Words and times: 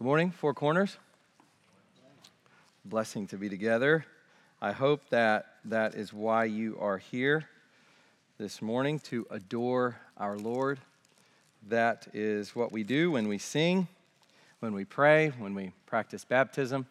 Good 0.00 0.06
morning, 0.06 0.30
Four 0.30 0.54
Corners. 0.54 0.96
Blessing 2.86 3.26
to 3.26 3.36
be 3.36 3.50
together. 3.50 4.06
I 4.62 4.72
hope 4.72 5.02
that 5.10 5.56
that 5.66 5.94
is 5.94 6.10
why 6.10 6.44
you 6.44 6.78
are 6.80 6.96
here 6.96 7.44
this 8.38 8.62
morning 8.62 8.98
to 9.00 9.26
adore 9.30 9.98
our 10.16 10.38
Lord. 10.38 10.80
That 11.68 12.08
is 12.14 12.56
what 12.56 12.72
we 12.72 12.82
do 12.82 13.10
when 13.10 13.28
we 13.28 13.36
sing, 13.36 13.88
when 14.60 14.72
we 14.72 14.86
pray, 14.86 15.34
when 15.38 15.54
we 15.54 15.72
practice 15.84 16.24
baptism. 16.24 16.86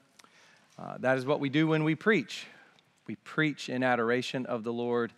Uh, 0.77 0.99
that 0.99 1.17
is 1.17 1.25
what 1.25 1.39
we 1.39 1.49
do 1.49 1.65
when 1.65 1.83
we 1.83 1.95
preach. 1.95 2.45
We 3.07 3.15
preach 3.15 3.69
in 3.69 3.81
adoration 3.81 4.45
of 4.45 4.63
the 4.63 4.71
Lord, 4.71 5.13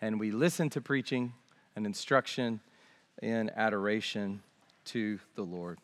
and 0.00 0.18
we 0.18 0.32
listen 0.32 0.68
to 0.70 0.80
preaching 0.80 1.32
and 1.76 1.86
instruction 1.86 2.58
in 3.22 3.50
adoration 3.50 4.42
to 4.86 5.20
the 5.36 5.44
Lord. 5.44 5.78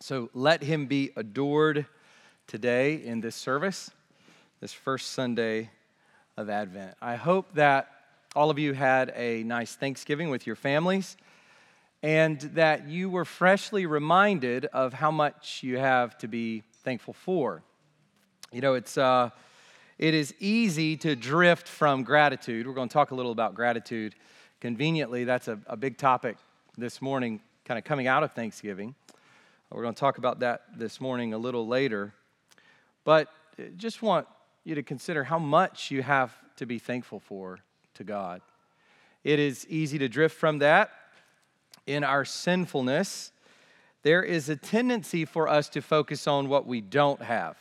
So 0.00 0.30
let 0.34 0.62
him 0.62 0.86
be 0.86 1.10
adored 1.16 1.86
today 2.46 2.94
in 3.04 3.20
this 3.20 3.36
service, 3.36 3.90
this 4.60 4.72
first 4.72 5.12
Sunday 5.12 5.70
of 6.36 6.50
Advent. 6.50 6.96
I 7.00 7.16
hope 7.16 7.54
that 7.54 7.90
all 8.34 8.50
of 8.50 8.58
you 8.58 8.72
had 8.72 9.12
a 9.14 9.42
nice 9.42 9.74
Thanksgiving 9.74 10.30
with 10.30 10.46
your 10.46 10.56
families 10.56 11.16
and 12.02 12.40
that 12.40 12.88
you 12.88 13.08
were 13.08 13.24
freshly 13.24 13.86
reminded 13.86 14.64
of 14.66 14.92
how 14.92 15.10
much 15.10 15.62
you 15.62 15.78
have 15.78 16.18
to 16.18 16.28
be 16.28 16.62
thankful 16.82 17.14
for. 17.14 17.62
You 18.50 18.60
know, 18.60 18.74
it's, 18.74 18.98
uh, 18.98 19.30
it 19.98 20.14
is 20.14 20.34
easy 20.40 20.96
to 20.98 21.14
drift 21.14 21.68
from 21.68 22.02
gratitude. 22.02 22.66
We're 22.66 22.74
going 22.74 22.88
to 22.88 22.92
talk 22.92 23.12
a 23.12 23.14
little 23.14 23.32
about 23.32 23.54
gratitude. 23.54 24.14
Conveniently, 24.60 25.24
that's 25.24 25.48
a, 25.48 25.58
a 25.66 25.76
big 25.76 25.96
topic 25.96 26.38
this 26.76 27.00
morning, 27.00 27.40
kind 27.64 27.78
of 27.78 27.84
coming 27.84 28.08
out 28.08 28.24
of 28.24 28.32
Thanksgiving. 28.32 28.94
We're 29.74 29.82
going 29.82 29.94
to 29.94 30.00
talk 30.00 30.18
about 30.18 30.40
that 30.40 30.64
this 30.76 31.00
morning 31.00 31.32
a 31.32 31.38
little 31.38 31.66
later. 31.66 32.12
But 33.04 33.28
uh, 33.58 33.62
just 33.78 34.02
want 34.02 34.26
you 34.64 34.74
to 34.74 34.82
consider 34.82 35.24
how 35.24 35.38
much 35.38 35.90
you 35.90 36.02
have 36.02 36.36
to 36.56 36.66
be 36.66 36.78
thankful 36.78 37.20
for 37.20 37.58
to 37.94 38.04
God. 38.04 38.42
It 39.24 39.38
is 39.38 39.66
easy 39.68 39.96
to 39.98 40.10
drift 40.10 40.36
from 40.36 40.58
that 40.58 40.90
in 41.86 42.04
our 42.04 42.26
sinfulness. 42.26 43.32
There 44.02 44.22
is 44.22 44.50
a 44.50 44.56
tendency 44.56 45.24
for 45.24 45.48
us 45.48 45.70
to 45.70 45.80
focus 45.80 46.26
on 46.26 46.50
what 46.50 46.66
we 46.66 46.82
don't 46.82 47.22
have. 47.22 47.56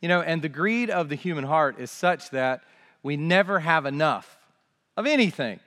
You 0.00 0.08
know, 0.08 0.22
and 0.22 0.42
the 0.42 0.48
greed 0.48 0.90
of 0.90 1.08
the 1.08 1.14
human 1.14 1.44
heart 1.44 1.78
is 1.78 1.92
such 1.92 2.30
that 2.30 2.62
we 3.04 3.16
never 3.16 3.60
have 3.60 3.86
enough 3.86 4.38
of 4.96 5.06
anything. 5.06 5.60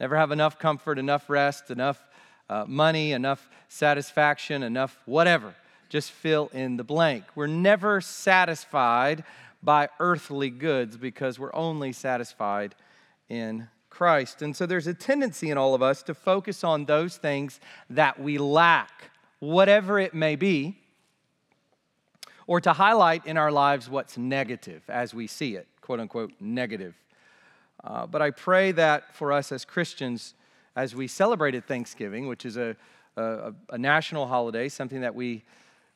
Never 0.00 0.16
have 0.16 0.30
enough 0.30 0.58
comfort, 0.58 0.98
enough 0.98 1.28
rest, 1.28 1.70
enough 1.70 2.07
uh, 2.48 2.64
money, 2.66 3.12
enough 3.12 3.48
satisfaction, 3.68 4.62
enough 4.62 4.98
whatever. 5.06 5.54
Just 5.88 6.10
fill 6.10 6.50
in 6.52 6.76
the 6.76 6.84
blank. 6.84 7.24
We're 7.34 7.46
never 7.46 8.00
satisfied 8.00 9.24
by 9.62 9.88
earthly 9.98 10.50
goods 10.50 10.96
because 10.96 11.38
we're 11.38 11.54
only 11.54 11.92
satisfied 11.92 12.74
in 13.28 13.68
Christ. 13.90 14.42
And 14.42 14.54
so 14.54 14.66
there's 14.66 14.86
a 14.86 14.94
tendency 14.94 15.50
in 15.50 15.58
all 15.58 15.74
of 15.74 15.82
us 15.82 16.02
to 16.04 16.14
focus 16.14 16.62
on 16.62 16.84
those 16.84 17.16
things 17.16 17.58
that 17.90 18.20
we 18.20 18.38
lack, 18.38 19.10
whatever 19.40 19.98
it 19.98 20.14
may 20.14 20.36
be, 20.36 20.78
or 22.46 22.60
to 22.60 22.72
highlight 22.72 23.26
in 23.26 23.36
our 23.36 23.50
lives 23.50 23.90
what's 23.90 24.16
negative 24.16 24.82
as 24.88 25.12
we 25.14 25.26
see 25.26 25.56
it, 25.56 25.66
quote 25.80 26.00
unquote, 26.00 26.32
negative. 26.40 26.94
Uh, 27.82 28.06
but 28.06 28.22
I 28.22 28.30
pray 28.30 28.72
that 28.72 29.14
for 29.14 29.32
us 29.32 29.52
as 29.52 29.64
Christians, 29.64 30.34
as 30.78 30.94
we 30.94 31.08
celebrated 31.08 31.66
Thanksgiving, 31.66 32.28
which 32.28 32.46
is 32.46 32.56
a, 32.56 32.76
a, 33.16 33.52
a 33.70 33.76
national 33.76 34.28
holiday, 34.28 34.68
something 34.68 35.00
that 35.00 35.12
we, 35.12 35.42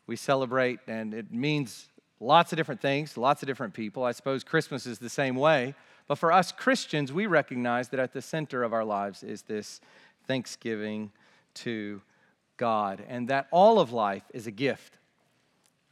we 0.09 0.17
celebrate, 0.17 0.81
and 0.89 1.15
it 1.15 1.33
means 1.33 1.87
lots 2.19 2.53
of 2.53 2.57
different 2.57 2.81
things, 2.81 3.17
lots 3.17 3.45
of 3.45 3.47
different 3.47 3.75
people. 3.75 4.03
I 4.03 4.11
suppose 4.11 4.43
Christmas 4.43 4.85
is 4.85 4.99
the 4.99 5.09
same 5.09 5.37
way. 5.37 5.77
But 6.09 6.17
for 6.17 6.33
us 6.33 6.51
Christians, 6.51 7.13
we 7.13 7.27
recognize 7.27 7.91
that 7.91 8.01
at 8.01 8.13
the 8.13 8.21
center 8.21 8.65
of 8.65 8.73
our 8.73 8.85
lives 8.85 9.23
is 9.23 9.43
this 9.43 9.81
thanksgiving 10.27 11.13
to 11.55 12.03
God, 12.57 13.05
and 13.09 13.29
that 13.29 13.47
all 13.53 13.79
of 13.79 13.93
life 13.93 14.25
is 14.35 14.49
a 14.49 14.53
gift, 14.53 14.99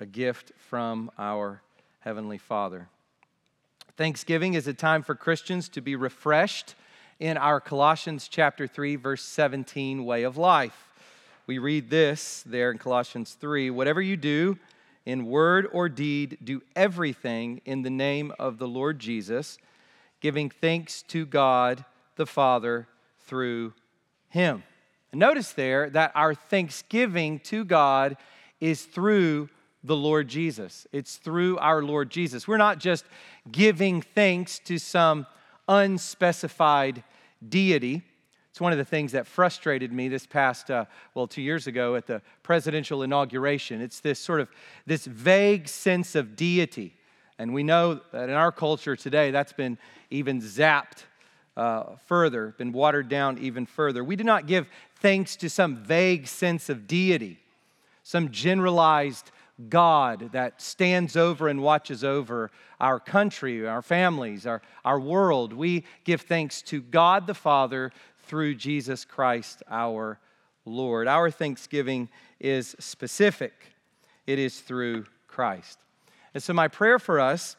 a 0.00 0.06
gift 0.06 0.50
from 0.56 1.12
our 1.16 1.62
Heavenly 2.00 2.38
Father. 2.38 2.88
Thanksgiving 3.96 4.54
is 4.54 4.66
a 4.66 4.74
time 4.74 5.04
for 5.04 5.14
Christians 5.14 5.68
to 5.68 5.80
be 5.80 5.94
refreshed 5.94 6.74
in 7.20 7.36
our 7.36 7.60
Colossians 7.60 8.26
chapter 8.26 8.66
3 8.66 8.96
verse 8.96 9.22
17 9.22 10.04
way 10.04 10.24
of 10.24 10.36
life. 10.36 10.88
We 11.46 11.58
read 11.58 11.90
this 11.90 12.42
there 12.46 12.70
in 12.70 12.78
Colossians 12.78 13.36
3, 13.38 13.70
whatever 13.70 14.00
you 14.00 14.16
do 14.16 14.58
in 15.04 15.26
word 15.26 15.68
or 15.72 15.88
deed, 15.88 16.38
do 16.42 16.62
everything 16.74 17.60
in 17.64 17.82
the 17.82 17.90
name 17.90 18.32
of 18.38 18.58
the 18.58 18.68
Lord 18.68 18.98
Jesus, 18.98 19.58
giving 20.20 20.48
thanks 20.48 21.02
to 21.02 21.26
God 21.26 21.84
the 22.16 22.26
Father 22.26 22.86
through 23.20 23.74
him. 24.28 24.62
Notice 25.12 25.52
there 25.52 25.90
that 25.90 26.12
our 26.14 26.34
thanksgiving 26.34 27.40
to 27.40 27.64
God 27.64 28.16
is 28.60 28.84
through 28.84 29.48
the 29.82 29.96
Lord 29.96 30.28
Jesus. 30.28 30.86
It's 30.92 31.16
through 31.16 31.58
our 31.58 31.82
Lord 31.82 32.10
Jesus. 32.10 32.46
We're 32.46 32.58
not 32.58 32.78
just 32.78 33.04
giving 33.50 34.02
thanks 34.02 34.58
to 34.60 34.78
some 34.78 35.26
unspecified 35.68 37.02
deity. 37.46 38.02
It's 38.50 38.60
one 38.60 38.72
of 38.72 38.78
the 38.78 38.84
things 38.84 39.12
that 39.12 39.26
frustrated 39.26 39.92
me 39.92 40.08
this 40.08 40.26
past, 40.26 40.70
uh, 40.70 40.86
well, 41.14 41.26
two 41.26 41.42
years 41.42 41.66
ago 41.66 41.94
at 41.94 42.06
the 42.06 42.20
presidential 42.42 43.02
inauguration. 43.02 43.80
It's 43.80 44.00
this 44.00 44.18
sort 44.18 44.40
of 44.40 44.48
this 44.86 45.06
vague 45.06 45.68
sense 45.68 46.14
of 46.14 46.34
deity. 46.34 46.94
And 47.38 47.54
we 47.54 47.62
know 47.62 48.00
that 48.12 48.28
in 48.28 48.34
our 48.34 48.52
culture 48.52 48.96
today, 48.96 49.30
that's 49.30 49.52
been 49.52 49.78
even 50.10 50.40
zapped 50.40 51.04
uh, 51.56 51.96
further, 52.06 52.54
been 52.58 52.72
watered 52.72 53.08
down 53.08 53.38
even 53.38 53.66
further. 53.66 54.02
We 54.02 54.16
do 54.16 54.24
not 54.24 54.46
give 54.46 54.68
thanks 54.96 55.36
to 55.36 55.48
some 55.48 55.76
vague 55.76 56.26
sense 56.26 56.68
of 56.68 56.86
deity, 56.86 57.38
some 58.02 58.30
generalized 58.30 59.30
God 59.68 60.30
that 60.32 60.60
stands 60.60 61.16
over 61.16 61.48
and 61.48 61.62
watches 61.62 62.02
over 62.02 62.50
our 62.80 62.98
country, 62.98 63.66
our 63.66 63.82
families, 63.82 64.46
our, 64.46 64.62
our 64.84 64.98
world. 64.98 65.52
We 65.52 65.84
give 66.04 66.22
thanks 66.22 66.62
to 66.62 66.80
God 66.80 67.26
the 67.26 67.34
Father 67.34 67.92
through 68.26 68.54
Jesus 68.54 69.04
Christ 69.04 69.62
our 69.68 70.18
Lord. 70.64 71.08
Our 71.08 71.30
thanksgiving 71.30 72.08
is 72.38 72.74
specific, 72.78 73.52
it 74.26 74.38
is 74.38 74.60
through 74.60 75.04
Christ. 75.26 75.78
And 76.32 76.42
so, 76.42 76.52
my 76.52 76.68
prayer 76.68 76.98
for 76.98 77.20
us 77.20 77.56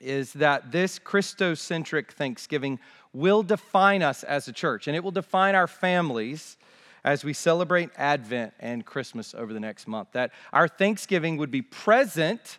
is 0.00 0.32
that 0.34 0.72
this 0.72 0.98
Christocentric 0.98 2.10
thanksgiving 2.10 2.78
will 3.12 3.42
define 3.42 4.02
us 4.02 4.24
as 4.24 4.48
a 4.48 4.52
church 4.52 4.88
and 4.88 4.96
it 4.96 5.04
will 5.04 5.10
define 5.10 5.54
our 5.54 5.68
families 5.68 6.56
as 7.04 7.22
we 7.22 7.32
celebrate 7.32 7.90
Advent 7.96 8.54
and 8.58 8.84
Christmas 8.84 9.34
over 9.34 9.52
the 9.52 9.60
next 9.60 9.86
month. 9.86 10.08
That 10.12 10.32
our 10.52 10.66
Thanksgiving 10.66 11.36
would 11.36 11.50
be 11.50 11.62
present, 11.62 12.58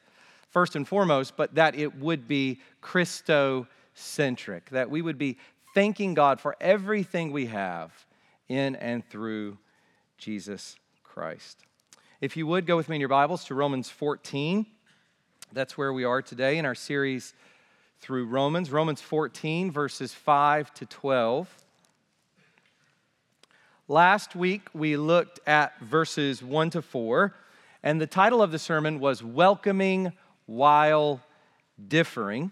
first 0.49 0.75
and 0.75 0.87
foremost, 0.87 1.35
but 1.35 1.55
that 1.55 1.75
it 1.75 1.97
would 1.97 2.27
be 2.27 2.61
Christocentric, 2.81 4.69
that 4.71 4.89
we 4.89 5.01
would 5.01 5.17
be 5.17 5.37
thanking 5.73 6.13
God 6.13 6.39
for 6.39 6.55
everything 6.61 7.31
we 7.31 7.47
have 7.47 7.91
in 8.47 8.75
and 8.75 9.03
through 9.09 9.57
Jesus 10.17 10.77
Christ. 11.03 11.59
If 12.21 12.37
you 12.37 12.47
would 12.47 12.65
go 12.65 12.77
with 12.77 12.87
me 12.87 12.95
in 12.95 13.01
your 13.01 13.09
Bibles 13.09 13.45
to 13.45 13.55
Romans 13.55 13.89
14, 13.89 14.65
that's 15.51 15.77
where 15.77 15.91
we 15.91 16.03
are 16.03 16.21
today 16.21 16.57
in 16.57 16.65
our 16.65 16.75
series 16.75 17.33
through 17.99 18.27
Romans. 18.27 18.71
Romans 18.71 19.01
14, 19.01 19.71
verses 19.71 20.13
5 20.13 20.73
to 20.75 20.85
12. 20.85 21.64
Last 23.87 24.35
week, 24.35 24.67
we 24.73 24.97
looked 24.97 25.39
at 25.45 25.79
verses 25.79 26.41
1 26.41 26.71
to 26.71 26.81
4, 26.81 27.35
and 27.83 28.01
the 28.01 28.07
title 28.07 28.41
of 28.41 28.51
the 28.51 28.57
sermon 28.57 28.99
was 28.99 29.23
Welcoming 29.23 30.11
While 30.47 31.21
Differing. 31.87 32.51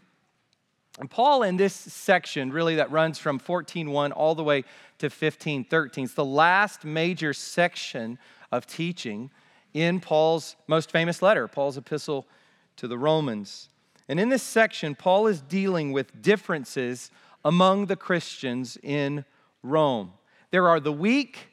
And 1.00 1.10
Paul, 1.10 1.42
in 1.42 1.58
this 1.58 1.74
section, 1.74 2.52
really 2.52 2.76
that 2.76 2.92
runs 2.92 3.18
from 3.18 3.40
14.1 3.40 4.12
all 4.16 4.36
the 4.36 4.44
way 4.44 4.64
to 5.00 5.10
15.13, 5.10 6.04
it's 6.04 6.14
the 6.14 6.24
last 6.24 6.86
major 6.86 7.34
section 7.34 8.20
of 8.52 8.68
teaching 8.68 9.32
in 9.74 10.00
Paul's 10.00 10.56
most 10.68 10.92
famous 10.92 11.24
letter, 11.24 11.48
Paul's 11.48 11.78
epistle 11.78 12.28
to 12.76 12.88
the 12.88 13.00
Romans. 13.00 13.70
And 14.08 14.20
in 14.20 14.30
this 14.30 14.44
section, 14.44 14.94
Paul 14.94 15.26
is 15.26 15.42
dealing 15.42 15.94
with 15.94 16.22
differences 16.22 17.10
among 17.44 17.88
the 17.88 17.96
Christians 17.96 18.78
in 18.84 19.26
Rome. 19.64 20.14
There 20.54 20.70
are 20.70 20.80
the 20.80 20.92
weak 20.92 21.48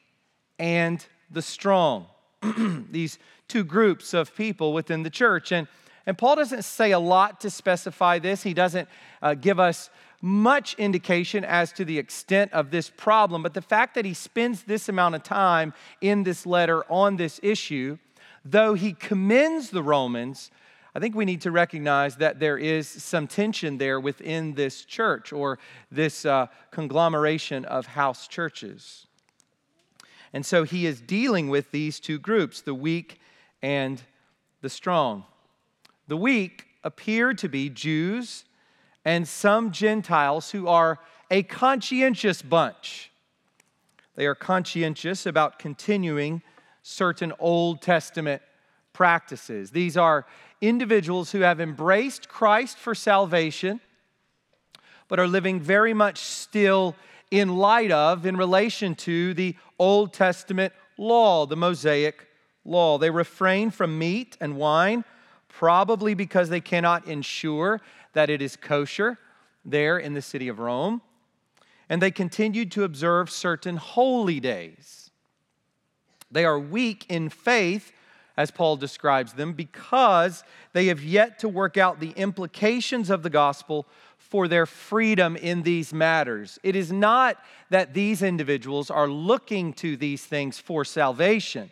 and 0.59 1.03
the 1.31 1.41
strong, 1.41 2.05
these 2.91 3.19
two 3.49 3.65
groups 3.65 4.13
of 4.13 4.37
people 4.37 4.75
within 4.75 5.05
the 5.05 5.09
church. 5.09 5.53
And, 5.53 5.69
and 6.05 6.19
Paul 6.19 6.37
doesn't 6.37 6.65
say 6.65 6.91
a 6.91 6.99
lot 6.99 7.41
to 7.41 7.49
specify 7.49 8.19
this, 8.19 8.43
he 8.43 8.53
doesn't 8.53 8.91
uh, 9.23 9.33
give 9.33 9.59
us 9.59 9.89
much 10.21 10.75
indication 10.75 11.47
as 11.47 11.73
to 11.73 11.87
the 11.87 11.99
extent 11.99 12.53
of 12.53 12.71
this 12.71 12.91
problem. 12.91 13.43
But 13.43 13.55
the 13.55 13.63
fact 13.63 13.95
that 13.95 14.05
he 14.05 14.13
spends 14.13 14.65
this 14.65 14.91
amount 14.91 15.15
of 15.15 15.23
time 15.23 15.73
in 16.03 16.25
this 16.25 16.45
letter 16.45 16.85
on 16.93 17.17
this 17.17 17.41
issue 17.43 17.97
though 18.45 18.75
he 18.75 18.93
commends 18.93 19.71
the 19.71 19.83
Romans, 19.83 20.51
I 20.95 20.99
think 20.99 21.15
we 21.15 21.25
need 21.25 21.43
to 21.43 21.51
recognize 21.51 22.17
that 22.17 22.41
there 22.41 22.59
is 22.59 22.89
some 22.89 23.27
tension 23.29 23.79
there 23.79 24.01
within 24.01 24.55
this 24.55 24.85
church 24.85 25.33
or 25.33 25.59
this 25.91 26.25
uh, 26.25 26.47
conglomeration 26.73 27.65
of 27.65 27.87
house 27.87 28.27
churches. 28.27 29.07
And 30.33 30.45
so 30.45 30.65
he 30.65 30.87
is 30.87 31.01
dealing 31.01 31.49
with 31.49 31.71
these 31.71 32.01
two 32.01 32.19
groups, 32.19 32.61
the 32.61 32.75
weak 32.75 33.21
and 33.63 34.03
the 34.63 34.69
strong. 34.69 35.25
The 36.09 36.17
weak 36.17 36.67
appear 36.83 37.35
to 37.35 37.49
be 37.49 37.69
Jews 37.69 38.45
and 39.05 39.27
some 39.27 39.71
Gentiles 39.71 40.51
who 40.51 40.67
are 40.67 40.99
a 41.31 41.43
conscientious 41.45 42.43
bunch. 42.43 43.11
They 44.17 44.27
are 44.27 44.35
conscientious 44.35 45.25
about 45.25 45.59
continuing 45.59 46.43
certain 46.83 47.33
Old 47.39 47.81
Testament 47.81 48.43
practices. 48.93 49.71
These 49.71 49.97
are 49.97 50.27
individuals 50.61 51.33
who 51.33 51.41
have 51.41 51.61
embraced 51.61 52.29
Christ 52.29 52.79
for 52.79 52.95
salvation, 52.95 53.81
but 55.09 55.19
are 55.19 55.29
living 55.29 55.61
very 55.61 55.95
much 55.95 56.19
still 56.19 56.95
in 57.31 57.57
light 57.57 57.91
of, 57.91 58.27
in 58.27 58.37
relation 58.37 58.95
to 58.95 59.35
the 59.35 59.57
Old 59.79 60.13
Testament 60.13 60.73
law, 60.99 61.47
the 61.47 61.57
Mosaic 61.57 62.27
law. 62.65 62.99
They 62.99 63.11
refrain 63.11 63.71
from 63.71 63.99
meat 63.99 64.37
and 64.41 64.57
wine, 64.57 65.05
probably 65.49 66.15
because 66.15 66.49
they 66.49 66.61
cannot 66.61 67.07
ensure 67.07 67.81
that 68.13 68.31
it 68.31 68.43
is 68.43 68.57
kosher 68.57 69.19
there 69.65 69.99
in 69.99 70.15
the 70.15 70.23
city 70.23 70.49
of 70.49 70.59
Rome. 70.59 71.03
And 71.89 72.01
they 72.01 72.11
continued 72.11 72.71
to 72.73 72.85
observe 72.85 73.31
certain 73.31 73.77
holy 73.77 74.39
days. 74.41 75.11
They 76.31 76.45
are 76.45 76.59
weak 76.59 77.07
in 77.09 77.29
faith, 77.29 77.93
as 78.41 78.51
Paul 78.51 78.77
describes 78.77 79.35
them, 79.35 79.53
because 79.53 80.45
they 80.73 80.87
have 80.87 81.03
yet 81.03 81.39
to 81.41 81.49
work 81.49 81.77
out 81.77 82.01
the 82.01 82.13
implications 82.13 83.11
of 83.11 83.23
the 83.23 83.29
gospel 83.29 83.87
for 84.17 84.49
their 84.49 84.65
freedom 84.65 85.37
in 85.37 85.63
these 85.63 85.93
matters. 85.93 86.59
It 86.63 86.75
is 86.75 86.91
not 86.91 87.37
that 87.69 87.93
these 87.93 88.23
individuals 88.23 88.91
are 88.91 89.09
looking 89.09 89.75
to 89.75 89.95
these 89.97 90.25
things 90.25 90.59
for 90.59 90.87
salvation. 90.87 91.71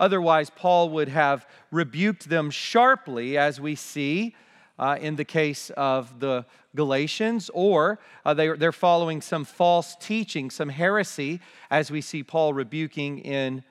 Otherwise, 0.00 0.50
Paul 0.50 0.90
would 0.90 1.08
have 1.08 1.46
rebuked 1.70 2.28
them 2.28 2.50
sharply, 2.50 3.38
as 3.38 3.60
we 3.60 3.76
see 3.76 4.34
uh, 4.78 4.96
in 5.00 5.14
the 5.14 5.24
case 5.24 5.70
of 5.76 6.18
the 6.18 6.44
Galatians, 6.74 7.50
or 7.54 8.00
uh, 8.24 8.34
they, 8.34 8.48
they're 8.56 8.72
following 8.72 9.20
some 9.20 9.44
false 9.44 9.94
teaching, 10.00 10.50
some 10.50 10.70
heresy, 10.70 11.38
as 11.70 11.90
we 11.90 12.00
see 12.00 12.24
Paul 12.24 12.52
rebuking 12.54 13.18
in 13.18 13.62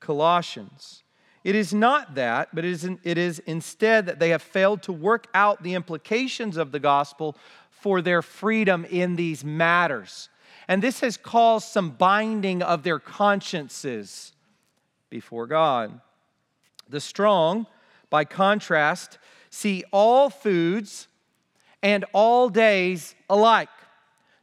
Colossians. 0.00 1.02
It 1.44 1.54
is 1.54 1.72
not 1.72 2.14
that, 2.16 2.54
but 2.54 2.64
it 2.64 2.70
is, 2.70 2.90
it 3.04 3.18
is 3.18 3.38
instead 3.40 4.06
that 4.06 4.18
they 4.18 4.30
have 4.30 4.42
failed 4.42 4.82
to 4.82 4.92
work 4.92 5.28
out 5.34 5.62
the 5.62 5.74
implications 5.74 6.56
of 6.56 6.72
the 6.72 6.80
gospel 6.80 7.36
for 7.70 8.02
their 8.02 8.22
freedom 8.22 8.84
in 8.84 9.16
these 9.16 9.44
matters. 9.44 10.28
And 10.66 10.82
this 10.82 11.00
has 11.00 11.16
caused 11.16 11.68
some 11.68 11.90
binding 11.90 12.62
of 12.62 12.82
their 12.82 12.98
consciences 12.98 14.32
before 15.10 15.46
God. 15.46 16.00
The 16.88 17.00
strong, 17.00 17.66
by 18.10 18.24
contrast, 18.24 19.18
see 19.50 19.84
all 19.92 20.28
foods 20.28 21.08
and 21.82 22.04
all 22.12 22.48
days 22.48 23.14
alike. 23.30 23.68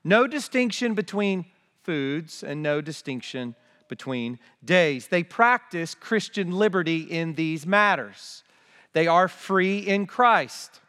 No 0.03 0.27
distinction 0.27 0.93
between 0.93 1.45
foods 1.83 2.43
and 2.43 2.63
no 2.63 2.81
distinction 2.81 3.55
between 3.87 4.39
days. 4.63 5.07
They 5.07 5.23
practice 5.23 5.95
Christian 5.95 6.51
liberty 6.51 6.99
in 6.99 7.33
these 7.33 7.65
matters. 7.65 8.43
They 8.93 9.07
are 9.07 9.27
free 9.27 9.79
in 9.79 10.05
Christ. 10.05 10.79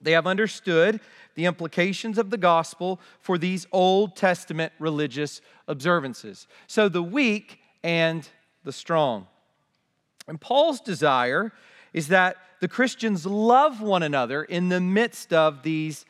They 0.00 0.12
have 0.12 0.26
understood 0.26 1.00
the 1.34 1.46
implications 1.46 2.18
of 2.18 2.30
the 2.30 2.36
gospel 2.36 3.00
for 3.20 3.38
these 3.38 3.66
Old 3.72 4.16
Testament 4.16 4.72
religious 4.78 5.40
observances. 5.66 6.46
So 6.66 6.88
the 6.88 7.02
weak 7.02 7.60
and 7.82 8.28
the 8.64 8.72
strong. 8.72 9.26
And 10.26 10.40
Paul's 10.40 10.80
desire 10.80 11.52
is 11.92 12.08
that 12.08 12.36
the 12.60 12.68
Christians 12.68 13.24
love 13.24 13.80
one 13.80 14.02
another 14.02 14.42
in 14.44 14.68
the 14.68 14.80
midst 14.80 15.32
of 15.32 15.62
these 15.62 16.04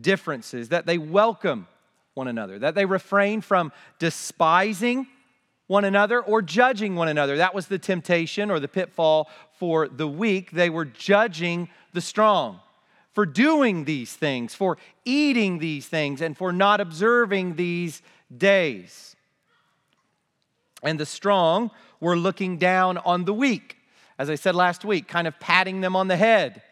differences, 0.00 0.68
that 0.70 0.86
they 0.86 0.98
welcome 0.98 1.66
one 2.14 2.28
another, 2.28 2.58
that 2.58 2.74
they 2.74 2.84
refrain 2.84 3.40
from 3.40 3.72
despising 3.98 5.06
one 5.66 5.84
another 5.84 6.20
or 6.20 6.42
judging 6.42 6.96
one 6.96 7.08
another. 7.08 7.36
That 7.36 7.54
was 7.54 7.66
the 7.66 7.78
temptation 7.78 8.50
or 8.50 8.60
the 8.60 8.68
pitfall 8.68 9.30
for 9.58 9.88
the 9.88 10.08
weak. 10.08 10.50
They 10.50 10.70
were 10.70 10.84
judging 10.84 11.68
the 11.92 12.00
strong 12.00 12.60
for 13.12 13.26
doing 13.26 13.84
these 13.84 14.14
things, 14.14 14.54
for 14.54 14.78
eating 15.04 15.58
these 15.58 15.86
things, 15.86 16.20
and 16.20 16.36
for 16.36 16.52
not 16.52 16.80
observing 16.80 17.56
these 17.56 18.02
days. 18.34 19.16
And 20.82 20.98
the 20.98 21.06
strong 21.06 21.70
were 22.00 22.16
looking 22.16 22.56
down 22.56 22.98
on 22.98 23.24
the 23.24 23.34
weak, 23.34 23.76
as 24.18 24.30
I 24.30 24.34
said 24.34 24.54
last 24.54 24.84
week, 24.84 25.08
kind 25.08 25.28
of 25.28 25.38
patting 25.38 25.80
them 25.80 25.94
on 25.94 26.08
the 26.08 26.16
head. 26.16 26.62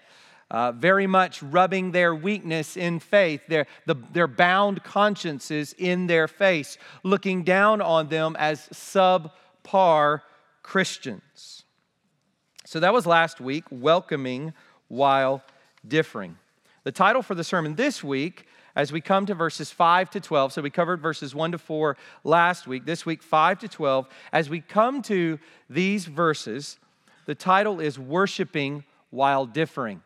Uh, 0.51 0.73
very 0.73 1.07
much 1.07 1.43
rubbing 1.45 1.93
their 1.93 2.13
weakness 2.13 2.77
in 2.77 2.99
faith, 2.99 3.41
their, 3.49 3.67
the, 3.87 3.95
their 4.13 4.27
bound 4.27 4.83
consciences 4.83 5.75
in 5.79 6.09
their 6.09 6.27
face, 6.27 6.77
looking 7.05 7.45
down 7.45 7.81
on 7.81 8.09
them 8.09 8.35
as 8.37 8.69
subpar 8.71 10.23
Christians. 10.65 11.63
So 12.65 12.81
that 12.81 12.93
was 12.93 13.07
last 13.07 13.41
week, 13.41 13.65
welcoming 13.71 14.53
while 14.89 15.43
differing. 15.87 16.37
The 16.83 16.93
title 16.93 17.23
for 17.23 17.35
the 17.35 17.45
sermon 17.45 17.77
this 17.77 18.03
week, 18.03 18.47
as 18.75 18.93
we 18.93 19.01
come 19.01 19.27
to 19.27 19.35
verses 19.35 19.71
5 19.71 20.11
to 20.11 20.21
12, 20.21 20.53
so 20.53 20.63
we 20.63 20.71
covered 20.71 21.01
verses 21.01 21.35
1 21.35 21.53
to 21.53 21.59
4 21.59 21.97
last 22.25 22.67
week, 22.67 22.87
this 22.87 23.07
week 23.07 23.23
5 23.23 23.61
to 23.61 23.69
12. 23.69 24.09
As 24.33 24.49
we 24.49 24.61
come 24.61 25.03
to 25.03 25.39
these 25.69 26.07
verses, 26.07 26.79
the 27.27 27.35
title 27.35 27.81
is 27.81 27.99
Worshiping 27.99 28.85
While 29.11 29.47
Differing. 29.47 30.03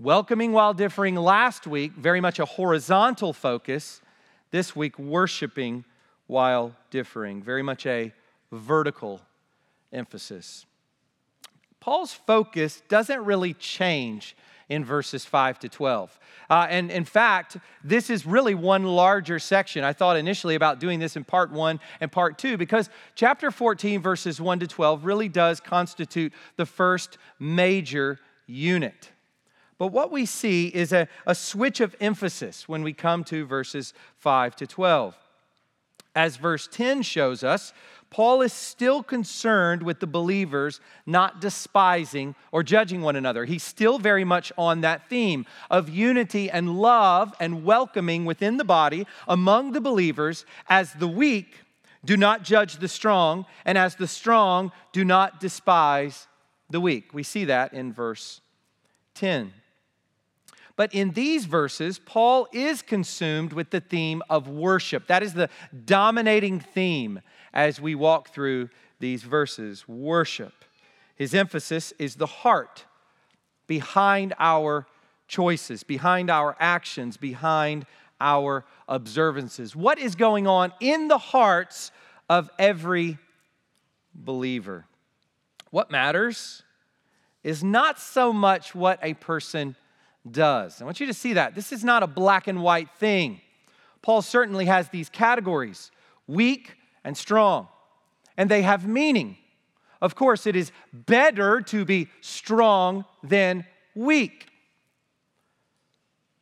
Welcoming 0.00 0.52
while 0.52 0.74
differing 0.74 1.16
last 1.16 1.66
week, 1.66 1.90
very 1.94 2.20
much 2.20 2.38
a 2.38 2.44
horizontal 2.44 3.32
focus. 3.32 4.00
This 4.52 4.76
week, 4.76 4.96
worshiping 4.96 5.84
while 6.28 6.76
differing, 6.90 7.42
very 7.42 7.64
much 7.64 7.84
a 7.84 8.12
vertical 8.52 9.20
emphasis. 9.92 10.66
Paul's 11.80 12.12
focus 12.12 12.80
doesn't 12.88 13.24
really 13.24 13.54
change 13.54 14.36
in 14.68 14.84
verses 14.84 15.24
5 15.24 15.58
to 15.60 15.68
12. 15.68 16.20
Uh, 16.48 16.68
and 16.70 16.92
in 16.92 17.04
fact, 17.04 17.56
this 17.82 18.08
is 18.08 18.24
really 18.24 18.54
one 18.54 18.84
larger 18.84 19.40
section. 19.40 19.82
I 19.82 19.94
thought 19.94 20.16
initially 20.16 20.54
about 20.54 20.78
doing 20.78 21.00
this 21.00 21.16
in 21.16 21.24
part 21.24 21.50
1 21.50 21.80
and 22.00 22.12
part 22.12 22.38
2 22.38 22.56
because 22.56 22.88
chapter 23.16 23.50
14, 23.50 24.00
verses 24.00 24.40
1 24.40 24.60
to 24.60 24.68
12, 24.68 25.04
really 25.04 25.28
does 25.28 25.58
constitute 25.58 26.32
the 26.54 26.66
first 26.66 27.18
major 27.40 28.20
unit. 28.46 29.10
But 29.78 29.88
what 29.88 30.10
we 30.10 30.26
see 30.26 30.68
is 30.68 30.92
a, 30.92 31.08
a 31.26 31.34
switch 31.34 31.80
of 31.80 31.94
emphasis 32.00 32.68
when 32.68 32.82
we 32.82 32.92
come 32.92 33.22
to 33.24 33.46
verses 33.46 33.94
5 34.16 34.56
to 34.56 34.66
12. 34.66 35.16
As 36.16 36.36
verse 36.36 36.68
10 36.70 37.02
shows 37.02 37.44
us, 37.44 37.72
Paul 38.10 38.40
is 38.40 38.52
still 38.52 39.02
concerned 39.02 39.82
with 39.82 40.00
the 40.00 40.06
believers 40.06 40.80
not 41.06 41.40
despising 41.40 42.34
or 42.50 42.62
judging 42.62 43.02
one 43.02 43.16
another. 43.16 43.44
He's 43.44 43.62
still 43.62 43.98
very 43.98 44.24
much 44.24 44.50
on 44.56 44.80
that 44.80 45.08
theme 45.08 45.46
of 45.70 45.88
unity 45.88 46.50
and 46.50 46.78
love 46.78 47.34
and 47.38 47.64
welcoming 47.64 48.24
within 48.24 48.56
the 48.56 48.64
body 48.64 49.06
among 49.28 49.72
the 49.72 49.80
believers 49.80 50.44
as 50.68 50.92
the 50.94 51.06
weak 51.06 51.54
do 52.04 52.16
not 52.16 52.42
judge 52.42 52.78
the 52.78 52.88
strong, 52.88 53.44
and 53.64 53.76
as 53.76 53.96
the 53.96 54.06
strong 54.06 54.72
do 54.92 55.04
not 55.04 55.40
despise 55.40 56.26
the 56.70 56.80
weak. 56.80 57.12
We 57.12 57.22
see 57.22 57.44
that 57.46 57.74
in 57.74 57.92
verse 57.92 58.40
10. 59.14 59.52
But 60.78 60.94
in 60.94 61.10
these 61.10 61.44
verses, 61.44 61.98
Paul 61.98 62.46
is 62.52 62.82
consumed 62.82 63.52
with 63.52 63.70
the 63.70 63.80
theme 63.80 64.22
of 64.30 64.46
worship. 64.46 65.08
That 65.08 65.24
is 65.24 65.34
the 65.34 65.50
dominating 65.84 66.60
theme 66.60 67.20
as 67.52 67.80
we 67.80 67.96
walk 67.96 68.28
through 68.28 68.70
these 69.00 69.24
verses 69.24 69.88
worship. 69.88 70.52
His 71.16 71.34
emphasis 71.34 71.92
is 71.98 72.14
the 72.14 72.26
heart 72.26 72.84
behind 73.66 74.34
our 74.38 74.86
choices, 75.26 75.82
behind 75.82 76.30
our 76.30 76.56
actions, 76.60 77.16
behind 77.16 77.84
our 78.20 78.64
observances. 78.88 79.74
What 79.74 79.98
is 79.98 80.14
going 80.14 80.46
on 80.46 80.72
in 80.78 81.08
the 81.08 81.18
hearts 81.18 81.90
of 82.30 82.50
every 82.56 83.18
believer? 84.14 84.84
What 85.72 85.90
matters 85.90 86.62
is 87.42 87.64
not 87.64 87.98
so 87.98 88.32
much 88.32 88.76
what 88.76 89.00
a 89.02 89.14
person 89.14 89.74
does. 90.32 90.80
I 90.80 90.84
want 90.84 91.00
you 91.00 91.06
to 91.06 91.14
see 91.14 91.34
that. 91.34 91.54
This 91.54 91.72
is 91.72 91.84
not 91.84 92.02
a 92.02 92.06
black 92.06 92.46
and 92.46 92.62
white 92.62 92.90
thing. 92.98 93.40
Paul 94.02 94.22
certainly 94.22 94.66
has 94.66 94.88
these 94.88 95.08
categories 95.08 95.90
weak 96.26 96.76
and 97.04 97.16
strong, 97.16 97.68
and 98.36 98.50
they 98.50 98.62
have 98.62 98.86
meaning. 98.86 99.36
Of 100.00 100.14
course, 100.14 100.46
it 100.46 100.54
is 100.54 100.70
better 100.92 101.60
to 101.62 101.84
be 101.84 102.08
strong 102.20 103.04
than 103.22 103.66
weak. 103.94 104.46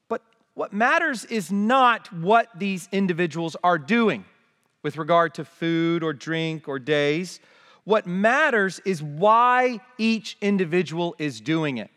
But 0.09 0.23
what 0.55 0.73
matters 0.73 1.25
is 1.25 1.51
not 1.51 2.13
what 2.13 2.49
these 2.55 2.89
individuals 2.93 3.57
are 3.65 3.79
doing 3.79 4.25
with 4.83 4.99
regard 4.99 5.35
to 5.35 5.45
food 5.45 6.03
or 6.03 6.13
drink 6.13 6.69
or 6.69 6.79
days. 6.79 7.41
What 7.85 8.07
matters 8.07 8.81
is 8.85 9.03
why 9.03 9.81
each 9.97 10.37
individual 10.41 11.17
is 11.19 11.41
doing 11.41 11.79
it. 11.79 11.91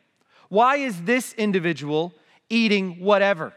Why 0.50 0.78
is 0.78 1.04
this 1.04 1.34
individual 1.34 2.14
eating 2.50 3.00
whatever? 3.00 3.54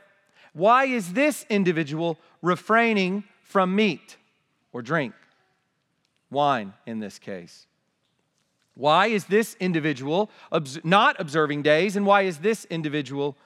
Why 0.53 0.85
is 0.85 1.15
this 1.15 1.47
individual 1.49 2.19
refraining 2.43 3.25
from 3.43 3.75
meat 3.75 4.17
or 4.73 4.83
drink? 4.83 5.15
Wine 6.31 6.75
in 6.87 7.01
this 7.01 7.19
case. 7.19 7.67
Why 8.75 9.09
is 9.09 9.27
this 9.27 9.57
individual 9.61 10.31
not 10.83 11.21
observing 11.21 11.63
days, 11.63 11.97
and 11.97 12.07
why 12.07 12.23
is 12.23 12.39
this 12.39 12.65
individual 12.67 13.37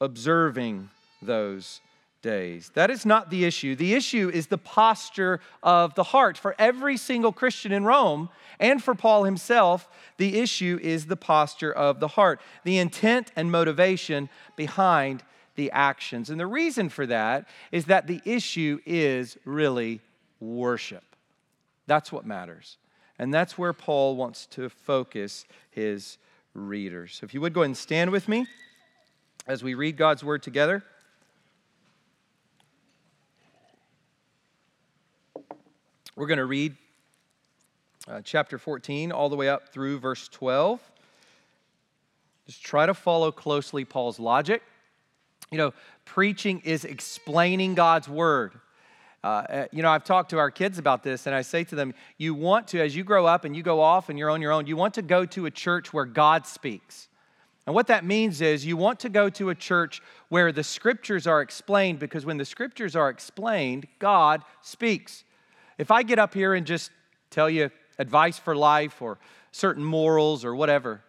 observing 0.00 0.90
those 1.22 1.80
days? 2.22 2.70
That 2.74 2.90
is 2.90 3.06
not 3.06 3.30
the 3.30 3.44
issue. 3.44 3.74
The 3.74 3.94
issue 3.94 4.30
is 4.32 4.48
the 4.48 4.58
posture 4.58 5.40
of 5.62 5.94
the 5.94 6.02
heart. 6.02 6.36
For 6.36 6.54
every 6.58 6.96
single 6.96 7.32
Christian 7.32 7.72
in 7.72 7.84
Rome, 7.84 8.28
and 8.58 8.82
for 8.82 8.94
Paul 8.94 9.24
himself, 9.24 9.88
the 10.16 10.38
issue 10.38 10.78
is 10.82 11.06
the 11.06 11.16
posture 11.16 11.72
of 11.72 12.00
the 12.00 12.08
heart, 12.08 12.40
the 12.64 12.78
intent 12.78 13.32
and 13.36 13.50
motivation 13.50 14.28
behind 14.56 15.22
the 15.54 15.70
actions. 15.72 16.30
And 16.30 16.38
the 16.38 16.46
reason 16.46 16.88
for 16.88 17.06
that 17.06 17.48
is 17.72 17.86
that 17.86 18.06
the 18.06 18.20
issue 18.24 18.80
is 18.86 19.36
really 19.44 20.00
worship. 20.40 21.04
That's 21.86 22.12
what 22.12 22.26
matters. 22.26 22.76
And 23.18 23.34
that's 23.34 23.58
where 23.58 23.72
Paul 23.72 24.16
wants 24.16 24.46
to 24.46 24.68
focus 24.68 25.44
his 25.70 26.18
readers. 26.54 27.14
So 27.14 27.24
if 27.24 27.34
you 27.34 27.40
would 27.40 27.52
go 27.52 27.60
ahead 27.60 27.68
and 27.68 27.76
stand 27.76 28.10
with 28.10 28.28
me 28.28 28.46
as 29.46 29.62
we 29.62 29.74
read 29.74 29.96
God's 29.96 30.22
word 30.22 30.42
together. 30.42 30.84
We're 36.16 36.26
going 36.26 36.38
to 36.38 36.44
read 36.44 36.76
uh, 38.08 38.20
chapter 38.24 38.58
14 38.58 39.12
all 39.12 39.28
the 39.28 39.36
way 39.36 39.48
up 39.48 39.68
through 39.68 40.00
verse 40.00 40.28
12. 40.28 40.80
Just 42.46 42.64
try 42.64 42.84
to 42.84 42.94
follow 42.94 43.30
closely 43.30 43.84
Paul's 43.84 44.18
logic. 44.18 44.62
You 45.52 45.58
know, 45.58 45.72
preaching 46.04 46.62
is 46.64 46.84
explaining 46.84 47.74
God's 47.74 48.08
word. 48.08 48.54
Uh, 49.22 49.26
uh, 49.26 49.66
you 49.70 49.82
know, 49.82 49.90
I've 49.90 50.02
talked 50.02 50.30
to 50.30 50.38
our 50.38 50.50
kids 50.50 50.78
about 50.78 51.04
this, 51.04 51.26
and 51.26 51.34
I 51.34 51.42
say 51.42 51.62
to 51.64 51.76
them, 51.76 51.94
you 52.18 52.34
want 52.34 52.66
to, 52.68 52.80
as 52.80 52.96
you 52.96 53.04
grow 53.04 53.26
up 53.26 53.44
and 53.44 53.54
you 53.54 53.62
go 53.62 53.80
off 53.80 54.08
and 54.08 54.18
you're 54.18 54.30
on 54.30 54.42
your 54.42 54.50
own, 54.50 54.66
you 54.66 54.76
want 54.76 54.94
to 54.94 55.02
go 55.02 55.24
to 55.26 55.46
a 55.46 55.50
church 55.50 55.92
where 55.92 56.06
God 56.06 56.44
speaks. 56.44 57.08
And 57.66 57.74
what 57.74 57.86
that 57.86 58.04
means 58.04 58.40
is 58.40 58.66
you 58.66 58.76
want 58.76 58.98
to 59.00 59.08
go 59.08 59.28
to 59.30 59.50
a 59.50 59.54
church 59.54 60.02
where 60.28 60.50
the 60.50 60.64
scriptures 60.64 61.28
are 61.28 61.40
explained, 61.40 62.00
because 62.00 62.26
when 62.26 62.36
the 62.36 62.44
scriptures 62.44 62.96
are 62.96 63.10
explained, 63.10 63.86
God 64.00 64.42
speaks. 64.62 65.22
If 65.80 65.90
I 65.90 66.02
get 66.02 66.18
up 66.18 66.34
here 66.34 66.52
and 66.52 66.66
just 66.66 66.90
tell 67.30 67.48
you 67.48 67.70
advice 67.98 68.38
for 68.38 68.54
life 68.54 69.00
or 69.00 69.18
certain 69.50 69.82
morals 69.82 70.44
or 70.44 70.54
whatever, 70.54 71.02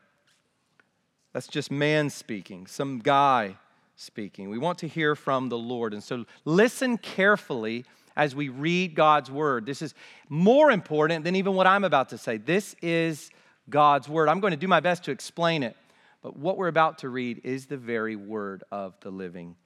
that's 1.34 1.48
just 1.48 1.72
man 1.72 2.10
speaking, 2.10 2.68
some 2.68 3.00
guy 3.00 3.58
speaking. 3.98 4.50
We 4.50 4.58
want 4.58 4.78
to 4.78 4.88
hear 4.88 5.14
from 5.14 5.50
the 5.50 5.58
Lord. 5.58 5.94
And 5.94 6.02
so 6.02 6.24
listen 6.46 6.98
carefully 6.98 7.84
as 8.16 8.34
we 8.34 8.48
read 8.48 8.96
God's 8.96 9.30
word. 9.30 9.66
This 9.66 9.82
is 9.82 9.94
more 10.30 10.72
important 10.72 11.26
than 11.26 11.36
even 11.36 11.54
what 11.54 11.68
I'm 11.68 11.84
about 11.84 12.08
to 12.10 12.18
say. 12.18 12.38
This 12.38 12.74
is 12.82 13.30
God's 13.70 14.08
word. 14.08 14.30
I'm 14.30 14.40
going 14.40 14.52
to 14.52 14.58
do 14.58 14.70
my 14.70 14.80
best 14.80 15.04
to 15.04 15.12
explain 15.12 15.64
it, 15.64 15.76
but 16.22 16.38
what 16.38 16.58
we're 16.58 16.70
about 16.70 17.00
to 17.00 17.10
read 17.10 17.42
is 17.44 17.66
the 17.66 17.76
very 17.76 18.16
word 18.16 18.64
of 18.72 18.98
the 19.02 19.12
living 19.12 19.58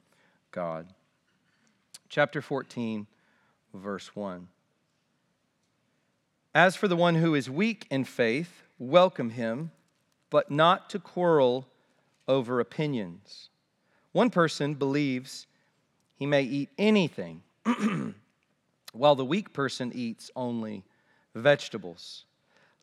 God. 0.50 0.88
Chapter 2.10 2.42
14, 2.42 3.06
verse 3.76 4.16
1. 4.16 4.48
As 6.56 6.78
for 6.78 6.88
the 6.88 6.96
one 6.96 7.16
who 7.16 7.36
is 7.36 7.50
weak 7.50 7.86
in 7.92 8.06
faith, 8.06 8.64
welcome 8.80 9.32
him, 9.32 9.72
but 10.30 10.50
not 10.50 10.90
to 10.92 11.00
quarrel 11.00 11.68
over 12.30 12.62
opinions. 12.62 13.50
One 14.14 14.30
person 14.30 14.76
believes 14.76 15.48
he 16.16 16.26
may 16.26 16.44
eat 16.44 16.70
anything 16.78 17.44
while 18.94 19.16
the 19.16 19.26
weak 19.26 19.52
person 19.52 19.92
eats 19.94 20.32
only 20.34 20.86
vegetables. 21.36 22.24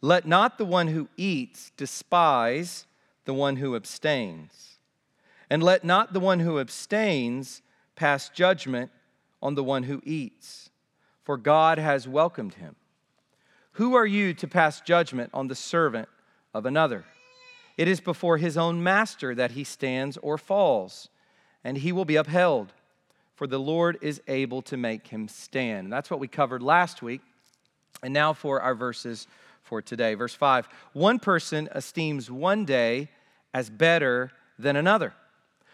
Let 0.03 0.27
not 0.27 0.59
the 0.59 0.67
one 0.67 0.89
who 0.89 1.09
eats 1.17 1.73
despise 1.79 2.85
the 3.25 3.33
one 3.33 3.57
who 3.57 3.75
abstains. 3.75 4.77
And 5.49 5.63
let 5.63 5.83
not 5.83 6.13
the 6.13 6.21
one 6.21 6.41
who 6.41 6.61
abstains 6.61 7.63
pass 7.97 8.29
judgment 8.29 8.91
on 9.41 9.55
the 9.55 9.65
one 9.65 9.85
who 9.85 10.03
eats, 10.05 10.69
for 11.25 11.39
God 11.39 11.79
has 11.79 12.07
welcomed 12.07 12.55
him. 12.55 12.77
Who 13.73 13.95
are 13.95 14.07
you 14.07 14.35
to 14.35 14.49
pass 14.49 14.81
judgment 14.81 15.31
on 15.33 15.49
the 15.49 15.55
servant 15.55 16.09
of 16.53 16.67
another? 16.67 17.05
It 17.77 17.89
is 17.89 18.01
before 18.01 18.37
his 18.37 18.57
own 18.57 18.83
master 18.83 19.35
that 19.35 19.53
he 19.53 19.65
stands 19.65 20.19
or 20.19 20.37
falls, 20.37 21.09
and 21.65 21.79
he 21.79 21.93
will 21.93 22.05
be 22.05 22.17
upheld 22.17 22.73
for 23.43 23.47
the 23.49 23.59
Lord 23.59 23.99
is 24.03 24.21
able 24.29 24.63
to 24.63 24.77
make 24.77 25.09
him 25.09 25.27
stand. 25.27 25.87
And 25.87 25.93
that's 25.93 26.11
what 26.11 26.21
we 26.21 26.29
covered 26.29 26.63
last 26.63 27.03
week. 27.03 27.23
And 28.03 28.15
now 28.15 28.33
for 28.33 28.61
our 28.61 28.75
verses 28.75 29.27
for 29.63 29.83
today. 29.83 30.15
Verse 30.15 30.35
5 30.35 30.69
One 30.93 31.19
person 31.19 31.69
esteems 31.75 32.31
one 32.31 32.65
day 32.65 33.09
as 33.53 33.71
better 33.71 34.31
than 34.59 34.77
another, 34.77 35.15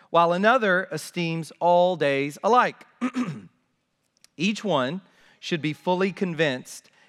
while 0.08 0.32
another 0.32 0.88
esteems 0.90 1.52
all 1.60 1.96
days 1.96 2.38
alike. 2.42 2.86
Each 4.38 4.64
one 4.64 5.00
should 5.40 5.60
be 5.60 5.72
fully 5.72 6.12
convinced 6.12 6.90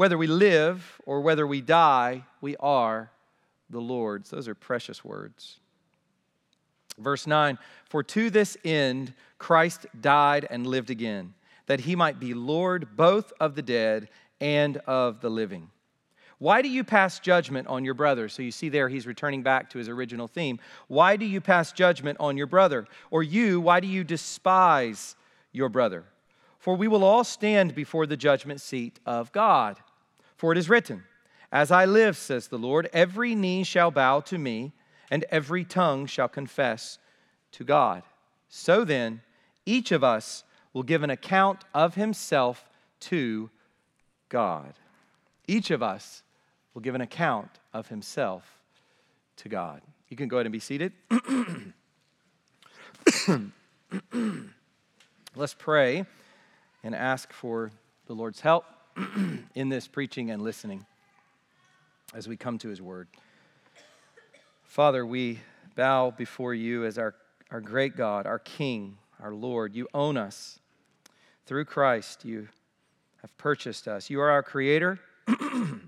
whether 0.00 0.16
we 0.16 0.26
live 0.26 0.98
or 1.04 1.20
whether 1.20 1.46
we 1.46 1.60
die, 1.60 2.24
we 2.40 2.56
are 2.56 3.10
the 3.68 3.82
Lord's. 3.82 4.30
Those 4.30 4.48
are 4.48 4.54
precious 4.54 5.04
words. 5.04 5.58
Verse 6.96 7.26
9 7.26 7.58
For 7.84 8.02
to 8.04 8.30
this 8.30 8.56
end 8.64 9.12
Christ 9.36 9.84
died 10.00 10.46
and 10.48 10.66
lived 10.66 10.88
again, 10.88 11.34
that 11.66 11.80
he 11.80 11.94
might 11.96 12.18
be 12.18 12.32
Lord 12.32 12.96
both 12.96 13.30
of 13.40 13.54
the 13.54 13.60
dead 13.60 14.08
and 14.40 14.78
of 14.86 15.20
the 15.20 15.28
living. 15.28 15.68
Why 16.38 16.62
do 16.62 16.70
you 16.70 16.82
pass 16.82 17.20
judgment 17.20 17.68
on 17.68 17.84
your 17.84 17.92
brother? 17.92 18.30
So 18.30 18.40
you 18.40 18.52
see 18.52 18.70
there, 18.70 18.88
he's 18.88 19.06
returning 19.06 19.42
back 19.42 19.68
to 19.68 19.78
his 19.78 19.90
original 19.90 20.28
theme. 20.28 20.60
Why 20.88 21.16
do 21.16 21.26
you 21.26 21.42
pass 21.42 21.72
judgment 21.72 22.16
on 22.20 22.38
your 22.38 22.46
brother? 22.46 22.86
Or 23.10 23.22
you, 23.22 23.60
why 23.60 23.80
do 23.80 23.86
you 23.86 24.02
despise 24.02 25.14
your 25.52 25.68
brother? 25.68 26.06
For 26.58 26.74
we 26.74 26.88
will 26.88 27.04
all 27.04 27.22
stand 27.22 27.74
before 27.74 28.06
the 28.06 28.16
judgment 28.16 28.62
seat 28.62 28.98
of 29.04 29.30
God. 29.32 29.76
For 30.40 30.52
it 30.52 30.56
is 30.56 30.70
written, 30.70 31.04
As 31.52 31.70
I 31.70 31.84
live, 31.84 32.16
says 32.16 32.48
the 32.48 32.56
Lord, 32.56 32.88
every 32.94 33.34
knee 33.34 33.62
shall 33.62 33.90
bow 33.90 34.20
to 34.20 34.38
me 34.38 34.72
and 35.10 35.22
every 35.24 35.66
tongue 35.66 36.06
shall 36.06 36.28
confess 36.28 36.98
to 37.52 37.62
God. 37.62 38.04
So 38.48 38.82
then, 38.82 39.20
each 39.66 39.92
of 39.92 40.02
us 40.02 40.44
will 40.72 40.82
give 40.82 41.02
an 41.02 41.10
account 41.10 41.64
of 41.74 41.94
himself 41.94 42.70
to 43.00 43.50
God. 44.30 44.72
Each 45.46 45.70
of 45.70 45.82
us 45.82 46.22
will 46.72 46.80
give 46.80 46.94
an 46.94 47.02
account 47.02 47.50
of 47.74 47.88
himself 47.88 48.62
to 49.36 49.50
God. 49.50 49.82
You 50.08 50.16
can 50.16 50.28
go 50.28 50.38
ahead 50.38 50.46
and 50.46 50.54
be 50.54 50.58
seated. 50.58 50.94
Let's 55.36 55.52
pray 55.52 56.06
and 56.82 56.94
ask 56.94 57.30
for 57.30 57.72
the 58.06 58.14
Lord's 58.14 58.40
help 58.40 58.64
in 59.54 59.68
this 59.68 59.88
preaching 59.88 60.30
and 60.30 60.42
listening 60.42 60.86
as 62.14 62.28
we 62.28 62.36
come 62.36 62.58
to 62.58 62.68
his 62.68 62.82
word. 62.82 63.08
Father, 64.64 65.04
we 65.04 65.40
bow 65.74 66.10
before 66.10 66.54
you 66.54 66.84
as 66.84 66.98
our, 66.98 67.14
our 67.50 67.60
great 67.60 67.96
God, 67.96 68.26
our 68.26 68.38
King, 68.38 68.98
our 69.22 69.32
Lord. 69.32 69.74
You 69.74 69.88
own 69.94 70.16
us. 70.16 70.58
Through 71.46 71.64
Christ, 71.64 72.24
you 72.24 72.48
have 73.22 73.36
purchased 73.36 73.88
us. 73.88 74.10
You 74.10 74.20
are 74.20 74.30
our 74.30 74.42
Creator. 74.42 74.98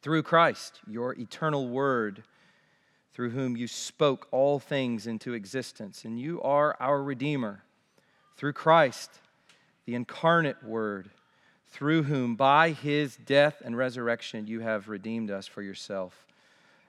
through 0.00 0.22
Christ, 0.22 0.80
your 0.86 1.18
eternal 1.18 1.68
word, 1.68 2.22
through 3.12 3.30
whom 3.30 3.56
you 3.56 3.66
spoke 3.66 4.28
all 4.30 4.58
things 4.58 5.06
into 5.06 5.34
existence. 5.34 6.04
And 6.04 6.18
you 6.18 6.40
are 6.42 6.76
our 6.80 7.02
Redeemer. 7.02 7.62
Through 8.36 8.52
Christ, 8.52 9.10
the 9.86 9.94
incarnate 9.94 10.62
word, 10.62 11.10
through 11.70 12.04
whom 12.04 12.34
by 12.34 12.70
his 12.70 13.16
death 13.16 13.62
and 13.64 13.76
resurrection 13.76 14.46
you 14.46 14.60
have 14.60 14.88
redeemed 14.88 15.30
us 15.30 15.46
for 15.46 15.62
yourself 15.62 16.26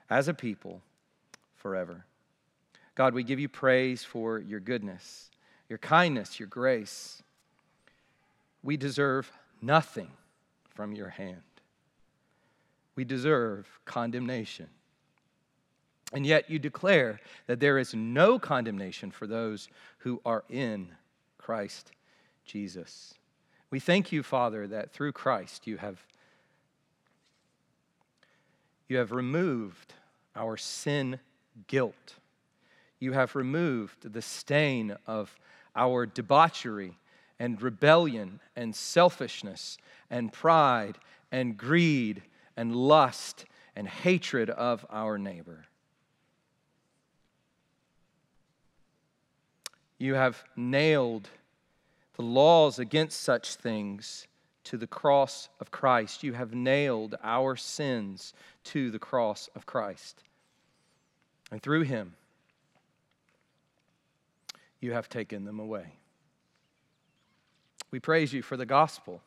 as 0.09 0.27
a 0.27 0.33
people 0.33 0.81
forever. 1.55 2.05
God, 2.95 3.13
we 3.13 3.24
give 3.24 3.39
you 3.39 3.50
praise 3.50 4.03
for 4.03 4.39
your 4.39 4.59
goodness, 4.59 5.29
your 5.67 5.77
kindness, 5.77 6.39
your 6.39 6.48
grace. 6.48 7.21
We 8.63 8.77
deserve 8.77 9.31
nothing 9.62 10.12
from 10.75 10.93
your 10.93 11.09
hand. 11.09 11.41
We 12.95 13.05
deserve 13.05 13.67
condemnation. 13.86 14.67
And 16.12 16.25
yet 16.25 16.50
you 16.50 16.57
declare 16.57 17.19
that 17.48 17.59
there 17.59 17.77
is 17.77 17.93
no 17.93 18.39
condemnation 18.39 19.12
for 19.12 19.27
those 19.27 19.69
who 20.00 20.21
are 20.25 20.43
in 20.50 20.89
Christ 21.38 21.91
Jesus. 22.45 23.13
We 23.72 23.80
thank 23.80 24.12
you, 24.12 24.24
Father, 24.24 24.68
that 24.68 24.92
through 24.92 25.12
Christ 25.12 25.68
you 25.68 25.78
have, 25.78 26.04
you 28.88 28.98
have 28.98 29.12
removed 29.12 29.94
our 30.36 30.58
sin 30.58 31.20
guilt. 31.68 32.16
You 33.00 33.14
have 33.14 33.36
removed 33.36 34.12
the 34.12 34.22
stain 34.22 34.98
of 35.06 35.36
our 35.76 36.06
debauchery 36.06 36.98
and 37.40 37.62
rebellion 37.62 38.40
and 38.56 38.76
selfishness 38.76 39.78
and 40.10 40.34
pride 40.34 40.98
and 41.32 41.56
greed 41.56 42.24
and 42.58 42.76
lust 42.76 43.46
and 43.76 43.88
hatred 43.88 44.50
of 44.50 44.86
our 44.90 45.18
neighbor. 45.18 45.66
You 50.00 50.16
have 50.16 50.44
nailed 50.56 51.30
the 52.20 52.26
laws 52.26 52.80
against 52.80 53.22
such 53.22 53.56
things 53.56 54.28
to 54.66 54.76
the 54.76 54.86
cross 54.86 55.48
of 55.62 55.72
Christ. 55.72 56.22
You 56.22 56.34
have 56.34 56.54
nailed 56.54 57.16
our 57.24 57.56
sins 57.56 58.34
to 58.66 58.92
the 58.92 59.00
cross 59.00 59.50
of 59.56 59.66
Christ. 59.66 60.22
And 61.50 61.64
through 61.64 61.84
him, 61.84 62.16
you 64.82 64.92
have 64.92 65.08
taken 65.08 65.46
them 65.46 65.62
away. 65.62 65.94
We 67.90 68.02
praise 68.02 68.34
you 68.34 68.42
for 68.42 68.58
the 68.58 68.66
gospel. 68.66 69.22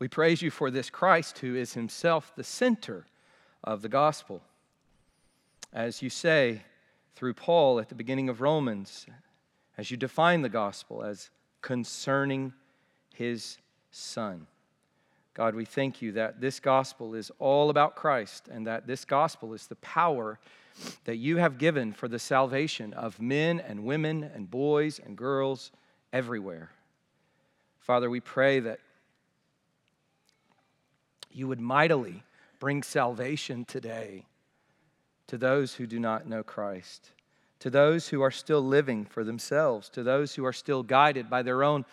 We 0.00 0.08
praise 0.08 0.42
you 0.42 0.50
for 0.50 0.72
this 0.72 0.90
Christ 0.90 1.38
who 1.38 1.54
is 1.54 1.74
himself 1.74 2.32
the 2.34 2.42
center 2.42 3.06
of 3.62 3.80
the 3.80 3.88
gospel. 3.88 4.42
As 5.72 6.02
you 6.02 6.10
say 6.10 6.62
through 7.14 7.34
Paul 7.34 7.78
at 7.78 7.88
the 7.88 7.94
beginning 7.94 8.28
of 8.28 8.40
Romans, 8.40 9.06
as 9.76 9.92
you 9.92 9.96
define 9.96 10.42
the 10.42 10.48
gospel 10.48 11.04
as 11.04 11.30
concerning 11.60 12.52
his 13.14 13.58
Son. 13.90 14.46
God, 15.34 15.54
we 15.54 15.64
thank 15.64 16.02
you 16.02 16.12
that 16.12 16.40
this 16.40 16.60
gospel 16.60 17.14
is 17.14 17.30
all 17.38 17.70
about 17.70 17.94
Christ 17.94 18.48
and 18.50 18.66
that 18.66 18.86
this 18.86 19.04
gospel 19.04 19.54
is 19.54 19.66
the 19.66 19.76
power 19.76 20.38
that 21.04 21.16
you 21.16 21.36
have 21.36 21.58
given 21.58 21.92
for 21.92 22.08
the 22.08 22.18
salvation 22.18 22.92
of 22.92 23.20
men 23.20 23.60
and 23.60 23.84
women 23.84 24.24
and 24.24 24.50
boys 24.50 24.98
and 24.98 25.16
girls 25.16 25.70
everywhere. 26.12 26.70
Father, 27.78 28.10
we 28.10 28.20
pray 28.20 28.60
that 28.60 28.80
you 31.30 31.46
would 31.46 31.60
mightily 31.60 32.22
bring 32.58 32.82
salvation 32.82 33.64
today 33.64 34.26
to 35.28 35.38
those 35.38 35.74
who 35.74 35.86
do 35.86 36.00
not 36.00 36.26
know 36.26 36.42
Christ 36.42 37.12
to 37.60 37.70
those 37.70 38.08
who 38.08 38.22
are 38.22 38.30
still 38.30 38.62
living 38.62 39.04
for 39.04 39.24
themselves, 39.24 39.88
to 39.90 40.02
those 40.02 40.34
who 40.34 40.44
are 40.44 40.52
still 40.52 40.82
guided 40.82 41.28
by 41.28 41.42
their 41.42 41.62
own 41.62 41.84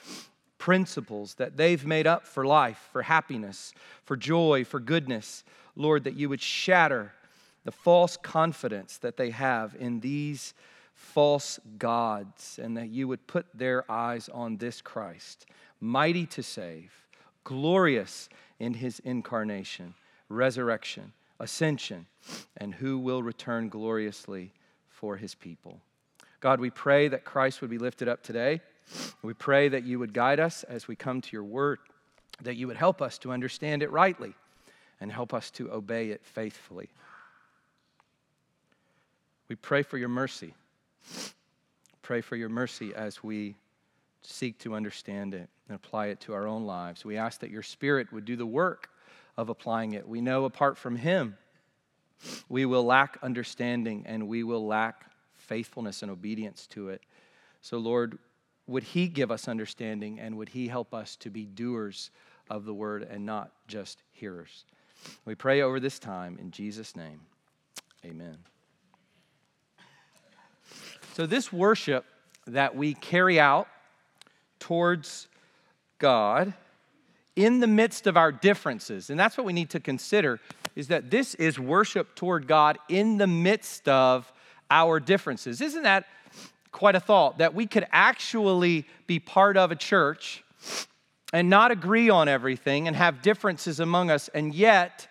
principles 0.57 1.35
that 1.35 1.57
they've 1.57 1.85
made 1.85 2.07
up 2.07 2.25
for 2.25 2.45
life, 2.45 2.89
for 2.91 3.01
happiness, 3.01 3.73
for 4.03 4.15
joy, 4.15 4.63
for 4.63 4.79
goodness. 4.79 5.43
Lord, 5.75 6.03
that 6.05 6.15
you 6.15 6.29
would 6.29 6.41
shatter 6.41 7.13
the 7.65 7.71
false 7.71 8.15
confidence 8.17 8.97
that 8.99 9.17
they 9.17 9.31
have 9.31 9.75
in 9.77 9.99
these 9.99 10.53
false 10.93 11.59
gods 11.77 12.59
and 12.61 12.77
that 12.77 12.89
you 12.89 13.07
would 13.07 13.27
put 13.27 13.45
their 13.53 13.89
eyes 13.91 14.29
on 14.29 14.57
this 14.57 14.81
Christ, 14.81 15.45
mighty 15.81 16.25
to 16.27 16.43
save, 16.43 16.91
glorious 17.43 18.29
in 18.59 18.75
his 18.75 18.99
incarnation, 18.99 19.93
resurrection, 20.29 21.11
ascension, 21.39 22.05
and 22.57 22.73
who 22.73 22.97
will 22.97 23.21
return 23.21 23.67
gloriously 23.67 24.53
for 25.05 25.17
his 25.17 25.35
people. 25.35 25.79
God, 26.39 26.59
we 26.59 26.71
pray 26.71 27.09
that 27.09 27.23
Christ 27.23 27.61
would 27.61 27.69
be 27.69 27.77
lifted 27.77 28.07
up 28.07 28.23
today. 28.23 28.59
We 29.21 29.35
pray 29.35 29.69
that 29.69 29.83
you 29.83 29.99
would 29.99 30.15
guide 30.15 30.39
us 30.39 30.63
as 30.63 30.87
we 30.87 30.95
come 30.95 31.21
to 31.21 31.29
your 31.31 31.43
word, 31.43 31.77
that 32.41 32.55
you 32.55 32.65
would 32.65 32.75
help 32.75 33.03
us 33.03 33.19
to 33.19 33.31
understand 33.31 33.83
it 33.83 33.91
rightly 33.91 34.33
and 34.99 35.11
help 35.11 35.31
us 35.31 35.51
to 35.51 35.71
obey 35.71 36.09
it 36.09 36.25
faithfully. 36.25 36.89
We 39.47 39.55
pray 39.55 39.83
for 39.83 39.99
your 39.99 40.09
mercy. 40.09 40.55
Pray 42.01 42.21
for 42.21 42.35
your 42.35 42.49
mercy 42.49 42.95
as 42.95 43.23
we 43.23 43.53
seek 44.23 44.57
to 44.57 44.73
understand 44.73 45.35
it 45.35 45.47
and 45.67 45.75
apply 45.75 46.07
it 46.07 46.19
to 46.21 46.33
our 46.33 46.47
own 46.47 46.65
lives. 46.65 47.05
We 47.05 47.15
ask 47.15 47.41
that 47.41 47.51
your 47.51 47.61
Spirit 47.61 48.11
would 48.11 48.25
do 48.25 48.35
the 48.35 48.47
work 48.47 48.89
of 49.37 49.49
applying 49.49 49.93
it. 49.93 50.07
We 50.07 50.19
know 50.21 50.45
apart 50.45 50.79
from 50.79 50.95
Him, 50.95 51.37
we 52.49 52.65
will 52.65 52.83
lack 52.83 53.17
understanding 53.21 54.03
and 54.05 54.27
we 54.27 54.43
will 54.43 54.65
lack 54.65 55.11
faithfulness 55.35 56.01
and 56.01 56.11
obedience 56.11 56.67
to 56.67 56.89
it. 56.89 57.01
So, 57.61 57.77
Lord, 57.77 58.17
would 58.67 58.83
He 58.83 59.07
give 59.07 59.31
us 59.31 59.47
understanding 59.47 60.19
and 60.19 60.37
would 60.37 60.49
He 60.49 60.67
help 60.67 60.93
us 60.93 61.15
to 61.17 61.29
be 61.29 61.45
doers 61.45 62.11
of 62.49 62.65
the 62.65 62.73
word 62.73 63.03
and 63.03 63.25
not 63.25 63.51
just 63.67 64.01
hearers? 64.11 64.65
We 65.25 65.35
pray 65.35 65.61
over 65.61 65.79
this 65.79 65.99
time 65.99 66.37
in 66.39 66.51
Jesus' 66.51 66.95
name. 66.95 67.21
Amen. 68.03 68.37
So, 71.13 71.25
this 71.25 71.51
worship 71.51 72.05
that 72.47 72.75
we 72.75 72.93
carry 72.93 73.39
out 73.39 73.67
towards 74.59 75.27
God 75.97 76.53
in 77.35 77.59
the 77.59 77.67
midst 77.67 78.07
of 78.07 78.17
our 78.17 78.31
differences, 78.31 79.09
and 79.09 79.19
that's 79.19 79.37
what 79.37 79.45
we 79.45 79.53
need 79.53 79.69
to 79.71 79.79
consider 79.79 80.39
is 80.75 80.87
that 80.89 81.09
this 81.09 81.35
is 81.35 81.59
worship 81.59 82.15
toward 82.15 82.47
God 82.47 82.77
in 82.89 83.17
the 83.17 83.27
midst 83.27 83.87
of 83.87 84.31
our 84.69 84.99
differences. 84.99 85.61
Isn't 85.61 85.83
that 85.83 86.05
quite 86.71 86.95
a 86.95 86.99
thought 86.99 87.37
that 87.37 87.53
we 87.53 87.65
could 87.65 87.85
actually 87.91 88.85
be 89.07 89.19
part 89.19 89.57
of 89.57 89.71
a 89.71 89.75
church 89.75 90.43
and 91.31 91.49
not 91.49 91.71
agree 91.71 92.09
on 92.09 92.27
everything 92.27 92.87
and 92.87 92.95
have 92.95 93.21
differences 93.21 93.79
among 93.79 94.09
us 94.09 94.29
and 94.33 94.53
yet 94.53 95.07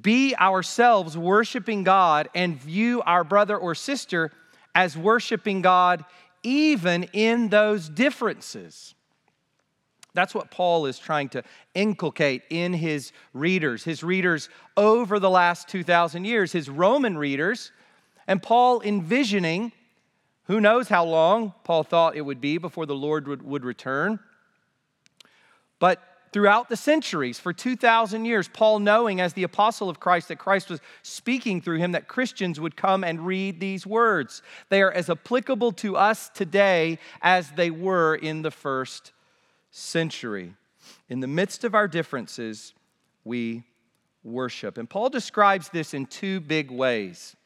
be 0.00 0.34
ourselves 0.36 1.16
worshiping 1.16 1.82
God 1.82 2.28
and 2.34 2.60
view 2.60 3.02
our 3.02 3.24
brother 3.24 3.56
or 3.56 3.74
sister 3.74 4.30
as 4.74 4.96
worshiping 4.96 5.62
God 5.62 6.04
even 6.42 7.04
in 7.12 7.48
those 7.48 7.88
differences? 7.88 8.95
That's 10.16 10.34
what 10.34 10.50
Paul 10.50 10.86
is 10.86 10.98
trying 10.98 11.28
to 11.30 11.42
inculcate 11.74 12.42
in 12.48 12.72
his 12.72 13.12
readers, 13.34 13.84
his 13.84 14.02
readers 14.02 14.48
over 14.76 15.18
the 15.18 15.28
last 15.28 15.68
2,000 15.68 16.24
years, 16.24 16.52
his 16.52 16.70
Roman 16.70 17.18
readers. 17.18 17.70
And 18.26 18.42
Paul 18.42 18.80
envisioning, 18.80 19.72
who 20.44 20.58
knows 20.58 20.88
how 20.88 21.04
long 21.04 21.52
Paul 21.64 21.82
thought 21.82 22.16
it 22.16 22.22
would 22.22 22.40
be 22.40 22.56
before 22.56 22.86
the 22.86 22.94
Lord 22.94 23.28
would, 23.28 23.42
would 23.42 23.64
return. 23.64 24.18
But 25.78 26.02
throughout 26.32 26.70
the 26.70 26.76
centuries, 26.76 27.38
for 27.38 27.52
2,000 27.52 28.24
years, 28.24 28.48
Paul 28.48 28.78
knowing 28.78 29.20
as 29.20 29.34
the 29.34 29.42
apostle 29.42 29.90
of 29.90 30.00
Christ 30.00 30.28
that 30.28 30.38
Christ 30.38 30.70
was 30.70 30.80
speaking 31.02 31.60
through 31.60 31.78
him, 31.78 31.92
that 31.92 32.08
Christians 32.08 32.58
would 32.58 32.74
come 32.74 33.04
and 33.04 33.26
read 33.26 33.60
these 33.60 33.86
words. 33.86 34.40
They 34.70 34.80
are 34.80 34.92
as 34.92 35.10
applicable 35.10 35.72
to 35.72 35.96
us 35.96 36.30
today 36.30 37.00
as 37.20 37.50
they 37.50 37.70
were 37.70 38.14
in 38.14 38.40
the 38.40 38.50
first 38.50 39.12
century. 39.76 40.54
In 41.10 41.20
the 41.20 41.26
midst 41.26 41.62
of 41.62 41.74
our 41.74 41.86
differences, 41.86 42.72
we 43.24 43.62
worship. 44.24 44.78
And 44.78 44.88
Paul 44.88 45.10
describes 45.10 45.68
this 45.68 45.92
in 45.92 46.06
two 46.06 46.40
big 46.40 46.70
ways. 46.70 47.36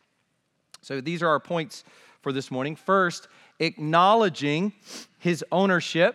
So 0.81 1.01
these 1.01 1.25
are 1.25 1.29
our 1.29 1.41
points 1.41 1.83
for 2.23 2.33
this 2.33 2.51
morning. 2.51 2.77
First, 2.77 3.27
acknowledging 3.59 4.73
his 5.19 5.45
ownership, 5.51 6.15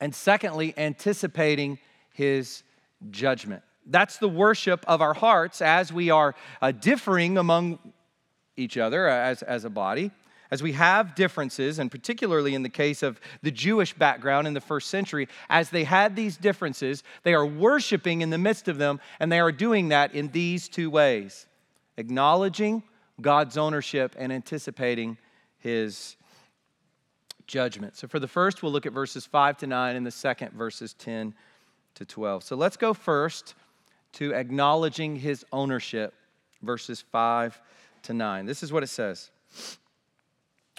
and 0.00 0.14
secondly, 0.14 0.72
anticipating 0.78 1.78
his 2.14 2.62
judgment. 3.10 3.62
That's 3.84 4.16
the 4.16 4.28
worship 4.28 4.84
of 4.88 5.02
our 5.02 5.14
hearts 5.14 5.60
as 5.60 5.92
we 5.92 6.08
are 6.08 6.34
uh, 6.62 6.72
differing 6.72 7.36
among 7.36 7.78
each 8.56 8.78
other 8.78 9.06
as, 9.06 9.42
as 9.42 9.66
a 9.66 9.70
body 9.70 10.12
as 10.50 10.62
we 10.62 10.72
have 10.72 11.14
differences, 11.14 11.78
and 11.78 11.90
particularly 11.90 12.54
in 12.54 12.62
the 12.62 12.68
case 12.68 13.02
of 13.02 13.20
the 13.42 13.50
Jewish 13.50 13.92
background 13.92 14.46
in 14.46 14.54
the 14.54 14.60
first 14.60 14.88
century, 14.88 15.28
as 15.48 15.70
they 15.70 15.84
had 15.84 16.16
these 16.16 16.36
differences, 16.36 17.02
they 17.22 17.34
are 17.34 17.46
worshiping 17.46 18.22
in 18.22 18.30
the 18.30 18.38
midst 18.38 18.68
of 18.68 18.78
them, 18.78 19.00
and 19.20 19.30
they 19.30 19.40
are 19.40 19.52
doing 19.52 19.88
that 19.88 20.14
in 20.14 20.28
these 20.28 20.68
two 20.68 20.90
ways 20.90 21.46
acknowledging 21.96 22.82
God's 23.20 23.58
ownership 23.58 24.14
and 24.16 24.32
anticipating 24.32 25.18
his 25.58 26.16
judgment. 27.48 27.96
So, 27.96 28.06
for 28.06 28.20
the 28.20 28.28
first, 28.28 28.62
we'll 28.62 28.70
look 28.70 28.86
at 28.86 28.92
verses 28.92 29.26
5 29.26 29.58
to 29.58 29.66
9, 29.66 29.96
and 29.96 30.06
the 30.06 30.10
second, 30.10 30.52
verses 30.52 30.94
10 30.94 31.34
to 31.96 32.04
12. 32.04 32.44
So, 32.44 32.54
let's 32.54 32.76
go 32.76 32.94
first 32.94 33.54
to 34.12 34.32
acknowledging 34.34 35.16
his 35.16 35.44
ownership, 35.52 36.14
verses 36.62 37.02
5 37.10 37.60
to 38.04 38.14
9. 38.14 38.46
This 38.46 38.62
is 38.62 38.72
what 38.72 38.84
it 38.84 38.88
says. 38.88 39.30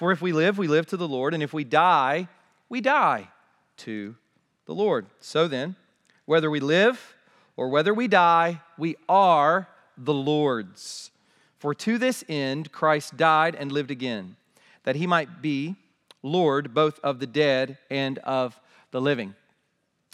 For 0.00 0.12
if 0.12 0.22
we 0.22 0.32
live, 0.32 0.56
we 0.56 0.66
live 0.66 0.86
to 0.86 0.96
the 0.96 1.06
Lord, 1.06 1.34
and 1.34 1.42
if 1.42 1.52
we 1.52 1.62
die, 1.62 2.26
we 2.70 2.80
die 2.80 3.28
to 3.76 4.16
the 4.64 4.74
Lord. 4.74 5.04
So 5.20 5.46
then, 5.46 5.76
whether 6.24 6.50
we 6.50 6.58
live 6.58 7.16
or 7.54 7.68
whether 7.68 7.92
we 7.92 8.08
die, 8.08 8.62
we 8.78 8.96
are 9.10 9.68
the 9.98 10.14
Lord's. 10.14 11.10
For 11.58 11.74
to 11.74 11.98
this 11.98 12.24
end 12.30 12.72
Christ 12.72 13.18
died 13.18 13.54
and 13.54 13.70
lived 13.70 13.90
again, 13.90 14.36
that 14.84 14.96
he 14.96 15.06
might 15.06 15.42
be 15.42 15.76
Lord 16.22 16.72
both 16.72 16.98
of 17.00 17.18
the 17.18 17.26
dead 17.26 17.76
and 17.90 18.16
of 18.20 18.58
the 18.92 19.02
living. 19.02 19.34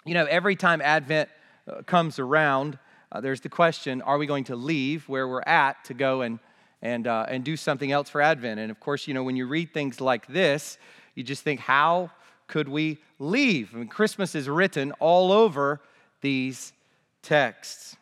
You 0.05 0.15
know, 0.15 0.25
every 0.25 0.57
time 0.57 0.83
Advent 0.83 1.29
uh, 1.69 1.83
comes 1.83 2.19
around, 2.19 2.77
uh, 3.13 3.21
there's 3.21 3.41
the 3.41 3.49
question 3.49 4.03
are 4.03 4.19
we 4.19 4.27
going 4.27 4.43
to 4.47 4.57
leave 4.57 5.09
where 5.09 5.29
we're 5.29 5.43
at 5.47 5.85
to 5.85 5.95
go 5.95 6.23
and 6.23 6.41
and, 6.83 7.07
uh, 7.07 7.27
and 7.29 7.45
do 7.45 7.57
something 7.57 7.93
else 7.93 8.09
for 8.09 8.21
Advent. 8.21 8.61
And 8.61 8.71
of 8.71 8.81
course, 8.81 9.09
you 9.09 9.15
know, 9.15 9.23
when 9.23 9.37
you 9.37 9.47
read 9.47 9.73
things 9.73 10.01
like 10.01 10.27
this, 10.27 10.79
you 11.15 11.23
just 11.23 11.43
think, 11.43 11.61
how 11.61 12.11
could 12.47 12.69
we 12.69 12.99
leave? 13.19 13.75
I 13.75 13.79
mean, 13.79 13.89
Christmas 13.89 14.35
is 14.35 14.49
written 14.49 14.93
all 14.93 15.33
over 15.33 15.81
these 16.21 16.73
texts. 17.23 17.97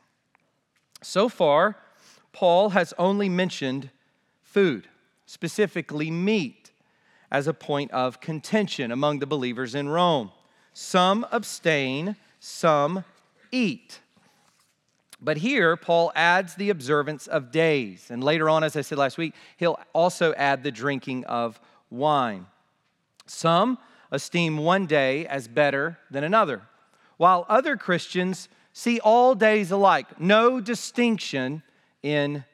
So 1.03 1.29
far, 1.29 1.77
Paul 2.33 2.71
has 2.71 2.93
only 2.99 3.29
mentioned 3.29 3.91
food, 4.43 4.89
specifically 5.27 6.11
meat, 6.11 6.71
as 7.31 7.47
a 7.49 7.55
point 7.55 7.91
of 7.91 8.21
contention 8.21 8.93
among 8.93 9.19
the 9.19 9.27
believers 9.27 9.75
in 9.75 9.89
Rome. 9.89 10.31
Some 10.73 11.27
abstain, 11.33 12.17
some 12.39 13.05
eat. 13.51 14.01
But 15.25 15.39
here, 15.39 15.75
Paul 15.75 16.13
adds 16.15 16.55
the 16.55 16.69
observance 16.69 17.27
of 17.27 17.51
days. 17.51 18.09
And 18.11 18.23
later 18.23 18.51
on, 18.51 18.63
as 18.63 18.77
I 18.77 18.83
said 18.83 18.99
last 18.99 19.17
week, 19.17 19.35
he'll 19.57 19.79
also 19.95 20.35
add 20.35 20.63
the 20.63 20.71
drinking 20.71 21.25
of 21.25 21.59
wine. 21.91 22.45
Some 23.25 23.79
esteem 24.13 24.59
one 24.59 24.85
day 24.85 25.27
as 25.27 25.49
better 25.49 25.99
than 26.11 26.25
another, 26.25 26.63
while 27.17 27.47
other 27.49 27.79
Christians 27.79 28.51
see 28.75 29.01
all 29.01 29.35
days 29.35 29.71
alike, 29.71 30.21
no 30.21 30.61
distinction 30.61 31.63
in 32.03 32.45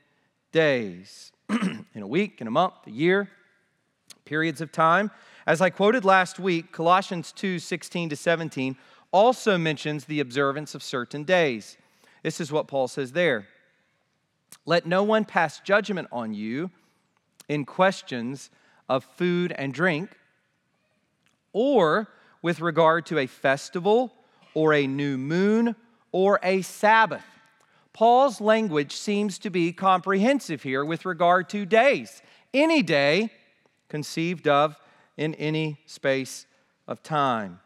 days. 0.52 1.32
in 1.48 2.02
a 2.02 2.06
week, 2.06 2.40
in 2.40 2.46
a 2.46 2.52
month, 2.52 2.74
a 2.86 2.90
year, 2.90 3.28
periods 4.24 4.60
of 4.60 4.70
time. 4.70 5.10
As 5.44 5.60
I 5.60 5.70
quoted 5.70 6.04
last 6.04 6.38
week, 6.38 6.70
Colossians 6.70 7.32
2 7.32 7.58
16 7.58 8.10
to 8.10 8.16
17 8.16 8.76
also 9.10 9.58
mentions 9.58 10.04
the 10.04 10.20
observance 10.20 10.76
of 10.76 10.84
certain 10.84 11.24
days. 11.24 11.76
This 12.22 12.40
is 12.40 12.52
what 12.52 12.68
Paul 12.68 12.88
says 12.88 13.12
there. 13.12 13.46
Let 14.66 14.86
no 14.86 15.02
one 15.02 15.24
pass 15.24 15.60
judgment 15.60 16.08
on 16.12 16.34
you 16.34 16.70
in 17.48 17.64
questions 17.64 18.50
of 18.88 19.04
food 19.04 19.52
and 19.52 19.72
drink, 19.72 20.10
or 21.52 22.08
with 22.42 22.60
regard 22.60 23.06
to 23.06 23.18
a 23.18 23.26
festival, 23.26 24.12
or 24.54 24.74
a 24.74 24.86
new 24.86 25.16
moon, 25.16 25.76
or 26.12 26.40
a 26.42 26.62
Sabbath. 26.62 27.24
Paul's 27.92 28.40
language 28.40 28.92
seems 28.92 29.38
to 29.40 29.50
be 29.50 29.72
comprehensive 29.72 30.62
here 30.62 30.84
with 30.84 31.04
regard 31.04 31.48
to 31.50 31.66
days. 31.66 32.22
Any 32.52 32.82
day 32.82 33.30
conceived 33.88 34.48
of 34.48 34.76
in 35.16 35.34
any 35.34 35.78
space 35.86 36.46
of 36.86 37.02
time. 37.02 37.60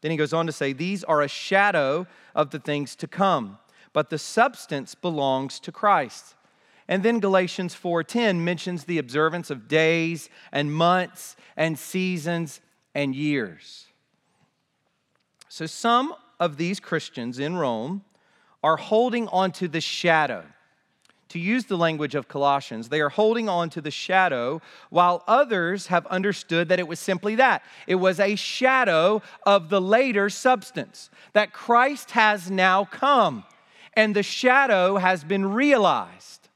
Then 0.00 0.10
he 0.10 0.16
goes 0.16 0.32
on 0.32 0.46
to 0.46 0.52
say, 0.52 0.72
These 0.72 1.04
are 1.04 1.22
a 1.22 1.28
shadow 1.28 2.06
of 2.34 2.50
the 2.50 2.58
things 2.58 2.94
to 2.96 3.06
come 3.06 3.58
but 3.92 4.10
the 4.10 4.18
substance 4.18 4.94
belongs 4.94 5.60
to 5.60 5.72
Christ. 5.72 6.34
And 6.88 7.02
then 7.02 7.20
Galatians 7.20 7.74
4:10 7.74 8.44
mentions 8.44 8.84
the 8.84 8.98
observance 8.98 9.50
of 9.50 9.68
days 9.68 10.28
and 10.50 10.72
months 10.72 11.36
and 11.56 11.78
seasons 11.78 12.60
and 12.94 13.14
years. 13.14 13.86
So 15.48 15.66
some 15.66 16.14
of 16.38 16.56
these 16.56 16.80
Christians 16.80 17.38
in 17.38 17.56
Rome 17.56 18.04
are 18.62 18.76
holding 18.76 19.28
on 19.28 19.52
to 19.52 19.68
the 19.68 19.80
shadow. 19.80 20.44
To 21.28 21.38
use 21.38 21.66
the 21.66 21.76
language 21.76 22.16
of 22.16 22.26
Colossians, 22.26 22.88
they 22.88 23.00
are 23.00 23.08
holding 23.08 23.48
on 23.48 23.70
to 23.70 23.80
the 23.80 23.92
shadow, 23.92 24.60
while 24.88 25.22
others 25.28 25.86
have 25.86 26.04
understood 26.06 26.68
that 26.68 26.80
it 26.80 26.88
was 26.88 26.98
simply 26.98 27.36
that. 27.36 27.62
It 27.86 27.94
was 27.96 28.18
a 28.18 28.34
shadow 28.34 29.22
of 29.44 29.68
the 29.68 29.80
later 29.80 30.28
substance, 30.28 31.08
that 31.32 31.52
Christ 31.52 32.10
has 32.12 32.50
now 32.50 32.84
come 32.84 33.44
and 33.94 34.14
the 34.14 34.22
shadow 34.22 34.96
has 34.96 35.24
been 35.24 35.52
realized. 35.52 36.48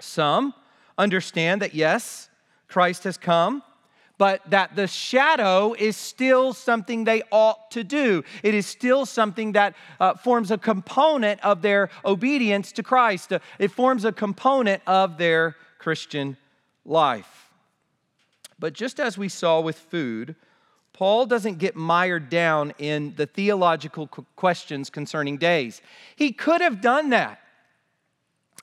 Some 0.00 0.54
understand 0.98 1.62
that 1.62 1.74
yes, 1.74 2.28
Christ 2.68 3.04
has 3.04 3.16
come, 3.16 3.62
but 4.18 4.48
that 4.50 4.76
the 4.76 4.86
shadow 4.86 5.74
is 5.78 5.96
still 5.96 6.52
something 6.52 7.04
they 7.04 7.22
ought 7.30 7.70
to 7.72 7.84
do. 7.84 8.24
It 8.42 8.54
is 8.54 8.66
still 8.66 9.04
something 9.04 9.52
that 9.52 9.74
uh, 10.00 10.14
forms 10.14 10.50
a 10.50 10.58
component 10.58 11.44
of 11.44 11.62
their 11.62 11.90
obedience 12.04 12.72
to 12.72 12.82
Christ, 12.82 13.32
uh, 13.32 13.40
it 13.58 13.70
forms 13.70 14.04
a 14.04 14.12
component 14.12 14.82
of 14.86 15.18
their 15.18 15.56
Christian 15.78 16.36
life. 16.84 17.50
But 18.58 18.72
just 18.72 18.98
as 18.98 19.18
we 19.18 19.28
saw 19.28 19.60
with 19.60 19.78
food, 19.78 20.34
Paul 20.96 21.26
doesn't 21.26 21.58
get 21.58 21.76
mired 21.76 22.30
down 22.30 22.72
in 22.78 23.14
the 23.16 23.26
theological 23.26 24.06
questions 24.34 24.88
concerning 24.88 25.36
days. 25.36 25.82
He 26.16 26.32
could 26.32 26.62
have 26.62 26.80
done 26.80 27.10
that. 27.10 27.38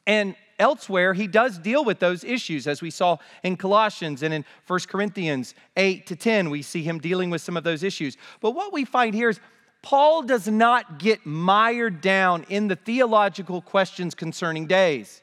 And 0.08 0.36
elsewhere, 0.58 1.14
he 1.14 1.28
does 1.28 1.60
deal 1.60 1.86
with 1.86 2.00
those 2.00 2.24
issues, 2.24 2.66
as 2.66 2.82
we 2.82 2.90
saw 2.90 3.18
in 3.44 3.56
Colossians 3.56 4.24
and 4.24 4.34
in 4.34 4.46
1 4.66 4.80
Corinthians 4.88 5.54
8 5.78 6.08
to 6.08 6.16
10. 6.16 6.50
We 6.50 6.64
see 6.64 6.82
him 6.82 6.98
dealing 6.98 7.30
with 7.30 7.42
some 7.44 7.56
of 7.56 7.64
those 7.64 7.84
issues. 7.84 8.18
But 8.42 8.52
what 8.52 8.74
we 8.74 8.84
find 8.84 9.14
here 9.14 9.30
is 9.30 9.40
Paul 9.84 10.24
does 10.24 10.48
not 10.48 10.98
get 10.98 11.28
mired 11.28 12.02
down 12.02 12.46
in 12.50 12.68
the 12.68 12.76
theological 12.76 13.62
questions 13.62 14.16
concerning 14.16 14.66
days. 14.66 15.22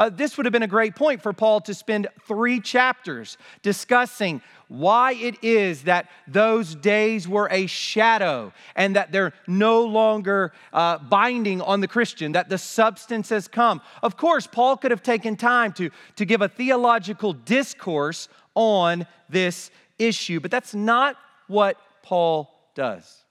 Uh, 0.00 0.08
this 0.08 0.38
would 0.38 0.46
have 0.46 0.52
been 0.52 0.62
a 0.62 0.66
great 0.66 0.96
point 0.96 1.20
for 1.20 1.34
Paul 1.34 1.60
to 1.60 1.74
spend 1.74 2.08
three 2.26 2.58
chapters 2.58 3.36
discussing 3.60 4.40
why 4.68 5.12
it 5.12 5.44
is 5.44 5.82
that 5.82 6.08
those 6.26 6.74
days 6.74 7.28
were 7.28 7.48
a 7.50 7.66
shadow 7.66 8.50
and 8.74 8.96
that 8.96 9.12
they're 9.12 9.34
no 9.46 9.84
longer 9.84 10.54
uh, 10.72 10.96
binding 10.96 11.60
on 11.60 11.82
the 11.82 11.86
Christian, 11.86 12.32
that 12.32 12.48
the 12.48 12.56
substance 12.56 13.28
has 13.28 13.46
come. 13.46 13.82
Of 14.02 14.16
course, 14.16 14.46
Paul 14.46 14.78
could 14.78 14.90
have 14.90 15.02
taken 15.02 15.36
time 15.36 15.74
to, 15.74 15.90
to 16.16 16.24
give 16.24 16.40
a 16.40 16.48
theological 16.48 17.34
discourse 17.34 18.30
on 18.54 19.06
this 19.28 19.70
issue, 19.98 20.40
but 20.40 20.50
that's 20.50 20.74
not 20.74 21.16
what 21.46 21.76
Paul 22.02 22.50
does. 22.74 23.24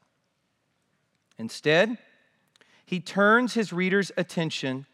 Instead, 1.39 1.97
he 2.85 2.99
turns 2.99 3.55
his 3.55 3.73
reader's 3.73 4.11
attention 4.17 4.85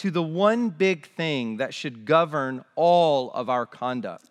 to 0.00 0.10
the 0.10 0.22
one 0.22 0.70
big 0.70 1.06
thing 1.06 1.58
that 1.58 1.74
should 1.74 2.06
govern 2.06 2.64
all 2.74 3.30
of 3.32 3.50
our 3.50 3.66
conduct. 3.66 4.30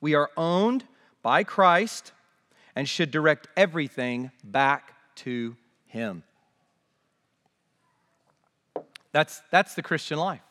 We 0.00 0.14
are 0.14 0.30
owned 0.36 0.84
by 1.22 1.42
Christ 1.42 2.12
and 2.76 2.88
should 2.88 3.10
direct 3.10 3.48
everything 3.56 4.30
back 4.44 4.94
to 5.16 5.56
Him. 5.86 6.22
That's, 9.10 9.42
that's 9.50 9.74
the 9.74 9.82
Christian 9.82 10.20
life. 10.20 10.42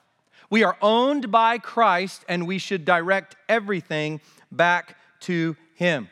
We 0.50 0.66
are 0.66 0.76
owned 0.82 1.32
by 1.32 1.58
Christ, 1.58 2.26
and 2.28 2.46
we 2.46 2.58
should 2.58 2.84
direct 2.84 3.38
everything 3.48 4.20
back 4.52 4.98
to 5.22 5.56
Him. 5.76 6.10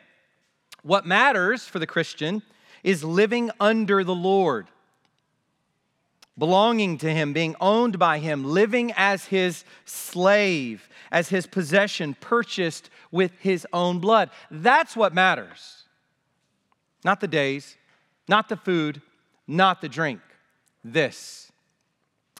What 0.82 1.04
matters 1.04 1.66
for 1.66 1.78
the 1.78 1.86
Christian 1.86 2.40
is 2.82 3.04
living 3.04 3.50
under 3.60 4.02
the 4.02 4.14
Lord, 4.14 4.68
belonging 6.36 6.98
to 6.98 7.12
Him, 7.12 7.32
being 7.32 7.54
owned 7.60 7.98
by 7.98 8.18
Him, 8.18 8.44
living 8.44 8.92
as 8.96 9.26
His 9.26 9.64
slave, 9.84 10.88
as 11.10 11.28
His 11.28 11.46
possession, 11.46 12.16
purchased 12.20 12.90
with 13.10 13.32
His 13.38 13.66
own 13.72 13.98
blood. 13.98 14.30
That's 14.50 14.96
what 14.96 15.14
matters. 15.14 15.84
Not 17.04 17.20
the 17.20 17.28
days, 17.28 17.76
not 18.28 18.48
the 18.48 18.56
food, 18.56 19.02
not 19.46 19.80
the 19.80 19.88
drink. 19.88 20.20
This, 20.82 21.52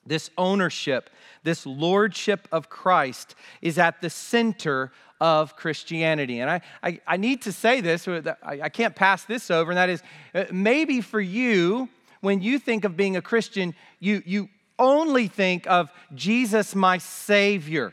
this 0.04 0.30
ownership, 0.37 1.11
this 1.44 1.64
lordship 1.64 2.48
of 2.50 2.68
Christ 2.68 3.35
is 3.62 3.78
at 3.78 4.00
the 4.00 4.11
center 4.11 4.92
of 5.20 5.57
Christianity. 5.57 6.40
And 6.40 6.50
I, 6.50 6.61
I, 6.83 7.00
I 7.07 7.16
need 7.16 7.42
to 7.42 7.52
say 7.52 7.80
this, 7.80 8.07
I, 8.09 8.35
I 8.42 8.68
can't 8.68 8.94
pass 8.94 9.24
this 9.24 9.50
over, 9.50 9.70
and 9.70 9.78
that 9.78 9.88
is 9.88 10.02
uh, 10.35 10.44
maybe 10.52 11.00
for 11.00 11.20
you, 11.20 11.88
when 12.24 12.40
you 12.40 12.58
think 12.58 12.84
of 12.84 12.96
being 12.96 13.16
a 13.16 13.22
Christian, 13.22 13.74
you, 14.00 14.22
you 14.24 14.48
only 14.78 15.28
think 15.28 15.66
of 15.66 15.90
Jesus, 16.14 16.74
my 16.74 16.98
Savior. 16.98 17.92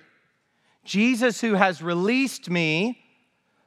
Jesus, 0.85 1.41
who 1.41 1.53
has 1.55 1.81
released 1.81 2.49
me 2.49 2.97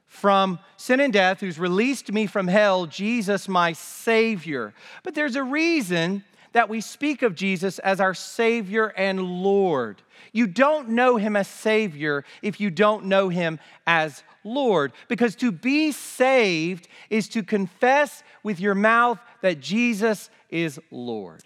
from 0.07 0.59
sin 0.77 0.99
and 0.99 1.13
death, 1.13 1.39
who's 1.39 1.59
released 1.59 2.11
me 2.11 2.25
from 2.25 2.47
hell, 2.47 2.87
Jesus, 2.87 3.47
my 3.47 3.73
Savior. 3.73 4.73
But 5.03 5.13
there's 5.13 5.35
a 5.35 5.43
reason 5.43 6.23
that 6.53 6.69
we 6.69 6.81
speak 6.81 7.21
of 7.21 7.35
Jesus 7.35 7.79
as 7.79 7.99
our 7.99 8.13
Savior 8.13 8.87
and 8.97 9.21
Lord. 9.21 10.01
You 10.31 10.47
don't 10.47 10.89
know 10.89 11.17
Him 11.17 11.35
as 11.35 11.47
Savior 11.47 12.25
if 12.41 12.59
you 12.59 12.71
don't 12.71 13.05
know 13.05 13.29
Him 13.29 13.59
as 13.85 14.23
Lord, 14.43 14.93
because 15.09 15.35
to 15.37 15.51
be 15.51 15.91
saved 15.91 16.87
is 17.09 17.27
to 17.29 17.43
confess 17.43 18.23
with 18.43 18.59
your 18.59 18.75
mouth 18.75 19.19
that 19.41 19.59
Jesus 19.59 20.29
is 20.63 20.79
Lord. 20.91 21.43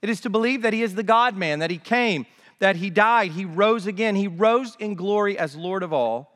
It 0.00 0.10
is 0.10 0.20
to 0.22 0.30
believe 0.30 0.62
that 0.62 0.72
He 0.72 0.82
is 0.82 0.94
the 0.94 1.02
God 1.02 1.36
man, 1.36 1.60
that 1.60 1.70
He 1.70 1.78
came, 1.78 2.26
that 2.58 2.76
He 2.76 2.90
died, 2.90 3.32
He 3.32 3.44
rose 3.44 3.86
again, 3.86 4.16
He 4.16 4.28
rose 4.28 4.76
in 4.78 4.94
glory 4.94 5.38
as 5.38 5.56
Lord 5.56 5.82
of 5.82 5.92
all 5.92 6.32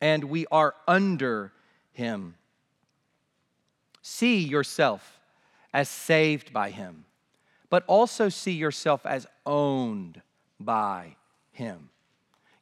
and 0.00 0.24
we 0.24 0.46
are 0.50 0.74
under 0.88 1.52
him. 1.92 2.34
See 4.02 4.42
yourself 4.42 5.20
as 5.72 5.88
saved 5.88 6.52
by 6.52 6.70
him, 6.70 7.04
but 7.68 7.84
also 7.86 8.28
see 8.28 8.52
yourself 8.52 9.04
as 9.04 9.26
owned 9.44 10.22
by 10.58 11.16
him. 11.52 11.90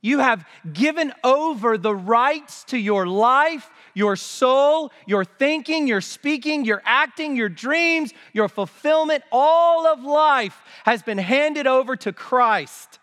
You 0.00 0.20
have 0.20 0.46
given 0.72 1.12
over 1.24 1.76
the 1.76 1.94
rights 1.94 2.62
to 2.64 2.78
your 2.78 3.06
life, 3.06 3.68
your 3.94 4.14
soul, 4.14 4.92
your 5.06 5.24
thinking, 5.24 5.88
your 5.88 6.00
speaking, 6.00 6.64
your 6.64 6.82
acting, 6.84 7.34
your 7.34 7.48
dreams, 7.48 8.12
your 8.32 8.48
fulfillment. 8.48 9.24
All 9.32 9.86
of 9.86 10.02
life 10.02 10.60
has 10.84 11.02
been 11.02 11.18
handed 11.18 11.66
over 11.66 11.96
to 11.96 12.12
Christ. 12.12 13.00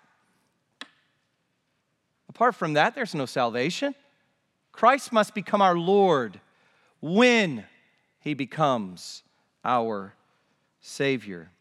Apart 2.29 2.55
from 2.55 2.73
that, 2.73 2.95
there's 2.95 3.15
no 3.15 3.25
salvation. 3.25 3.93
Christ 4.71 5.12
must 5.12 5.34
become 5.34 5.62
our 5.62 5.77
Lord 5.77 6.39
when 7.01 7.65
he 8.19 8.34
becomes 8.34 9.23
our 9.63 10.13
Savior. 10.79 11.51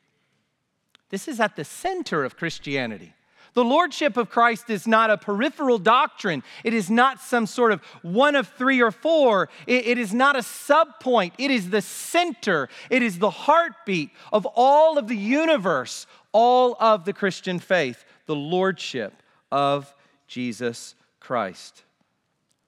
This 1.11 1.29
is 1.29 1.40
at 1.40 1.57
the 1.57 1.64
center 1.64 2.25
of 2.25 2.37
Christianity. 2.37 3.14
The 3.55 3.64
Lordship 3.64 4.17
of 4.17 4.31
Christ 4.31 4.69
is 4.69 4.87
not 4.87 5.11
a 5.11 5.17
peripheral 5.17 5.79
doctrine. 5.79 6.43
It 6.64 6.75
is 6.75 6.90
not 6.90 7.21
some 7.21 7.47
sort 7.47 7.71
of 7.71 7.81
one 8.03 8.35
of 8.35 8.49
three 8.49 8.83
or 8.83 8.90
four. 8.90 9.49
it, 9.67 9.87
it 9.87 9.99
is 9.99 10.12
not 10.12 10.35
a 10.35 10.40
subpoint. 10.40 11.33
It 11.38 11.53
is 11.53 11.71
the 11.71 11.81
center. 11.81 12.69
It 12.90 13.03
is 13.03 13.21
the 13.21 13.31
heartbeat 13.31 14.11
of 14.33 14.45
all 14.55 14.99
of 14.99 15.07
the 15.07 15.17
universe, 15.17 16.07
all 16.33 16.77
of 16.81 17.05
the 17.05 17.12
Christian 17.12 17.61
faith, 17.61 18.05
the 18.27 18.35
Lordship 18.35 19.14
of 19.53 19.95
Jesus 20.27 20.97
Christ. 21.21 21.85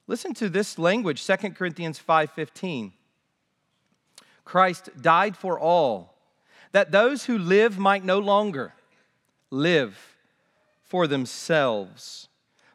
Listen 0.07 0.35
to 0.35 0.49
this 0.49 0.79
language, 0.79 1.21
2 1.21 1.57
Corinthians 1.57 1.99
5:15. 1.99 2.93
Christ 4.45 4.91
died 5.03 5.37
for 5.37 5.59
all, 5.59 6.15
that 6.71 6.93
those 6.93 7.25
who 7.25 7.37
live 7.37 7.77
might 7.77 8.05
no 8.05 8.21
longer 8.21 8.73
live 9.51 10.16
for 10.89 11.07
themselves, 11.07 12.29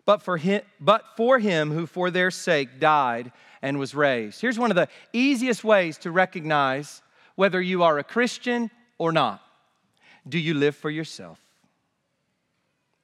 but 0.06 0.22
for 0.22 0.38
him, 0.38 0.62
but 0.80 1.04
for 1.16 1.40
him 1.40 1.72
who 1.72 1.86
for 1.86 2.12
their 2.12 2.32
sake 2.32 2.80
died 2.80 3.32
and 3.62 3.80
was 3.80 3.94
raised. 3.96 4.42
Here's 4.42 4.60
one 4.60 4.72
of 4.72 4.76
the 4.76 4.88
easiest 5.14 5.64
ways 5.64 5.98
to 6.00 6.12
recognize 6.12 7.02
whether 7.36 7.62
you 7.62 7.84
are 7.84 7.98
a 7.98 8.04
Christian 8.04 8.70
or 8.98 9.12
not. 9.12 9.42
Do 10.28 10.38
you 10.38 10.54
live 10.54 10.76
for 10.76 10.90
yourself? 10.90 11.40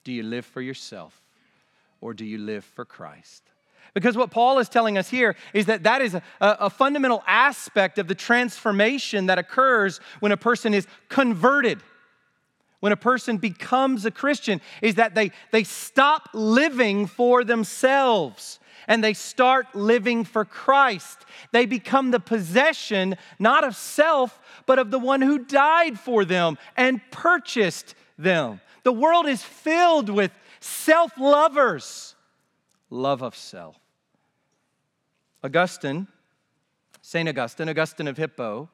Do 0.04 0.12
you 0.12 0.24
live 0.24 0.46
for 0.46 0.62
yourself? 0.62 1.20
Or 2.02 2.13
do 2.13 2.26
you 2.26 2.38
live 2.38 2.63
for 2.63 2.86
Christ? 2.86 3.43
Because 3.93 4.15
what 4.15 4.30
Paul 4.30 4.60
is 4.60 4.70
telling 4.70 4.98
us 4.98 5.10
here 5.10 5.36
is 5.54 5.65
that 5.65 5.84
that 5.84 6.02
is 6.02 6.13
a, 6.13 6.22
a, 6.39 6.70
fundamental 6.70 7.24
aspect 7.26 7.98
of 7.98 8.08
the 8.08 8.13
transformation 8.13 9.26
that 9.26 9.39
occurs 9.39 10.00
when 10.20 10.32
a 10.32 10.38
person 10.38 10.74
is 10.74 10.86
converted. 11.10 11.80
When 12.80 12.92
a 12.92 12.98
person 12.98 13.38
becomes 13.38 14.06
a 14.06 14.12
Christian, 14.12 14.62
is 14.82 14.96
that 14.96 15.16
they, 15.16 15.32
they 15.52 15.63
stop 15.63 16.30
living 16.34 17.08
for 17.08 17.44
themselves 17.44 18.60
and 18.88 19.04
they 19.04 19.13
start 19.13 19.76
living 19.76 20.24
for 20.24 20.46
Christ. 20.46 21.26
They 21.52 21.66
become 21.66 22.12
the 22.12 22.20
possession 22.20 23.16
not 23.40 23.63
of 23.63 23.76
self, 23.76 24.40
but 24.66 24.80
of 24.80 24.92
the 24.92 25.00
one 25.00 25.22
who 25.22 25.40
died 25.40 26.00
for 26.00 26.24
them 26.24 26.58
and 26.76 27.02
purchased 27.12 27.96
them. 28.18 28.62
The 28.84 28.94
world 28.94 29.26
is 29.26 29.44
filled 29.44 30.10
with 30.10 30.32
self 30.60 31.18
lovers, 31.18 32.16
love 32.90 33.22
of 33.22 33.36
self. 33.36 33.78
Augustine, 35.44 36.08
St. 37.02 37.28
Augustine, 37.28 37.70
Augustine 37.70 38.08
of 38.08 38.18
Hippo, 38.18 38.70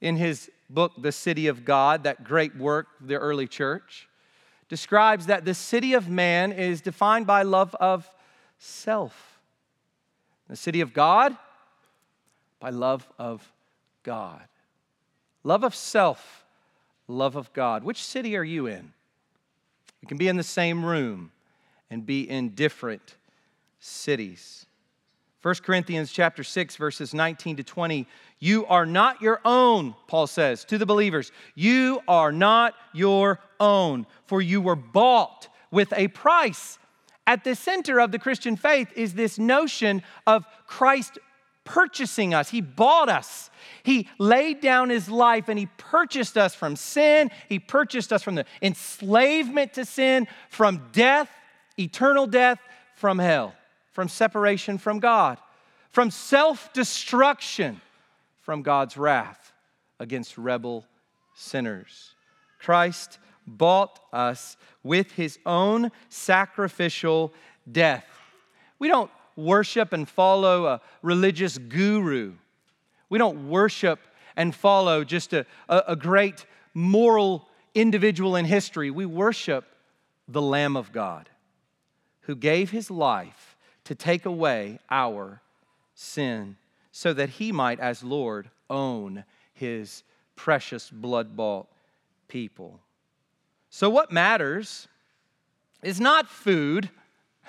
in 0.00 0.16
his 0.16 0.50
book, 0.70 0.92
The 0.98 1.12
City 1.12 1.46
of 1.46 1.64
God, 1.64 2.04
that 2.04 2.24
great 2.24 2.56
work 2.56 2.86
the 3.00 3.16
early 3.16 3.46
church, 3.46 4.08
describes 4.68 5.26
that 5.26 5.44
the 5.44 5.54
city 5.54 5.92
of 5.94 6.08
man 6.08 6.52
is 6.52 6.80
defined 6.80 7.26
by 7.26 7.42
love 7.42 7.74
of 7.76 8.10
self. 8.58 9.38
The 10.48 10.56
city 10.56 10.80
of 10.80 10.92
God, 10.92 11.36
by 12.60 12.70
love 12.70 13.06
of 13.18 13.52
God. 14.02 14.42
Love 15.42 15.64
of 15.64 15.74
self, 15.74 16.44
love 17.08 17.36
of 17.36 17.52
God. 17.52 17.84
Which 17.84 18.02
city 18.02 18.36
are 18.36 18.44
you 18.44 18.66
in? 18.66 18.92
You 20.00 20.08
can 20.08 20.18
be 20.18 20.28
in 20.28 20.36
the 20.36 20.42
same 20.42 20.84
room 20.84 21.30
and 21.90 22.04
be 22.04 22.28
in 22.28 22.50
different 22.50 23.16
cities. 23.78 24.66
1 25.44 25.56
Corinthians 25.56 26.10
chapter 26.10 26.42
6 26.42 26.76
verses 26.76 27.12
19 27.12 27.56
to 27.56 27.62
20 27.62 28.08
you 28.38 28.64
are 28.64 28.86
not 28.86 29.20
your 29.20 29.42
own 29.44 29.94
Paul 30.06 30.26
says 30.26 30.64
to 30.64 30.78
the 30.78 30.86
believers. 30.86 31.32
You 31.54 32.00
are 32.08 32.32
not 32.32 32.72
your 32.94 33.40
own 33.60 34.06
for 34.24 34.40
you 34.40 34.62
were 34.62 34.74
bought 34.74 35.48
with 35.70 35.92
a 35.92 36.08
price. 36.08 36.78
At 37.26 37.44
the 37.44 37.54
center 37.54 38.00
of 38.00 38.10
the 38.10 38.18
Christian 38.18 38.56
faith 38.56 38.88
is 38.96 39.12
this 39.12 39.38
notion 39.38 40.02
of 40.26 40.46
Christ 40.66 41.18
purchasing 41.64 42.32
us. 42.32 42.48
He 42.48 42.62
bought 42.62 43.10
us. 43.10 43.50
He 43.82 44.08
laid 44.18 44.62
down 44.62 44.88
his 44.88 45.10
life 45.10 45.50
and 45.50 45.58
he 45.58 45.66
purchased 45.76 46.38
us 46.38 46.54
from 46.54 46.74
sin. 46.74 47.30
He 47.50 47.58
purchased 47.58 48.14
us 48.14 48.22
from 48.22 48.34
the 48.34 48.46
enslavement 48.62 49.74
to 49.74 49.84
sin 49.84 50.26
from 50.48 50.88
death 50.92 51.28
eternal 51.76 52.26
death 52.26 52.60
from 52.94 53.18
hell 53.18 53.54
from 53.94 54.08
separation 54.08 54.76
from 54.76 54.98
God, 54.98 55.38
from 55.90 56.10
self 56.10 56.72
destruction 56.74 57.80
from 58.40 58.62
God's 58.62 58.98
wrath 58.98 59.52
against 59.98 60.36
rebel 60.36 60.84
sinners. 61.34 62.14
Christ 62.58 63.18
bought 63.46 64.00
us 64.12 64.56
with 64.82 65.12
his 65.12 65.38
own 65.46 65.92
sacrificial 66.08 67.32
death. 67.70 68.06
We 68.78 68.88
don't 68.88 69.10
worship 69.36 69.92
and 69.92 70.08
follow 70.08 70.66
a 70.66 70.80
religious 71.02 71.56
guru. 71.56 72.34
We 73.08 73.18
don't 73.18 73.48
worship 73.48 74.00
and 74.36 74.54
follow 74.54 75.04
just 75.04 75.32
a, 75.32 75.46
a, 75.68 75.82
a 75.88 75.96
great 75.96 76.46
moral 76.74 77.48
individual 77.74 78.34
in 78.34 78.44
history. 78.44 78.90
We 78.90 79.06
worship 79.06 79.64
the 80.26 80.42
Lamb 80.42 80.76
of 80.76 80.90
God 80.90 81.28
who 82.22 82.34
gave 82.34 82.70
his 82.70 82.90
life 82.90 83.53
to 83.84 83.94
take 83.94 84.26
away 84.26 84.78
our 84.90 85.40
sin, 85.94 86.56
so 86.92 87.12
that 87.12 87.28
he 87.30 87.52
might, 87.52 87.80
as 87.80 88.02
Lord, 88.02 88.50
own 88.70 89.24
his 89.52 90.02
precious 90.36 90.90
blood 90.90 91.36
bought 91.36 91.66
people. 92.28 92.80
So, 93.70 93.90
what 93.90 94.12
matters 94.12 94.88
is 95.82 96.00
not 96.00 96.28
food. 96.28 96.90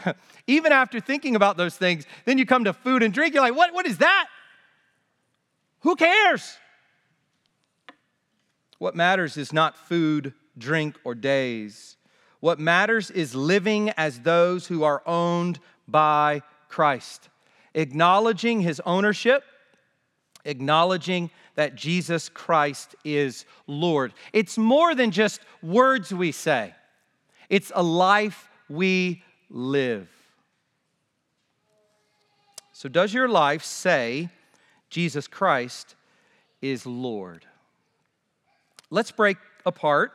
Even 0.47 0.71
after 0.71 0.99
thinking 0.99 1.35
about 1.35 1.57
those 1.57 1.77
things, 1.77 2.05
then 2.25 2.37
you 2.37 2.45
come 2.45 2.65
to 2.65 2.73
food 2.73 3.01
and 3.01 3.13
drink, 3.13 3.33
you're 3.33 3.43
like, 3.43 3.55
what, 3.55 3.73
what 3.73 3.85
is 3.85 3.99
that? 3.99 4.27
Who 5.81 5.95
cares? 5.95 6.57
What 8.77 8.95
matters 8.95 9.37
is 9.37 9.53
not 9.53 9.77
food, 9.77 10.33
drink, 10.57 10.97
or 11.03 11.15
days. 11.15 11.95
What 12.39 12.59
matters 12.59 13.09
is 13.09 13.33
living 13.33 13.91
as 13.91 14.19
those 14.19 14.67
who 14.67 14.83
are 14.83 15.01
owned 15.05 15.59
by 15.87 16.41
Christ, 16.67 17.29
acknowledging 17.73 18.61
his 18.61 18.81
ownership, 18.85 19.43
acknowledging 20.43 21.29
that 21.55 21.75
Jesus 21.75 22.29
Christ 22.29 22.95
is 23.03 23.45
Lord. 23.67 24.13
It's 24.33 24.57
more 24.57 24.93
than 24.93 25.11
just 25.11 25.41
words 25.61 26.13
we 26.13 26.31
say, 26.31 26.73
it's 27.49 27.71
a 27.75 27.83
life 27.83 28.49
we 28.69 29.23
live. 29.49 30.09
So, 32.73 32.89
does 32.89 33.13
your 33.13 33.29
life 33.29 33.63
say 33.63 34.29
Jesus 34.89 35.27
Christ 35.27 35.95
is 36.61 36.85
Lord? 36.85 37.45
Let's 38.89 39.11
break 39.11 39.37
apart 39.65 40.11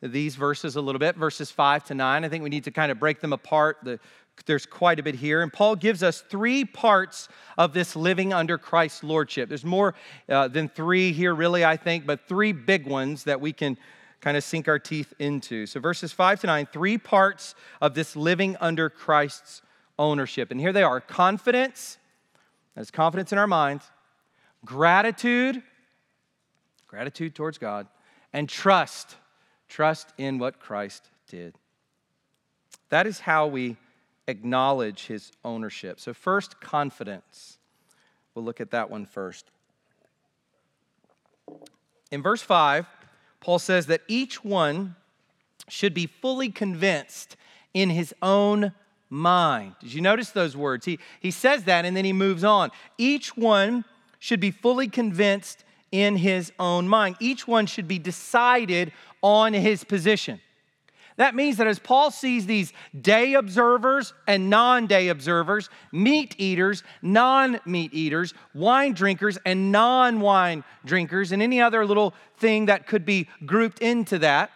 these 0.00 0.36
verses 0.36 0.76
a 0.76 0.80
little 0.80 0.98
bit, 0.98 1.16
verses 1.16 1.50
5 1.50 1.84
to 1.84 1.94
9. 1.94 2.24
I 2.24 2.28
think 2.28 2.44
we 2.44 2.50
need 2.50 2.64
to 2.64 2.70
kind 2.70 2.92
of 2.92 2.98
break 2.98 3.20
them 3.20 3.32
apart. 3.32 3.78
The, 3.82 3.98
there's 4.44 4.66
quite 4.66 4.98
a 4.98 5.02
bit 5.02 5.14
here. 5.14 5.42
And 5.42 5.52
Paul 5.52 5.76
gives 5.76 6.02
us 6.02 6.20
three 6.20 6.64
parts 6.64 7.28
of 7.56 7.72
this 7.72 7.96
living 7.96 8.32
under 8.32 8.58
Christ's 8.58 9.02
lordship. 9.02 9.48
There's 9.48 9.64
more 9.64 9.94
uh, 10.28 10.48
than 10.48 10.68
three 10.68 11.12
here, 11.12 11.34
really, 11.34 11.64
I 11.64 11.76
think, 11.76 12.06
but 12.06 12.28
three 12.28 12.52
big 12.52 12.86
ones 12.86 13.24
that 13.24 13.40
we 13.40 13.52
can 13.52 13.78
kind 14.20 14.36
of 14.36 14.44
sink 14.44 14.68
our 14.68 14.78
teeth 14.78 15.12
into. 15.18 15.66
So, 15.66 15.80
verses 15.80 16.12
5 16.12 16.40
to 16.40 16.46
9, 16.48 16.66
three 16.66 16.98
parts 16.98 17.54
of 17.80 17.94
this 17.94 18.16
living 18.16 18.56
under 18.60 18.90
Christ's 18.90 19.62
ownership. 19.98 20.50
And 20.50 20.60
here 20.60 20.72
they 20.72 20.82
are 20.82 21.00
confidence, 21.00 21.98
that's 22.74 22.90
confidence 22.90 23.32
in 23.32 23.38
our 23.38 23.46
minds, 23.46 23.84
gratitude, 24.64 25.62
gratitude 26.86 27.34
towards 27.34 27.58
God, 27.58 27.86
and 28.32 28.48
trust, 28.48 29.16
trust 29.68 30.12
in 30.18 30.38
what 30.38 30.60
Christ 30.60 31.08
did. 31.28 31.54
That 32.90 33.06
is 33.06 33.20
how 33.20 33.46
we 33.46 33.76
acknowledge 34.28 35.06
his 35.06 35.32
ownership. 35.44 36.00
So, 36.00 36.12
first, 36.12 36.60
confidence. 36.60 37.58
We'll 38.34 38.44
look 38.44 38.60
at 38.60 38.70
that 38.72 38.90
one 38.90 39.06
first. 39.06 39.50
In 42.10 42.22
verse 42.22 42.42
5, 42.42 42.86
Paul 43.40 43.58
says 43.58 43.86
that 43.86 44.02
each 44.08 44.44
one 44.44 44.96
should 45.68 45.94
be 45.94 46.06
fully 46.06 46.50
convinced 46.50 47.36
in 47.74 47.90
his 47.90 48.14
own 48.22 48.72
mind. 49.10 49.74
Did 49.80 49.92
you 49.92 50.00
notice 50.00 50.30
those 50.30 50.56
words? 50.56 50.86
He, 50.86 50.98
he 51.20 51.30
says 51.30 51.64
that 51.64 51.84
and 51.84 51.96
then 51.96 52.04
he 52.04 52.12
moves 52.12 52.44
on. 52.44 52.70
Each 52.98 53.36
one 53.36 53.84
should 54.18 54.40
be 54.40 54.50
fully 54.50 54.88
convinced 54.88 55.64
in 55.92 56.16
his 56.16 56.52
own 56.58 56.88
mind. 56.88 57.16
Each 57.20 57.46
one 57.46 57.66
should 57.66 57.88
be 57.88 57.98
decided 57.98 58.92
on 59.22 59.52
his 59.52 59.84
position. 59.84 60.40
That 61.16 61.34
means 61.34 61.56
that 61.56 61.66
as 61.66 61.78
Paul 61.78 62.10
sees 62.10 62.44
these 62.44 62.72
day 62.98 63.34
observers 63.34 64.12
and 64.26 64.50
non 64.50 64.86
day 64.86 65.08
observers, 65.08 65.70
meat 65.90 66.34
eaters, 66.38 66.82
non 67.00 67.58
meat 67.64 67.94
eaters, 67.94 68.34
wine 68.54 68.92
drinkers 68.92 69.38
and 69.46 69.72
non 69.72 70.20
wine 70.20 70.62
drinkers, 70.84 71.32
and 71.32 71.42
any 71.42 71.60
other 71.60 71.86
little 71.86 72.14
thing 72.36 72.66
that 72.66 72.86
could 72.86 73.06
be 73.06 73.28
grouped 73.46 73.80
into 73.80 74.18
that, 74.18 74.50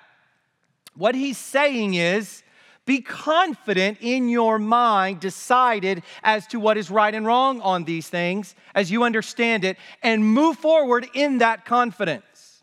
what 0.95 1.15
he's 1.15 1.39
saying 1.39 1.95
is 1.95 2.43
be 2.85 3.01
confident 3.01 3.99
in 4.01 4.29
your 4.29 4.59
mind, 4.59 5.21
decided 5.21 6.03
as 6.23 6.47
to 6.49 6.61
what 6.61 6.77
is 6.77 6.91
right 6.91 7.15
and 7.15 7.25
wrong 7.25 7.61
on 7.63 7.85
these 7.85 8.09
things 8.09 8.55
as 8.75 8.91
you 8.91 9.05
understand 9.05 9.65
it, 9.65 9.79
and 10.03 10.23
move 10.25 10.59
forward 10.59 11.07
in 11.15 11.39
that 11.39 11.65
confidence. 11.65 12.63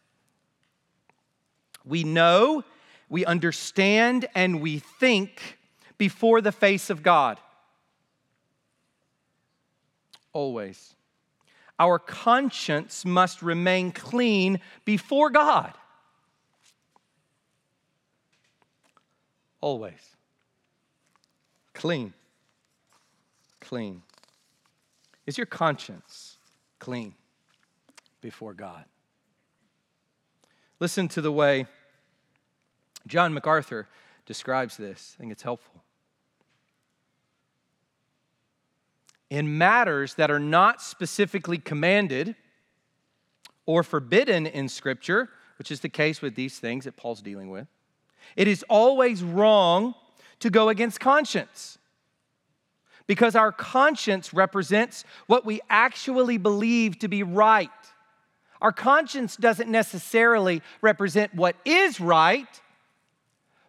We 1.84 2.04
know 2.04 2.64
we 3.10 3.26
understand 3.26 4.28
and 4.36 4.62
we 4.62 4.80
think 4.80 5.58
before 5.98 6.42
the 6.42 6.52
face 6.52 6.90
of 6.90 7.04
God. 7.04 7.40
Always. 10.34 10.96
Our 11.80 12.00
conscience 12.00 13.06
must 13.06 13.42
remain 13.42 13.92
clean 13.92 14.60
before 14.84 15.30
God. 15.30 15.74
Always. 19.62 20.16
Clean. 21.74 22.14
Clean. 23.60 24.02
Is 25.26 25.38
your 25.38 25.46
conscience 25.46 26.38
clean 26.80 27.14
before 28.22 28.54
God? 28.54 28.86
Listen 30.80 31.08
to 31.10 31.22
the 31.22 31.32
way 31.32 31.66
John 33.08 33.34
MacArthur 33.34 33.88
describes 34.26 34.78
this. 34.78 35.16
I 35.18 35.22
think 35.22 35.32
it's 35.32 35.44
helpful. 35.44 35.84
In 39.30 39.58
matters 39.58 40.14
that 40.16 40.32
are 40.32 40.40
not 40.40 40.82
specifically 40.82 41.58
commanded 41.58 42.36
or 43.66 43.84
forbidden 43.84 44.46
in 44.46 44.70
Scripture, 44.70 45.30
which 45.58 45.72
is 45.72 45.82
the 45.82 45.90
case 45.90 46.22
with 46.22 46.36
these 46.36 46.60
things 46.60 46.86
that 46.86 46.96
Paul's 46.96 47.22
dealing 47.22 47.50
with, 47.50 47.68
it 48.36 48.48
is 48.48 48.64
always 48.70 49.24
wrong 49.24 49.96
to 50.40 50.50
go 50.50 50.70
against 50.70 51.00
conscience 51.00 51.78
because 53.08 53.36
our 53.36 53.52
conscience 53.52 54.34
represents 54.34 55.06
what 55.28 55.46
we 55.46 55.62
actually 55.70 56.38
believe 56.38 57.00
to 57.00 57.08
be 57.08 57.24
right. 57.24 57.70
Our 58.62 58.72
conscience 58.72 59.38
doesn't 59.38 59.70
necessarily 59.70 60.62
represent 60.82 61.34
what 61.34 61.56
is 61.66 62.00
right, 62.00 62.48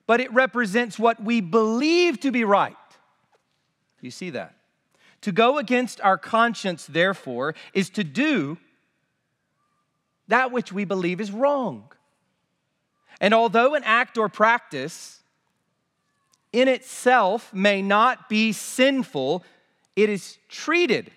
but 0.08 0.22
it 0.22 0.32
represents 0.32 0.98
what 0.98 1.22
we 1.22 1.42
believe 1.42 2.18
to 2.18 2.32
be 2.32 2.42
right. 2.42 2.74
You 4.00 4.10
see 4.10 4.30
that? 4.30 4.54
To 5.20 5.32
go 5.32 5.58
against 5.58 6.00
our 6.00 6.16
conscience, 6.16 6.86
therefore, 6.86 7.54
is 7.74 7.90
to 7.90 8.02
do 8.02 8.56
that 10.26 10.50
which 10.50 10.72
we 10.72 10.86
believe 10.86 11.20
is 11.20 11.30
wrong. 11.30 11.92
And 13.20 13.34
although 13.34 13.74
an 13.74 13.82
act 13.84 14.16
or 14.16 14.30
practice 14.30 15.20
in 16.54 16.68
itself 16.68 17.52
may 17.52 17.82
not 17.82 18.30
be 18.30 18.52
sinful, 18.52 19.44
it 19.94 20.08
is 20.08 20.38
treated 20.48 21.10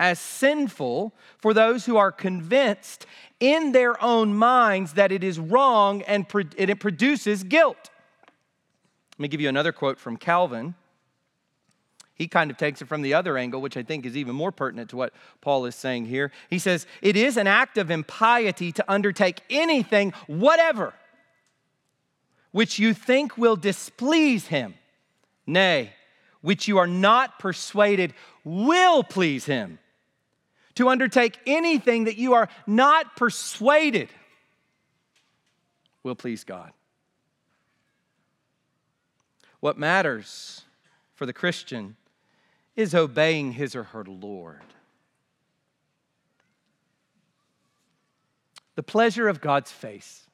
as 0.00 0.18
sinful 0.18 1.12
for 1.36 1.52
those 1.52 1.84
who 1.84 1.98
are 1.98 2.10
convinced 2.10 3.04
in 3.40 3.72
their 3.72 4.02
own 4.02 4.32
minds 4.32 4.94
that 4.94 5.12
it 5.12 5.22
is 5.22 5.38
wrong 5.38 6.00
and 6.02 6.24
it 6.56 6.80
produces 6.80 7.44
guilt. 7.44 7.90
Let 9.22 9.26
me 9.26 9.34
give 9.34 9.40
you 9.40 9.48
another 9.48 9.70
quote 9.70 10.00
from 10.00 10.16
Calvin. 10.16 10.74
He 12.16 12.26
kind 12.26 12.50
of 12.50 12.56
takes 12.56 12.82
it 12.82 12.88
from 12.88 13.02
the 13.02 13.14
other 13.14 13.38
angle, 13.38 13.60
which 13.60 13.76
I 13.76 13.84
think 13.84 14.04
is 14.04 14.16
even 14.16 14.34
more 14.34 14.50
pertinent 14.50 14.90
to 14.90 14.96
what 14.96 15.12
Paul 15.40 15.64
is 15.66 15.76
saying 15.76 16.06
here. 16.06 16.32
He 16.50 16.58
says, 16.58 16.88
It 17.00 17.16
is 17.16 17.36
an 17.36 17.46
act 17.46 17.78
of 17.78 17.88
impiety 17.88 18.72
to 18.72 18.92
undertake 18.92 19.40
anything, 19.48 20.12
whatever, 20.26 20.92
which 22.50 22.80
you 22.80 22.94
think 22.94 23.38
will 23.38 23.54
displease 23.54 24.48
him, 24.48 24.74
nay, 25.46 25.92
which 26.40 26.66
you 26.66 26.78
are 26.78 26.88
not 26.88 27.38
persuaded 27.38 28.14
will 28.42 29.04
please 29.04 29.44
him. 29.44 29.78
To 30.74 30.88
undertake 30.88 31.38
anything 31.46 32.04
that 32.04 32.16
you 32.16 32.34
are 32.34 32.48
not 32.66 33.14
persuaded 33.14 34.08
will 36.02 36.16
please 36.16 36.42
God. 36.42 36.72
What 39.62 39.78
matters 39.78 40.62
for 41.14 41.24
the 41.24 41.32
Christian 41.32 41.94
is 42.74 42.96
obeying 42.96 43.52
his 43.52 43.76
or 43.76 43.84
her 43.84 44.02
Lord. 44.02 44.58
The 48.74 48.82
pleasure 48.82 49.28
of 49.28 49.40
God's 49.40 49.70
face, 49.70 50.26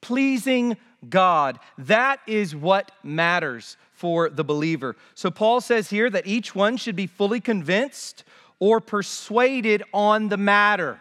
pleasing 0.00 0.76
God, 1.08 1.60
that 1.78 2.18
is 2.26 2.56
what 2.56 2.90
matters 3.04 3.76
for 3.92 4.28
the 4.28 4.42
believer. 4.42 4.96
So 5.14 5.30
Paul 5.30 5.60
says 5.60 5.88
here 5.88 6.10
that 6.10 6.26
each 6.26 6.52
one 6.52 6.76
should 6.76 6.96
be 6.96 7.06
fully 7.06 7.40
convinced 7.40 8.24
or 8.58 8.80
persuaded 8.80 9.84
on 9.94 10.30
the 10.30 10.36
matter. 10.36 11.00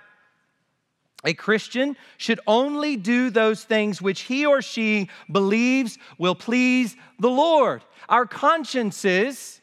A 1.23 1.33
Christian 1.33 1.95
should 2.17 2.39
only 2.47 2.97
do 2.97 3.29
those 3.29 3.63
things 3.63 4.01
which 4.01 4.21
he 4.21 4.45
or 4.45 4.61
she 4.61 5.09
believes 5.31 5.97
will 6.17 6.35
please 6.35 6.95
the 7.19 7.29
Lord. 7.29 7.83
Our 8.09 8.25
consciences, 8.25 9.61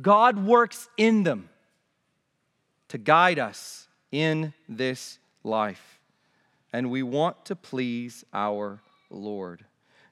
God 0.00 0.44
works 0.44 0.88
in 0.96 1.24
them 1.24 1.48
to 2.88 2.98
guide 2.98 3.38
us 3.38 3.88
in 4.12 4.54
this 4.68 5.18
life. 5.42 5.98
And 6.72 6.90
we 6.90 7.02
want 7.02 7.44
to 7.46 7.56
please 7.56 8.24
our 8.32 8.80
Lord. 9.10 9.64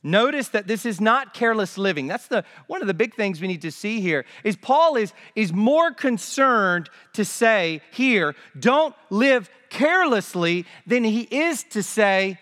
Notice 0.03 0.49
that 0.51 0.67
this 0.67 0.87
is 0.87 1.01
not 1.01 1.35
careless 1.35 1.77
living. 1.77 2.07
That's 2.07 2.29
the 2.29 2.45
one 2.69 2.81
of 2.81 2.87
the 2.87 2.95
big 2.95 3.15
things 3.15 3.41
we 3.41 3.49
need 3.49 3.63
to 3.63 3.73
see 3.73 4.01
here 4.01 4.25
is 4.45 4.57
Paul 4.57 4.97
is, 4.97 5.13
is 5.35 5.53
more 5.53 5.93
concerned 5.93 6.89
to 7.15 7.25
say 7.25 7.81
here, 7.91 8.35
don't 8.59 8.95
live 9.11 9.51
carelessly 9.71 10.67
than 10.87 11.05
he 11.05 11.23
is 11.23 11.65
to 11.65 11.83
say, 11.83 12.39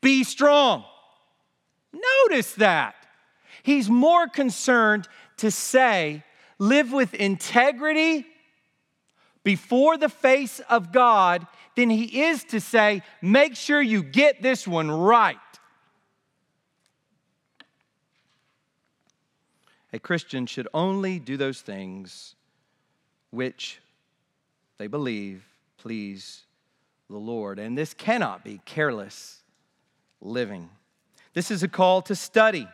be 0.00 0.24
strong. 0.24 0.84
Notice 2.28 2.52
that. 2.54 2.94
He's 3.62 3.90
more 3.90 4.28
concerned 4.28 5.08
to 5.38 5.50
say, 5.50 6.24
live 6.58 6.92
with 6.92 7.14
integrity 7.14 8.26
before 9.42 9.96
the 9.96 10.08
face 10.08 10.60
of 10.68 10.92
God 10.92 11.46
than 11.76 11.90
he 11.90 12.22
is 12.22 12.44
to 12.44 12.60
say, 12.60 13.02
make 13.22 13.56
sure 13.56 13.80
you 13.80 14.02
get 14.02 14.42
this 14.42 14.66
one 14.66 14.90
right. 14.90 15.36
A 19.92 19.98
Christian 19.98 20.46
should 20.46 20.68
only 20.72 21.18
do 21.18 21.36
those 21.36 21.60
things 21.60 22.36
which 23.30 23.80
they 24.78 24.86
believe 24.86 25.44
please 25.78 26.44
the 27.10 27.18
Lord. 27.18 27.58
And 27.58 27.76
this 27.76 27.92
cannot 27.92 28.44
be 28.44 28.60
careless 28.64 29.42
living. 30.20 30.70
This 31.34 31.50
is 31.50 31.62
a 31.62 31.68
call 31.68 32.02
to 32.02 32.14
study, 32.14 32.68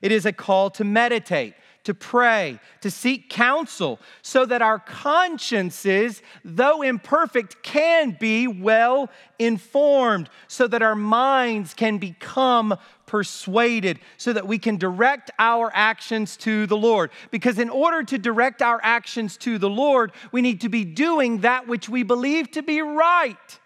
it 0.00 0.12
is 0.12 0.26
a 0.26 0.32
call 0.32 0.70
to 0.70 0.84
meditate 0.84 1.54
to 1.84 1.94
pray, 1.94 2.60
to 2.80 2.90
seek 2.90 3.28
counsel, 3.28 3.98
so 4.22 4.46
that 4.46 4.62
our 4.62 4.78
consciences, 4.78 6.22
though 6.44 6.82
imperfect, 6.82 7.62
can 7.62 8.16
be 8.18 8.46
well 8.46 9.10
informed, 9.38 10.28
so 10.46 10.66
that 10.68 10.82
our 10.82 10.94
minds 10.94 11.74
can 11.74 11.98
become 11.98 12.76
persuaded, 13.06 13.98
so 14.16 14.32
that 14.32 14.46
we 14.46 14.58
can 14.58 14.76
direct 14.76 15.30
our 15.38 15.70
actions 15.74 16.36
to 16.36 16.66
the 16.66 16.76
Lord. 16.76 17.10
Because 17.30 17.58
in 17.58 17.68
order 17.68 18.02
to 18.04 18.18
direct 18.18 18.62
our 18.62 18.80
actions 18.82 19.36
to 19.38 19.58
the 19.58 19.70
Lord, 19.70 20.12
we 20.30 20.40
need 20.40 20.60
to 20.60 20.68
be 20.68 20.84
doing 20.84 21.38
that 21.38 21.66
which 21.66 21.88
we 21.88 22.02
believe 22.04 22.50
to 22.52 22.62
be 22.62 22.80
right. 22.80 23.58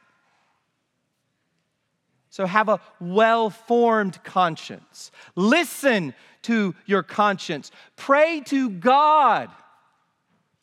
So 2.36 2.44
have 2.44 2.68
a 2.68 2.80
well 3.00 3.48
formed 3.48 4.22
conscience. 4.22 5.10
Listen 5.36 6.12
to 6.42 6.74
your 6.84 7.02
conscience. 7.02 7.70
Pray 7.96 8.42
to 8.44 8.68
God 8.68 9.48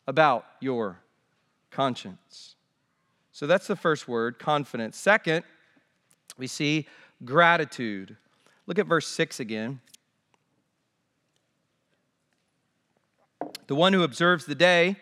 about 0.06 0.46
your 0.60 1.00
conscience. 1.72 2.54
So 3.32 3.48
that's 3.48 3.66
the 3.66 3.74
first 3.74 4.06
word, 4.06 4.38
confidence. 4.38 4.96
Second, 4.96 5.44
we 6.38 6.46
see 6.46 6.86
gratitude. 7.24 8.16
Look 8.68 8.78
at 8.78 8.86
verse 8.86 9.08
6 9.08 9.40
again. 9.40 9.80
The 13.66 13.74
one 13.74 13.92
who 13.92 14.04
observes 14.04 14.46
the 14.46 14.54
day 14.54 14.94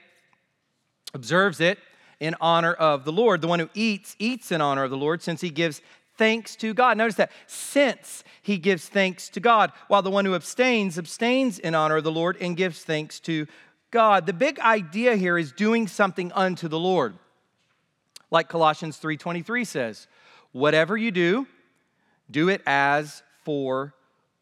observes 1.12 1.60
it 1.60 1.78
in 2.18 2.34
honor 2.40 2.72
of 2.72 3.04
the 3.04 3.12
Lord. 3.12 3.42
The 3.42 3.48
one 3.48 3.58
who 3.58 3.68
eats, 3.74 4.16
eats 4.18 4.50
in 4.50 4.62
honor 4.62 4.84
of 4.84 4.90
the 4.90 4.96
Lord, 4.96 5.20
since 5.20 5.42
he 5.42 5.50
gives 5.50 5.82
thanks 6.22 6.54
to 6.54 6.72
God. 6.72 6.96
Notice 6.96 7.16
that 7.16 7.32
since 7.48 8.22
he 8.42 8.56
gives 8.56 8.88
thanks 8.88 9.28
to 9.30 9.40
God, 9.40 9.72
while 9.88 10.02
the 10.02 10.10
one 10.10 10.24
who 10.24 10.36
abstains, 10.36 10.96
abstains 10.96 11.58
in 11.58 11.74
honor 11.74 11.96
of 11.96 12.04
the 12.04 12.12
Lord 12.12 12.36
and 12.40 12.56
gives 12.56 12.84
thanks 12.84 13.18
to 13.20 13.48
God. 13.90 14.26
The 14.26 14.32
big 14.32 14.60
idea 14.60 15.16
here 15.16 15.36
is 15.36 15.50
doing 15.50 15.88
something 15.88 16.30
unto 16.30 16.68
the 16.68 16.78
Lord. 16.78 17.14
Like 18.30 18.48
Colossians 18.48 19.00
3:23 19.00 19.66
says, 19.66 20.06
whatever 20.52 20.96
you 20.96 21.10
do, 21.10 21.48
do 22.30 22.48
it 22.48 22.62
as 22.66 23.24
for 23.42 23.92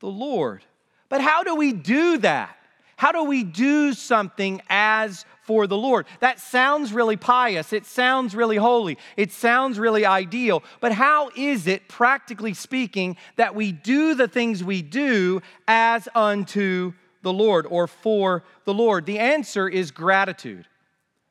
the 0.00 0.08
Lord. 0.08 0.62
But 1.08 1.22
how 1.22 1.44
do 1.44 1.54
we 1.54 1.72
do 1.72 2.18
that? 2.18 2.58
How 3.00 3.12
do 3.12 3.24
we 3.24 3.44
do 3.44 3.94
something 3.94 4.60
as 4.68 5.24
for 5.44 5.66
the 5.66 5.76
Lord? 5.78 6.04
That 6.18 6.38
sounds 6.38 6.92
really 6.92 7.16
pious. 7.16 7.72
It 7.72 7.86
sounds 7.86 8.34
really 8.34 8.58
holy. 8.58 8.98
It 9.16 9.32
sounds 9.32 9.78
really 9.78 10.04
ideal. 10.04 10.62
But 10.80 10.92
how 10.92 11.30
is 11.34 11.66
it, 11.66 11.88
practically 11.88 12.52
speaking, 12.52 13.16
that 13.36 13.54
we 13.54 13.72
do 13.72 14.14
the 14.14 14.28
things 14.28 14.62
we 14.62 14.82
do 14.82 15.40
as 15.66 16.10
unto 16.14 16.92
the 17.22 17.32
Lord 17.32 17.66
or 17.70 17.86
for 17.86 18.44
the 18.66 18.74
Lord? 18.74 19.06
The 19.06 19.18
answer 19.18 19.66
is 19.66 19.90
gratitude. 19.90 20.68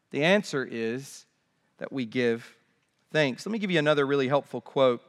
The 0.10 0.24
answer 0.24 0.68
is 0.68 1.28
that 1.78 1.94
we 1.94 2.08
give 2.08 2.52
thanks. 3.12 3.46
Let 3.46 3.52
me 3.52 3.60
give 3.60 3.70
you 3.70 3.78
another 3.78 4.08
really 4.08 4.28
helpful 4.28 4.60
quote. 4.60 5.04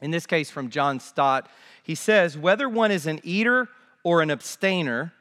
In 0.00 0.12
this 0.12 0.26
case, 0.26 0.48
from 0.48 0.70
John 0.70 1.00
Stott. 1.00 1.50
He 1.82 1.96
says, 1.96 2.38
Whether 2.38 2.68
one 2.68 2.92
is 2.92 3.06
an 3.06 3.18
eater 3.24 3.68
or 4.04 4.22
an 4.22 4.30
abstainer, 4.30 5.12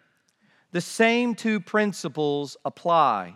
the 0.71 0.81
same 0.81 1.35
two 1.35 1.59
principles 1.59 2.57
apply. 2.65 3.35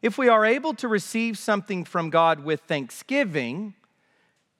If 0.00 0.18
we 0.18 0.28
are 0.28 0.44
able 0.44 0.74
to 0.74 0.88
receive 0.88 1.38
something 1.38 1.84
from 1.84 2.10
God 2.10 2.44
with 2.44 2.62
thanksgiving 2.62 3.74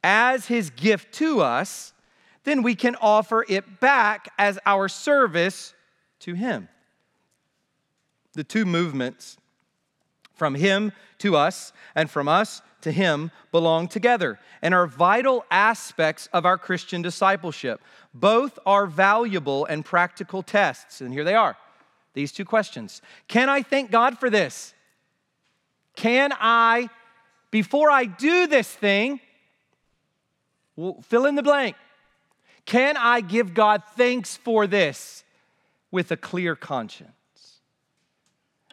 as 0.05 0.47
His 0.47 0.71
gift 0.71 1.13
to 1.15 1.41
us, 1.41 1.93
then 2.45 2.63
we 2.63 2.75
can 2.75 2.97
offer 2.97 3.45
it 3.49 3.81
back 3.81 4.29
as 4.39 4.59
our 4.67 4.89
service 4.89 5.75
to 6.21 6.35
Him. 6.35 6.69
The 8.35 8.45
two 8.45 8.65
movements, 8.65 9.37
from 10.35 10.55
Him 10.55 10.93
to 11.19 11.37
us 11.37 11.73
and 11.95 12.11
from 12.11 12.29
us 12.29 12.63
to 12.83 12.93
Him, 12.93 13.31
belong 13.51 13.89
together 13.89 14.39
and 14.61 14.75
are 14.75 14.87
vital 14.87 15.45
aspects 15.51 16.29
of 16.33 16.47
our 16.47 16.59
Christian 16.59 17.03
discipleship. 17.03 17.81
Both 18.15 18.59
are 18.67 18.87
valuable 18.87 19.65
and 19.65 19.85
practical 19.85 20.43
tests, 20.43 21.01
and 21.01 21.13
here 21.13 21.25
they 21.25 21.35
are 21.35 21.57
these 22.15 22.33
two 22.33 22.45
questions 22.45 23.03
Can 23.29 23.49
I 23.49 23.63
thank 23.63 23.91
God 23.91 24.19
for 24.19 24.31
this? 24.31 24.75
Can 25.95 26.33
I, 26.41 26.89
before 27.51 27.91
I 27.91 28.05
do 28.05 28.47
this 28.47 28.69
thing, 28.69 29.21
fill 31.03 31.27
in 31.27 31.35
the 31.35 31.43
blank, 31.43 31.77
can 32.65 32.97
I 32.97 33.21
give 33.21 33.53
God 33.53 33.83
thanks 33.97 34.37
for 34.37 34.67
this 34.67 35.25
with 35.91 36.11
a 36.11 36.17
clear 36.17 36.57
conscience? 36.57 37.11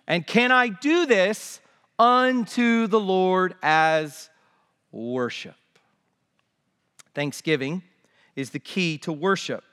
And 0.08 0.26
can 0.26 0.52
I 0.52 0.70
do 0.70 1.06
this 1.06 1.60
unto 2.00 2.88
the 2.88 3.00
Lord 3.00 3.54
as 3.62 4.30
worship? 4.92 5.56
Thanksgiving 7.14 7.84
is 8.36 8.52
the 8.52 8.60
key 8.60 8.98
to 9.00 9.12
worship. 9.12 9.64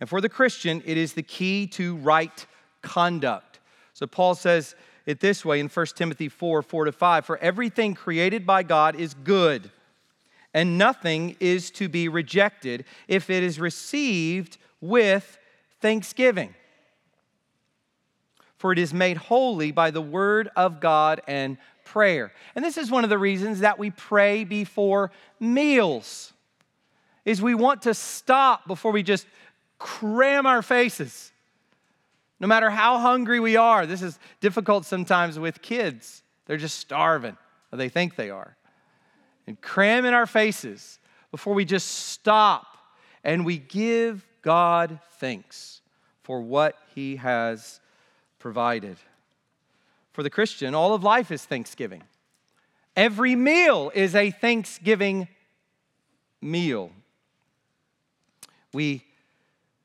And 0.00 0.08
for 0.08 0.20
the 0.20 0.28
Christian, 0.28 0.82
it 0.84 0.96
is 0.96 1.12
the 1.12 1.22
key 1.22 1.66
to 1.68 1.96
right 1.96 2.46
conduct. 2.82 3.60
So 3.92 4.06
Paul 4.06 4.34
says 4.34 4.74
it 5.06 5.20
this 5.20 5.44
way 5.44 5.60
in 5.60 5.68
1 5.68 5.86
Timothy 5.94 6.28
4 6.28 6.62
4 6.62 6.84
to 6.86 6.92
5 6.92 7.26
For 7.26 7.38
everything 7.38 7.94
created 7.94 8.46
by 8.46 8.62
God 8.62 8.94
is 8.94 9.14
good, 9.14 9.70
and 10.54 10.78
nothing 10.78 11.36
is 11.40 11.70
to 11.72 11.88
be 11.88 12.08
rejected 12.08 12.84
if 13.08 13.28
it 13.28 13.42
is 13.42 13.58
received 13.58 14.58
with 14.80 15.38
thanksgiving. 15.80 16.54
For 18.58 18.72
it 18.72 18.78
is 18.78 18.92
made 18.92 19.16
holy 19.16 19.70
by 19.72 19.90
the 19.90 20.00
word 20.00 20.50
of 20.56 20.80
God 20.80 21.20
and 21.26 21.56
prayer. 21.84 22.32
And 22.54 22.64
this 22.64 22.76
is 22.76 22.90
one 22.90 23.04
of 23.04 23.10
the 23.10 23.18
reasons 23.18 23.60
that 23.60 23.78
we 23.78 23.90
pray 23.90 24.44
before 24.44 25.10
meals. 25.40 26.32
Is 27.24 27.40
we 27.40 27.54
want 27.54 27.82
to 27.82 27.94
stop 27.94 28.66
before 28.66 28.92
we 28.92 29.02
just 29.02 29.26
cram 29.78 30.46
our 30.46 30.62
faces 30.62 31.32
no 32.40 32.46
matter 32.46 32.70
how 32.70 32.98
hungry 32.98 33.40
we 33.40 33.56
are, 33.56 33.84
this 33.86 34.02
is 34.02 34.18
difficult 34.40 34.84
sometimes 34.84 35.38
with 35.38 35.60
kids. 35.60 36.22
They're 36.46 36.56
just 36.56 36.78
starving, 36.78 37.36
or 37.72 37.78
they 37.78 37.88
think 37.88 38.14
they 38.14 38.30
are. 38.30 38.56
And 39.46 39.60
cram 39.60 40.04
in 40.04 40.14
our 40.14 40.26
faces 40.26 40.98
before 41.30 41.54
we 41.54 41.64
just 41.64 41.88
stop 41.88 42.66
and 43.24 43.44
we 43.44 43.58
give 43.58 44.24
God 44.42 45.00
thanks 45.18 45.80
for 46.22 46.40
what 46.40 46.76
He 46.94 47.16
has 47.16 47.80
provided. 48.38 48.96
For 50.12 50.22
the 50.22 50.30
Christian, 50.30 50.74
all 50.74 50.94
of 50.94 51.04
life 51.04 51.30
is 51.30 51.44
thanksgiving. 51.44 52.02
Every 52.96 53.36
meal 53.36 53.92
is 53.94 54.14
a 54.14 54.30
thanksgiving 54.30 55.28
meal. 56.40 56.90
We 58.72 59.04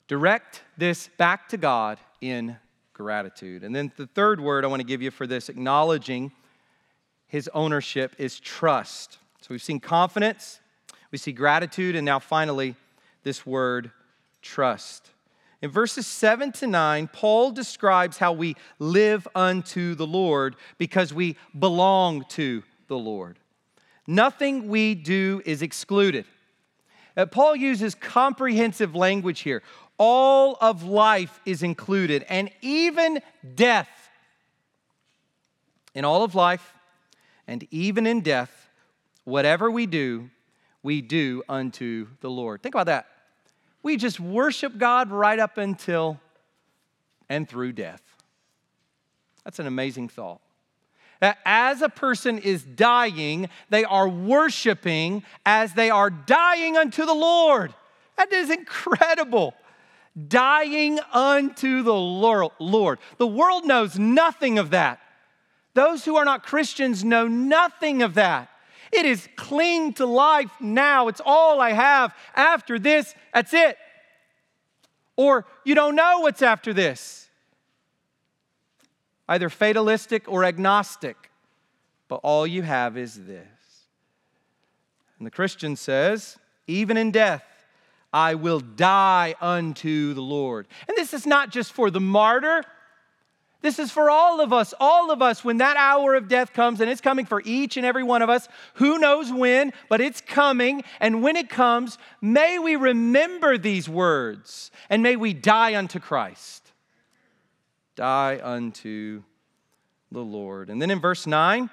direct 0.07 0.63
this 0.77 1.09
back 1.17 1.49
to 1.49 1.57
God 1.57 1.99
in 2.21 2.57
gratitude. 2.93 3.63
And 3.63 3.75
then 3.75 3.91
the 3.97 4.07
third 4.07 4.39
word 4.39 4.65
I 4.65 4.67
want 4.67 4.79
to 4.79 4.85
give 4.85 5.01
you 5.01 5.11
for 5.11 5.27
this 5.27 5.49
acknowledging 5.49 6.31
his 7.27 7.49
ownership 7.53 8.15
is 8.17 8.39
trust. 8.39 9.17
So 9.41 9.47
we've 9.49 9.61
seen 9.61 9.79
confidence, 9.79 10.59
we 11.11 11.17
see 11.17 11.31
gratitude, 11.31 11.95
and 11.95 12.05
now 12.05 12.19
finally, 12.19 12.75
this 13.23 13.45
word 13.45 13.91
trust. 14.41 15.09
In 15.63 15.71
verses 15.71 16.05
7 16.05 16.51
to 16.51 16.67
9, 16.67 17.07
Paul 17.13 17.51
describes 17.51 18.17
how 18.17 18.33
we 18.33 18.57
live 18.79 19.25
unto 19.33 19.95
the 19.95 20.05
Lord 20.05 20.57
because 20.77 21.13
we 21.13 21.37
belong 21.57 22.25
to 22.31 22.63
the 22.89 22.97
Lord. 22.97 23.39
Nothing 24.05 24.67
we 24.67 24.93
do 24.93 25.41
is 25.45 25.61
excluded. 25.61 26.25
Uh, 27.15 27.27
Paul 27.27 27.55
uses 27.55 27.95
comprehensive 27.95 28.93
language 28.93 29.39
here. 29.39 29.63
All 29.97 30.57
of 30.59 30.83
life 30.83 31.39
is 31.45 31.63
included, 31.63 32.25
and 32.27 32.51
even 32.61 33.21
death. 33.55 34.09
In 35.95 36.03
all 36.03 36.25
of 36.25 36.35
life, 36.35 36.73
and 37.47 37.65
even 37.71 38.05
in 38.05 38.19
death, 38.19 38.67
whatever 39.23 39.71
we 39.71 39.85
do, 39.85 40.29
we 40.81 41.01
do 41.01 41.41
unto 41.47 42.07
the 42.19 42.29
Lord. 42.29 42.61
Think 42.61 42.75
about 42.75 42.87
that. 42.87 43.07
We 43.83 43.97
just 43.97 44.19
worship 44.19 44.77
God 44.77 45.11
right 45.11 45.37
up 45.37 45.57
until 45.57 46.19
and 47.29 47.47
through 47.47 47.73
death. 47.73 48.01
That's 49.43 49.59
an 49.59 49.67
amazing 49.67 50.09
thought. 50.09 50.39
That 51.19 51.37
as 51.45 51.81
a 51.81 51.89
person 51.89 52.37
is 52.37 52.63
dying, 52.63 53.49
they 53.69 53.83
are 53.83 54.09
worshiping 54.09 55.23
as 55.45 55.73
they 55.73 55.89
are 55.89 56.09
dying 56.09 56.77
unto 56.77 57.05
the 57.05 57.13
Lord. 57.13 57.73
That 58.17 58.31
is 58.31 58.49
incredible. 58.49 59.53
Dying 60.27 60.99
unto 61.11 61.81
the 61.83 61.93
Lord. 61.93 62.99
The 63.17 63.27
world 63.27 63.65
knows 63.65 63.97
nothing 63.97 64.59
of 64.59 64.69
that. 64.71 64.99
Those 65.73 66.05
who 66.05 66.15
are 66.15 66.25
not 66.25 66.43
Christians 66.43 67.03
know 67.03 67.27
nothing 67.27 68.01
of 68.01 68.13
that. 68.13 68.49
It 68.93 69.05
is 69.05 69.27
cling 69.35 69.93
to 69.93 70.05
life 70.05 70.51
now. 70.59 71.07
It's 71.07 71.21
all 71.25 71.59
I 71.59 71.71
have. 71.71 72.13
After 72.35 72.77
this, 72.77 73.15
that's 73.33 73.53
it. 73.53 73.77
Or 75.15 75.45
you 75.63 75.73
don't 75.75 75.95
know 75.95 76.19
what's 76.19 76.41
after 76.41 76.73
this. 76.73 77.29
Either 79.27 79.49
fatalistic 79.49 80.27
or 80.27 80.43
agnostic. 80.43 81.31
But 82.07 82.19
all 82.23 82.45
you 82.45 82.61
have 82.61 82.97
is 82.97 83.25
this. 83.25 83.47
And 85.17 85.25
the 85.25 85.31
Christian 85.31 85.75
says, 85.75 86.37
even 86.67 86.97
in 86.97 87.11
death, 87.11 87.43
I 88.11 88.35
will 88.35 88.59
die 88.59 89.33
unto 89.41 90.13
the 90.13 90.21
Lord. 90.21 90.67
And 90.87 90.95
this 90.95 91.13
is 91.13 91.25
not 91.25 91.49
just 91.49 91.73
for 91.73 91.89
the 91.89 91.99
martyr, 91.99 92.63
this 93.63 93.79
is 93.79 93.91
for 93.91 94.09
all 94.09 94.41
of 94.41 94.51
us, 94.51 94.73
all 94.77 95.09
of 95.09 95.21
us, 95.21 95.43
when 95.43 95.57
that 95.57 95.77
hour 95.77 96.15
of 96.15 96.27
death 96.27 96.51
comes, 96.51 96.81
and 96.81 96.89
it's 96.91 97.01
coming 97.01 97.25
for 97.25 97.41
each 97.45 97.77
and 97.77 97.85
every 97.85 98.03
one 98.03 98.21
of 98.21 98.29
us. 98.29 98.49
Who 98.75 98.99
knows 98.99 99.31
when, 99.31 99.71
but 99.87 100.01
it's 100.01 100.19
coming. 100.19 100.83
And 100.99 101.23
when 101.23 101.37
it 101.37 101.49
comes, 101.49 101.97
may 102.21 102.59
we 102.59 102.75
remember 102.75 103.57
these 103.57 103.87
words 103.87 104.69
and 104.89 105.01
may 105.01 105.15
we 105.15 105.33
die 105.33 105.75
unto 105.75 105.99
Christ. 105.99 106.73
Die 107.95 108.39
unto 108.43 109.23
the 110.11 110.23
Lord. 110.23 110.69
And 110.69 110.81
then 110.81 110.91
in 110.91 110.99
verse 110.99 111.25
9, 111.25 111.69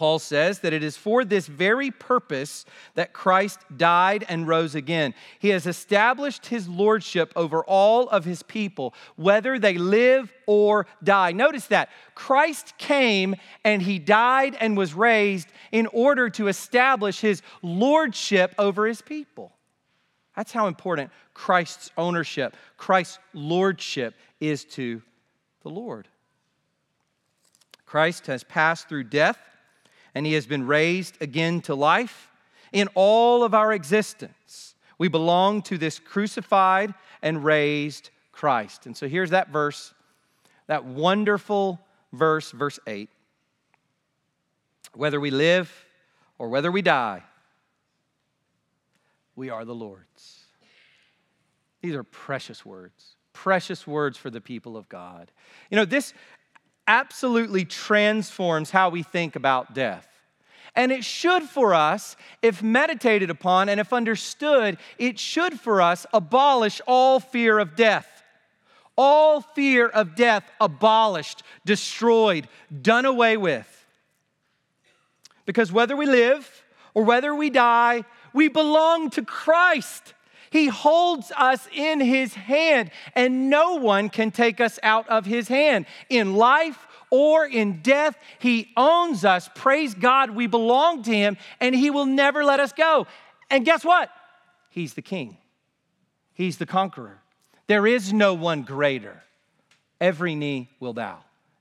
Paul 0.00 0.18
says 0.18 0.60
that 0.60 0.72
it 0.72 0.82
is 0.82 0.96
for 0.96 1.26
this 1.26 1.46
very 1.46 1.90
purpose 1.90 2.64
that 2.94 3.12
Christ 3.12 3.60
died 3.76 4.24
and 4.30 4.48
rose 4.48 4.74
again. 4.74 5.12
He 5.38 5.50
has 5.50 5.66
established 5.66 6.46
his 6.46 6.66
lordship 6.66 7.34
over 7.36 7.62
all 7.64 8.08
of 8.08 8.24
his 8.24 8.42
people, 8.42 8.94
whether 9.16 9.58
they 9.58 9.76
live 9.76 10.32
or 10.46 10.86
die. 11.04 11.32
Notice 11.32 11.66
that. 11.66 11.90
Christ 12.14 12.78
came 12.78 13.36
and 13.62 13.82
he 13.82 13.98
died 13.98 14.56
and 14.58 14.74
was 14.74 14.94
raised 14.94 15.48
in 15.70 15.86
order 15.88 16.30
to 16.30 16.48
establish 16.48 17.20
his 17.20 17.42
lordship 17.60 18.54
over 18.58 18.86
his 18.86 19.02
people. 19.02 19.52
That's 20.34 20.50
how 20.52 20.66
important 20.66 21.10
Christ's 21.34 21.90
ownership, 21.98 22.56
Christ's 22.78 23.18
lordship 23.34 24.14
is 24.40 24.64
to 24.64 25.02
the 25.62 25.68
Lord. 25.68 26.08
Christ 27.84 28.28
has 28.28 28.42
passed 28.44 28.88
through 28.88 29.04
death 29.04 29.36
and 30.14 30.26
he 30.26 30.34
has 30.34 30.46
been 30.46 30.66
raised 30.66 31.20
again 31.20 31.60
to 31.62 31.74
life 31.74 32.30
in 32.72 32.88
all 32.94 33.42
of 33.42 33.54
our 33.54 33.72
existence. 33.72 34.74
We 34.98 35.08
belong 35.08 35.62
to 35.62 35.78
this 35.78 35.98
crucified 35.98 36.94
and 37.22 37.44
raised 37.44 38.10
Christ. 38.32 38.86
And 38.86 38.96
so 38.96 39.08
here's 39.08 39.30
that 39.30 39.50
verse, 39.50 39.94
that 40.66 40.84
wonderful 40.84 41.80
verse, 42.12 42.50
verse 42.50 42.78
8. 42.86 43.08
Whether 44.94 45.20
we 45.20 45.30
live 45.30 45.72
or 46.38 46.48
whether 46.48 46.70
we 46.72 46.82
die, 46.82 47.22
we 49.36 49.50
are 49.50 49.64
the 49.64 49.74
Lord's. 49.74 50.44
These 51.80 51.94
are 51.94 52.04
precious 52.04 52.64
words, 52.64 53.16
precious 53.32 53.86
words 53.86 54.18
for 54.18 54.28
the 54.28 54.40
people 54.40 54.76
of 54.76 54.88
God. 54.88 55.30
You 55.70 55.76
know, 55.76 55.84
this 55.84 56.12
absolutely 56.90 57.64
transforms 57.64 58.72
how 58.72 58.88
we 58.88 59.04
think 59.04 59.36
about 59.36 59.74
death. 59.74 60.08
And 60.74 60.90
it 60.90 61.04
should 61.04 61.44
for 61.44 61.72
us, 61.72 62.16
if 62.42 62.64
meditated 62.64 63.30
upon 63.30 63.68
and 63.68 63.78
if 63.78 63.92
understood, 63.92 64.76
it 64.98 65.16
should 65.16 65.60
for 65.60 65.80
us 65.80 66.04
abolish 66.12 66.80
all 66.88 67.20
fear 67.20 67.60
of 67.60 67.76
death. 67.76 68.08
All 68.96 69.40
fear 69.40 69.86
of 69.86 70.16
death 70.16 70.42
abolished, 70.60 71.44
destroyed, 71.64 72.48
done 72.82 73.06
away 73.06 73.36
with. 73.36 73.86
Because 75.46 75.70
whether 75.70 75.94
we 75.94 76.06
live 76.06 76.64
or 76.92 77.04
whether 77.04 77.32
we 77.32 77.50
die, 77.50 78.02
we 78.32 78.48
belong 78.48 79.10
to 79.10 79.22
Christ. 79.22 80.14
He 80.50 80.66
holds 80.66 81.32
us 81.36 81.68
in 81.72 82.00
His 82.00 82.34
hand, 82.34 82.90
and 83.14 83.48
no 83.48 83.76
one 83.76 84.08
can 84.08 84.30
take 84.30 84.60
us 84.60 84.78
out 84.82 85.08
of 85.08 85.24
His 85.24 85.48
hand. 85.48 85.86
In 86.08 86.34
life 86.34 86.88
or 87.10 87.46
in 87.46 87.82
death, 87.82 88.16
He 88.40 88.70
owns 88.76 89.24
us. 89.24 89.48
Praise 89.54 89.94
God, 89.94 90.30
we 90.30 90.48
belong 90.48 91.04
to 91.04 91.12
Him, 91.12 91.36
and 91.60 91.74
He 91.74 91.90
will 91.90 92.06
never 92.06 92.44
let 92.44 92.58
us 92.60 92.72
go. 92.72 93.06
And 93.48 93.64
guess 93.64 93.84
what? 93.84 94.10
He's 94.70 94.94
the 94.94 95.02
King, 95.02 95.36
He's 96.34 96.58
the 96.58 96.66
conqueror. 96.66 97.22
There 97.68 97.86
is 97.86 98.12
no 98.12 98.34
one 98.34 98.62
greater. 98.62 99.22
Every 100.00 100.34
knee 100.34 100.70
will 100.80 100.94
bow, 100.94 101.18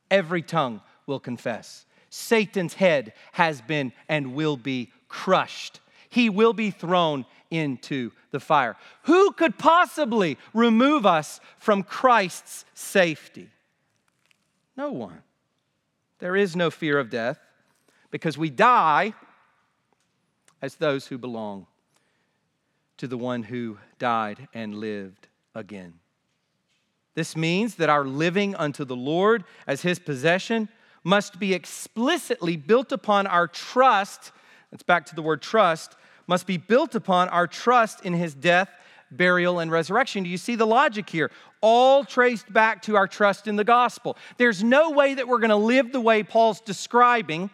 every 0.09 0.41
tongue 0.41 0.81
will 1.05 1.19
confess. 1.19 1.85
Satan's 2.09 2.73
head 2.73 3.13
has 3.33 3.61
been 3.61 3.91
and 4.07 4.33
will 4.33 4.57
be 4.57 4.91
crushed. 5.07 5.79
He 6.09 6.29
will 6.29 6.53
be 6.53 6.71
thrown 6.71 7.25
into 7.51 8.11
the 8.31 8.39
fire. 8.39 8.75
Who 9.03 9.31
could 9.31 9.57
possibly 9.57 10.37
remove 10.53 11.05
us 11.05 11.39
from 11.57 11.83
Christ's 11.83 12.65
safety? 12.73 13.49
No 14.77 14.91
one. 14.91 15.21
There 16.19 16.35
is 16.35 16.55
no 16.55 16.69
fear 16.69 16.99
of 16.99 17.09
death 17.09 17.39
because 18.11 18.37
we 18.37 18.49
die 18.49 19.13
as 20.61 20.75
those 20.75 21.07
who 21.07 21.17
belong 21.17 21.67
to 22.97 23.07
the 23.07 23.17
one 23.17 23.43
who 23.43 23.77
died 23.97 24.47
and 24.53 24.75
lived 24.75 25.27
again. 25.55 25.93
This 27.15 27.35
means 27.35 27.75
that 27.75 27.89
our 27.89 28.05
living 28.05 28.55
unto 28.55 28.85
the 28.85 28.95
Lord 28.95 29.43
as 29.65 29.81
his 29.81 29.99
possession 29.99 30.69
must 31.03 31.39
be 31.39 31.53
explicitly 31.53 32.57
built 32.57 32.91
upon 32.91 33.25
our 33.25 33.47
trust. 33.47 34.31
That's 34.69 34.83
back 34.83 35.05
to 35.07 35.15
the 35.15 35.21
word 35.21 35.41
trust 35.41 35.95
must 36.29 36.45
be 36.45 36.57
built 36.57 36.93
upon 36.93 37.27
our 37.29 37.47
trust 37.47 38.05
in 38.05 38.13
his 38.13 38.35
death, 38.35 38.69
burial, 39.09 39.57
and 39.57 39.71
resurrection. 39.71 40.23
Do 40.23 40.29
you 40.29 40.37
see 40.37 40.53
the 40.53 40.67
logic 40.67 41.09
here? 41.09 41.31
All 41.59 42.05
traced 42.05 42.53
back 42.53 42.83
to 42.83 42.95
our 42.95 43.07
trust 43.07 43.47
in 43.47 43.55
the 43.55 43.63
gospel. 43.63 44.15
There's 44.37 44.63
no 44.63 44.91
way 44.91 45.15
that 45.15 45.27
we're 45.27 45.39
going 45.39 45.49
to 45.49 45.55
live 45.55 45.91
the 45.91 45.99
way 45.99 46.21
Paul's 46.21 46.61
describing. 46.61 47.49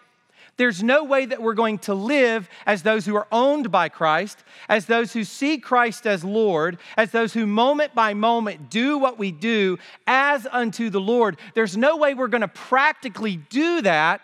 There's 0.57 0.84
no 0.84 1.05
way 1.05 1.26
that 1.26 1.41
we're 1.41 1.53
going 1.53 1.78
to 1.80 1.93
live 1.93 2.49
as 2.65 2.84
those 2.84 3.05
who 3.05 3.15
are 3.15 3.28
owned 3.32 3.71
by 3.71 3.88
Christ, 3.88 4.43
as 4.67 4.88
those 4.88 5.13
who 5.13 5.23
see 5.23 5.57
Christ 5.57 6.05
as 6.05 6.26
Lord, 6.26 6.78
as 6.97 7.11
those 7.11 7.34
who 7.34 7.47
moment 7.47 7.95
by 7.95 8.13
moment 8.13 8.69
do 8.69 8.97
what 8.97 9.17
we 9.17 9.32
do 9.32 9.80
as 10.05 10.45
unto 10.51 10.89
the 10.89 11.01
Lord. 11.01 11.38
There's 11.53 11.78
no 11.78 11.95
way 11.95 12.13
we're 12.13 12.28
going 12.28 12.41
to 12.41 12.49
practically 12.49 13.38
do 13.38 13.82
that 13.84 14.19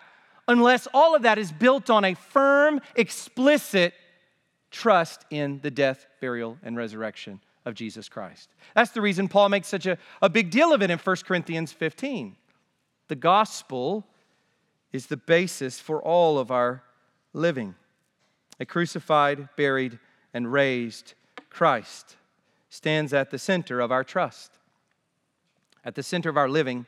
unless 0.46 0.86
all 0.92 1.14
of 1.14 1.22
that 1.22 1.38
is 1.38 1.50
built 1.50 1.88
on 1.88 2.04
a 2.04 2.12
firm, 2.14 2.82
explicit 2.96 3.94
trust 4.72 5.24
in 5.30 5.60
the 5.62 5.70
death, 5.70 6.06
burial, 6.20 6.58
and 6.62 6.76
resurrection 6.76 7.40
of 7.64 7.74
Jesus 7.74 8.08
Christ. 8.08 8.48
That's 8.74 8.90
the 8.90 9.00
reason 9.00 9.28
Paul 9.28 9.48
makes 9.48 9.68
such 9.68 9.86
a, 9.86 9.96
a 10.20 10.28
big 10.28 10.50
deal 10.50 10.72
of 10.72 10.82
it 10.82 10.90
in 10.90 10.98
1 10.98 11.16
Corinthians 11.24 11.72
15. 11.72 12.34
The 13.08 13.14
gospel 13.14 14.04
is 14.92 15.06
the 15.06 15.16
basis 15.16 15.78
for 15.78 16.02
all 16.02 16.38
of 16.38 16.50
our 16.50 16.82
living. 17.32 17.74
A 18.58 18.66
crucified, 18.66 19.48
buried, 19.56 19.98
and 20.34 20.52
raised 20.52 21.14
Christ 21.50 22.16
stands 22.68 23.12
at 23.12 23.30
the 23.30 23.38
center 23.38 23.80
of 23.80 23.92
our 23.92 24.02
trust, 24.02 24.52
at 25.84 25.94
the 25.94 26.02
center 26.02 26.30
of 26.30 26.36
our 26.36 26.48
living, 26.48 26.86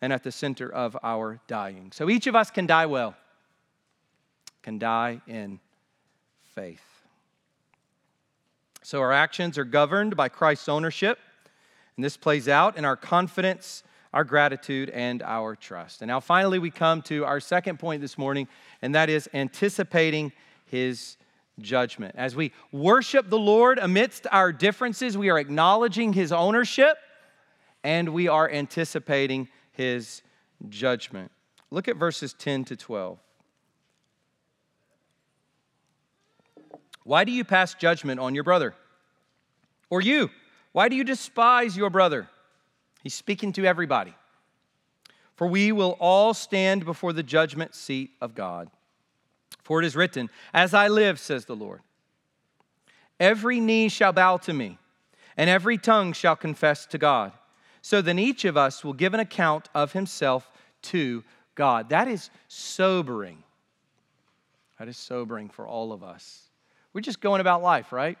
and 0.00 0.12
at 0.12 0.22
the 0.22 0.32
center 0.32 0.70
of 0.70 0.96
our 1.02 1.40
dying. 1.46 1.90
So 1.92 2.10
each 2.10 2.26
of 2.26 2.36
us 2.36 2.50
can 2.50 2.66
die 2.66 2.86
well, 2.86 3.16
can 4.62 4.78
die 4.78 5.20
in 5.26 5.58
faith. 6.54 6.95
So 8.86 9.00
our 9.00 9.10
actions 9.10 9.58
are 9.58 9.64
governed 9.64 10.16
by 10.16 10.28
Christ's 10.28 10.68
ownership, 10.68 11.18
and 11.96 12.04
this 12.04 12.16
plays 12.16 12.46
out 12.46 12.76
in 12.76 12.84
our 12.84 12.94
confidence, 12.94 13.82
our 14.14 14.22
gratitude, 14.22 14.90
and 14.90 15.24
our 15.24 15.56
trust. 15.56 16.02
And 16.02 16.08
now 16.08 16.20
finally, 16.20 16.60
we 16.60 16.70
come 16.70 17.02
to 17.02 17.24
our 17.24 17.40
second 17.40 17.80
point 17.80 18.00
this 18.00 18.16
morning, 18.16 18.46
and 18.82 18.94
that 18.94 19.10
is 19.10 19.28
anticipating 19.34 20.30
his 20.66 21.16
judgment. 21.58 22.14
As 22.16 22.36
we 22.36 22.52
worship 22.70 23.28
the 23.28 23.40
Lord 23.40 23.80
amidst 23.80 24.28
our 24.30 24.52
differences, 24.52 25.18
we 25.18 25.30
are 25.30 25.38
acknowledging 25.40 26.12
his 26.12 26.30
ownership 26.30 26.96
and 27.82 28.10
we 28.10 28.28
are 28.28 28.48
anticipating 28.48 29.48
his 29.72 30.22
judgment. 30.68 31.32
Look 31.72 31.88
at 31.88 31.96
verses 31.96 32.34
10 32.34 32.66
to 32.66 32.76
12. 32.76 33.18
Why 37.06 37.22
do 37.22 37.30
you 37.30 37.44
pass 37.44 37.72
judgment 37.72 38.18
on 38.18 38.34
your 38.34 38.42
brother? 38.42 38.74
Or 39.90 40.00
you, 40.00 40.28
why 40.72 40.88
do 40.88 40.96
you 40.96 41.04
despise 41.04 41.76
your 41.76 41.88
brother? 41.88 42.28
He's 43.04 43.14
speaking 43.14 43.52
to 43.52 43.64
everybody. 43.64 44.12
For 45.36 45.46
we 45.46 45.70
will 45.70 45.96
all 46.00 46.34
stand 46.34 46.84
before 46.84 47.12
the 47.12 47.22
judgment 47.22 47.76
seat 47.76 48.10
of 48.20 48.34
God. 48.34 48.68
For 49.62 49.80
it 49.80 49.84
is 49.84 49.94
written, 49.94 50.30
As 50.52 50.74
I 50.74 50.88
live, 50.88 51.20
says 51.20 51.44
the 51.44 51.54
Lord, 51.54 51.80
every 53.20 53.60
knee 53.60 53.88
shall 53.88 54.12
bow 54.12 54.38
to 54.38 54.52
me, 54.52 54.76
and 55.36 55.48
every 55.48 55.78
tongue 55.78 56.12
shall 56.12 56.34
confess 56.34 56.86
to 56.86 56.98
God. 56.98 57.30
So 57.82 58.02
then 58.02 58.18
each 58.18 58.44
of 58.44 58.56
us 58.56 58.84
will 58.84 58.94
give 58.94 59.14
an 59.14 59.20
account 59.20 59.68
of 59.76 59.92
himself 59.92 60.50
to 60.82 61.22
God. 61.54 61.90
That 61.90 62.08
is 62.08 62.30
sobering. 62.48 63.44
That 64.80 64.88
is 64.88 64.96
sobering 64.96 65.50
for 65.50 65.68
all 65.68 65.92
of 65.92 66.02
us. 66.02 66.45
We're 66.96 67.02
just 67.02 67.20
going 67.20 67.42
about 67.42 67.62
life, 67.62 67.92
right? 67.92 68.16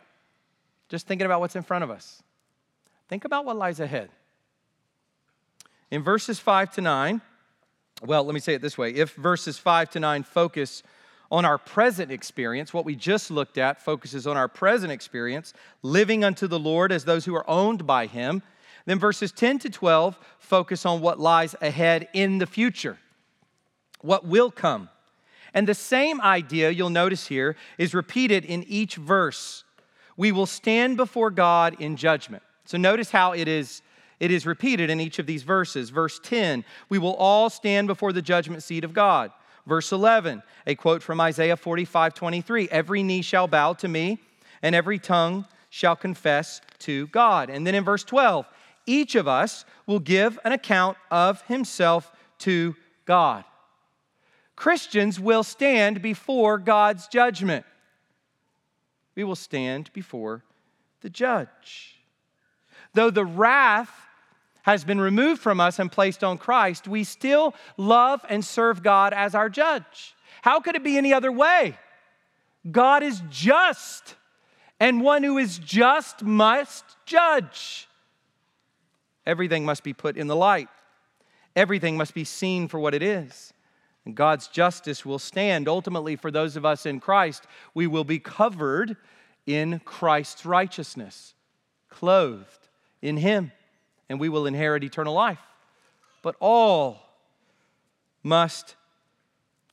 Just 0.90 1.06
thinking 1.06 1.24
about 1.24 1.40
what's 1.40 1.56
in 1.56 1.62
front 1.62 1.82
of 1.82 1.90
us. 1.90 2.22
Think 3.08 3.24
about 3.24 3.46
what 3.46 3.56
lies 3.56 3.80
ahead. 3.80 4.10
In 5.90 6.02
verses 6.02 6.38
5 6.38 6.72
to 6.72 6.82
9, 6.82 7.22
well, 8.04 8.22
let 8.22 8.34
me 8.34 8.40
say 8.40 8.52
it 8.52 8.60
this 8.60 8.76
way 8.76 8.90
if 8.90 9.14
verses 9.14 9.56
5 9.56 9.88
to 9.92 10.00
9 10.00 10.24
focus 10.24 10.82
on 11.32 11.46
our 11.46 11.56
present 11.56 12.12
experience, 12.12 12.74
what 12.74 12.84
we 12.84 12.94
just 12.94 13.30
looked 13.30 13.56
at 13.56 13.80
focuses 13.80 14.26
on 14.26 14.36
our 14.36 14.46
present 14.46 14.92
experience, 14.92 15.54
living 15.82 16.22
unto 16.22 16.46
the 16.46 16.58
Lord 16.58 16.92
as 16.92 17.06
those 17.06 17.24
who 17.24 17.34
are 17.34 17.48
owned 17.48 17.86
by 17.86 18.04
Him, 18.04 18.42
then 18.84 18.98
verses 18.98 19.32
10 19.32 19.58
to 19.60 19.70
12 19.70 20.18
focus 20.38 20.84
on 20.84 21.00
what 21.00 21.18
lies 21.18 21.54
ahead 21.62 22.08
in 22.12 22.36
the 22.36 22.46
future, 22.46 22.98
what 24.02 24.26
will 24.26 24.50
come. 24.50 24.90
And 25.56 25.66
the 25.66 25.74
same 25.74 26.20
idea 26.20 26.70
you'll 26.70 26.90
notice 26.90 27.26
here 27.26 27.56
is 27.78 27.94
repeated 27.94 28.44
in 28.44 28.62
each 28.64 28.96
verse. 28.96 29.64
We 30.18 30.30
will 30.30 30.44
stand 30.44 30.98
before 30.98 31.30
God 31.30 31.80
in 31.80 31.96
judgment. 31.96 32.42
So 32.66 32.76
notice 32.76 33.10
how 33.10 33.32
it 33.32 33.48
is 33.48 33.80
it 34.20 34.30
is 34.30 34.46
repeated 34.46 34.88
in 34.88 35.00
each 35.00 35.18
of 35.18 35.26
these 35.26 35.42
verses. 35.42 35.90
Verse 35.90 36.18
10, 36.22 36.64
we 36.88 36.98
will 36.98 37.14
all 37.16 37.50
stand 37.50 37.86
before 37.86 38.12
the 38.12 38.22
judgment 38.22 38.62
seat 38.62 38.82
of 38.84 38.94
God. 38.94 39.30
Verse 39.66 39.92
11, 39.92 40.42
a 40.66 40.74
quote 40.74 41.02
from 41.02 41.20
Isaiah 41.20 41.56
45 41.56 42.14
23, 42.14 42.68
every 42.70 43.02
knee 43.02 43.22
shall 43.22 43.48
bow 43.48 43.72
to 43.74 43.88
me, 43.88 44.18
and 44.62 44.74
every 44.74 44.98
tongue 44.98 45.46
shall 45.70 45.96
confess 45.96 46.60
to 46.80 47.08
God. 47.08 47.50
And 47.50 47.66
then 47.66 47.74
in 47.74 47.84
verse 47.84 48.04
12, 48.04 48.46
each 48.86 49.14
of 49.14 49.26
us 49.26 49.64
will 49.86 50.00
give 50.00 50.38
an 50.44 50.52
account 50.52 50.96
of 51.10 51.42
himself 51.42 52.12
to 52.38 52.74
God. 53.04 53.44
Christians 54.56 55.20
will 55.20 55.42
stand 55.42 56.00
before 56.02 56.58
God's 56.58 57.06
judgment. 57.08 57.66
We 59.14 59.22
will 59.22 59.36
stand 59.36 59.90
before 59.92 60.42
the 61.02 61.10
judge. 61.10 62.00
Though 62.94 63.10
the 63.10 63.24
wrath 63.24 63.90
has 64.62 64.82
been 64.82 65.00
removed 65.00 65.40
from 65.40 65.60
us 65.60 65.78
and 65.78 65.92
placed 65.92 66.24
on 66.24 66.38
Christ, 66.38 66.88
we 66.88 67.04
still 67.04 67.54
love 67.76 68.24
and 68.28 68.44
serve 68.44 68.82
God 68.82 69.12
as 69.12 69.34
our 69.34 69.48
judge. 69.48 70.14
How 70.42 70.60
could 70.60 70.74
it 70.74 70.82
be 70.82 70.98
any 70.98 71.12
other 71.12 71.30
way? 71.30 71.78
God 72.70 73.02
is 73.02 73.22
just, 73.30 74.16
and 74.80 75.02
one 75.02 75.22
who 75.22 75.38
is 75.38 75.58
just 75.58 76.22
must 76.22 76.84
judge. 77.04 77.88
Everything 79.24 79.64
must 79.64 79.82
be 79.82 79.92
put 79.92 80.16
in 80.16 80.26
the 80.26 80.36
light, 80.36 80.68
everything 81.54 81.96
must 81.96 82.14
be 82.14 82.24
seen 82.24 82.68
for 82.68 82.80
what 82.80 82.94
it 82.94 83.02
is. 83.02 83.52
And 84.06 84.14
God's 84.14 84.46
justice 84.46 85.04
will 85.04 85.18
stand. 85.18 85.68
Ultimately, 85.68 86.14
for 86.14 86.30
those 86.30 86.56
of 86.56 86.64
us 86.64 86.86
in 86.86 87.00
Christ, 87.00 87.44
we 87.74 87.88
will 87.88 88.04
be 88.04 88.20
covered 88.20 88.96
in 89.46 89.80
Christ's 89.84 90.46
righteousness, 90.46 91.34
clothed 91.90 92.68
in 93.02 93.16
Him, 93.16 93.50
and 94.08 94.20
we 94.20 94.28
will 94.28 94.46
inherit 94.46 94.84
eternal 94.84 95.12
life. 95.12 95.40
But 96.22 96.36
all 96.40 97.00
must 98.22 98.76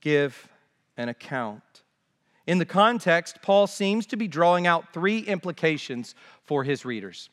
give 0.01 0.49
an 0.97 1.09
account. 1.09 1.83
In 2.45 2.57
the 2.57 2.65
context, 2.65 3.37
Paul 3.41 3.67
seems 3.67 4.07
to 4.07 4.17
be 4.17 4.27
drawing 4.27 4.67
out 4.67 4.93
three 4.93 5.19
implications 5.19 6.13
for 6.43 6.63
his 6.63 6.85
readers. 6.85 7.29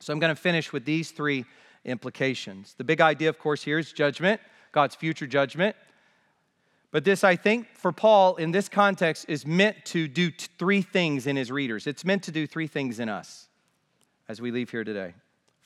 So 0.00 0.12
I'm 0.12 0.18
going 0.18 0.34
to 0.34 0.40
finish 0.40 0.72
with 0.72 0.84
these 0.84 1.12
three 1.12 1.44
implications. 1.84 2.74
The 2.76 2.84
big 2.84 3.00
idea, 3.00 3.28
of 3.28 3.38
course, 3.38 3.62
here 3.62 3.78
is 3.78 3.92
judgment, 3.92 4.40
God's 4.72 4.94
future 4.94 5.26
judgment. 5.26 5.76
But 6.94 7.02
this, 7.02 7.24
I 7.24 7.34
think, 7.34 7.66
for 7.74 7.90
Paul 7.90 8.36
in 8.36 8.52
this 8.52 8.68
context, 8.68 9.24
is 9.26 9.44
meant 9.44 9.84
to 9.86 10.06
do 10.06 10.30
t- 10.30 10.46
three 10.60 10.80
things 10.80 11.26
in 11.26 11.34
his 11.34 11.50
readers. 11.50 11.88
It's 11.88 12.04
meant 12.04 12.22
to 12.22 12.30
do 12.30 12.46
three 12.46 12.68
things 12.68 13.00
in 13.00 13.08
us 13.08 13.48
as 14.28 14.40
we 14.40 14.52
leave 14.52 14.70
here 14.70 14.84
today. 14.84 15.14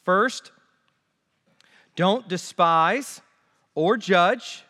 First, 0.07 0.53
don't 1.97 2.27
despise 2.31 3.21
or 3.75 3.99
judge 3.99 4.65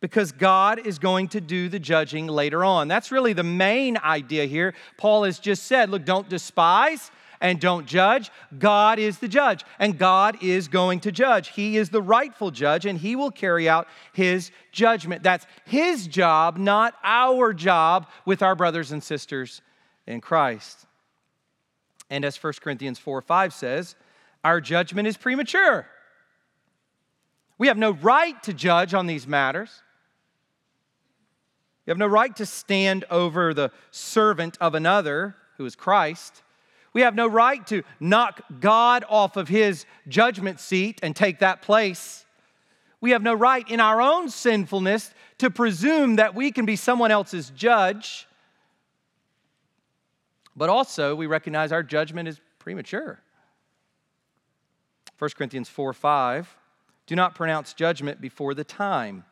because 0.00 0.32
God 0.32 0.84
is 0.84 0.98
going 0.98 1.28
to 1.28 1.40
do 1.40 1.68
the 1.68 1.78
judging 1.78 2.26
later 2.26 2.64
on. 2.64 2.88
That's 2.88 3.12
really 3.12 3.32
the 3.32 3.44
main 3.44 3.96
idea 3.96 4.46
here. 4.46 4.74
Paul 4.96 5.22
has 5.22 5.38
just 5.38 5.62
said, 5.66 5.90
look, 5.90 6.04
don't 6.04 6.28
despise 6.28 7.12
and 7.40 7.60
don't 7.60 7.86
judge. 7.86 8.30
God 8.58 8.98
is 8.98 9.18
the 9.18 9.28
judge, 9.28 9.64
and 9.78 9.98
God 9.98 10.42
is 10.42 10.68
going 10.68 11.00
to 11.00 11.12
judge. 11.12 11.48
He 11.48 11.76
is 11.76 11.90
the 11.90 12.02
rightful 12.02 12.50
judge, 12.50 12.86
and 12.86 12.98
He 12.98 13.16
will 13.16 13.30
carry 13.30 13.68
out 13.68 13.88
His 14.12 14.50
judgment. 14.72 15.22
That's 15.22 15.46
His 15.64 16.06
job, 16.06 16.56
not 16.56 16.94
our 17.02 17.52
job 17.52 18.08
with 18.26 18.42
our 18.42 18.54
brothers 18.54 18.92
and 18.92 19.02
sisters 19.02 19.62
in 20.06 20.20
Christ. 20.20 20.86
And 22.10 22.24
as 22.24 22.42
1 22.42 22.54
Corinthians 22.60 22.98
4 22.98 23.22
5 23.22 23.54
says, 23.54 23.96
our 24.42 24.60
judgment 24.60 25.06
is 25.06 25.16
premature. 25.16 25.86
We 27.58 27.68
have 27.68 27.76
no 27.76 27.90
right 27.90 28.42
to 28.44 28.54
judge 28.54 28.94
on 28.94 29.06
these 29.06 29.26
matters. 29.26 29.82
We 31.84 31.90
have 31.90 31.98
no 31.98 32.06
right 32.06 32.34
to 32.36 32.46
stand 32.46 33.04
over 33.10 33.52
the 33.52 33.70
servant 33.90 34.56
of 34.60 34.74
another, 34.74 35.36
who 35.56 35.66
is 35.66 35.76
Christ. 35.76 36.42
We 36.92 37.02
have 37.02 37.14
no 37.14 37.26
right 37.26 37.64
to 37.68 37.82
knock 38.00 38.42
God 38.58 39.04
off 39.08 39.36
of 39.36 39.48
his 39.48 39.86
judgment 40.08 40.58
seat 40.58 40.98
and 41.02 41.14
take 41.14 41.38
that 41.38 41.62
place. 41.62 42.24
We 43.00 43.12
have 43.12 43.22
no 43.22 43.34
right 43.34 43.68
in 43.68 43.80
our 43.80 44.02
own 44.02 44.28
sinfulness 44.28 45.12
to 45.38 45.50
presume 45.50 46.16
that 46.16 46.34
we 46.34 46.50
can 46.50 46.66
be 46.66 46.76
someone 46.76 47.10
else's 47.10 47.50
judge. 47.50 48.26
But 50.56 50.68
also, 50.68 51.14
we 51.14 51.26
recognize 51.26 51.72
our 51.72 51.82
judgment 51.82 52.28
is 52.28 52.40
premature. 52.58 53.20
1 55.18 55.30
Corinthians 55.36 55.68
4 55.68 55.92
5. 55.92 56.56
Do 57.06 57.16
not 57.16 57.34
pronounce 57.34 57.72
judgment 57.72 58.20
before 58.20 58.54
the 58.54 58.64
time, 58.64 59.24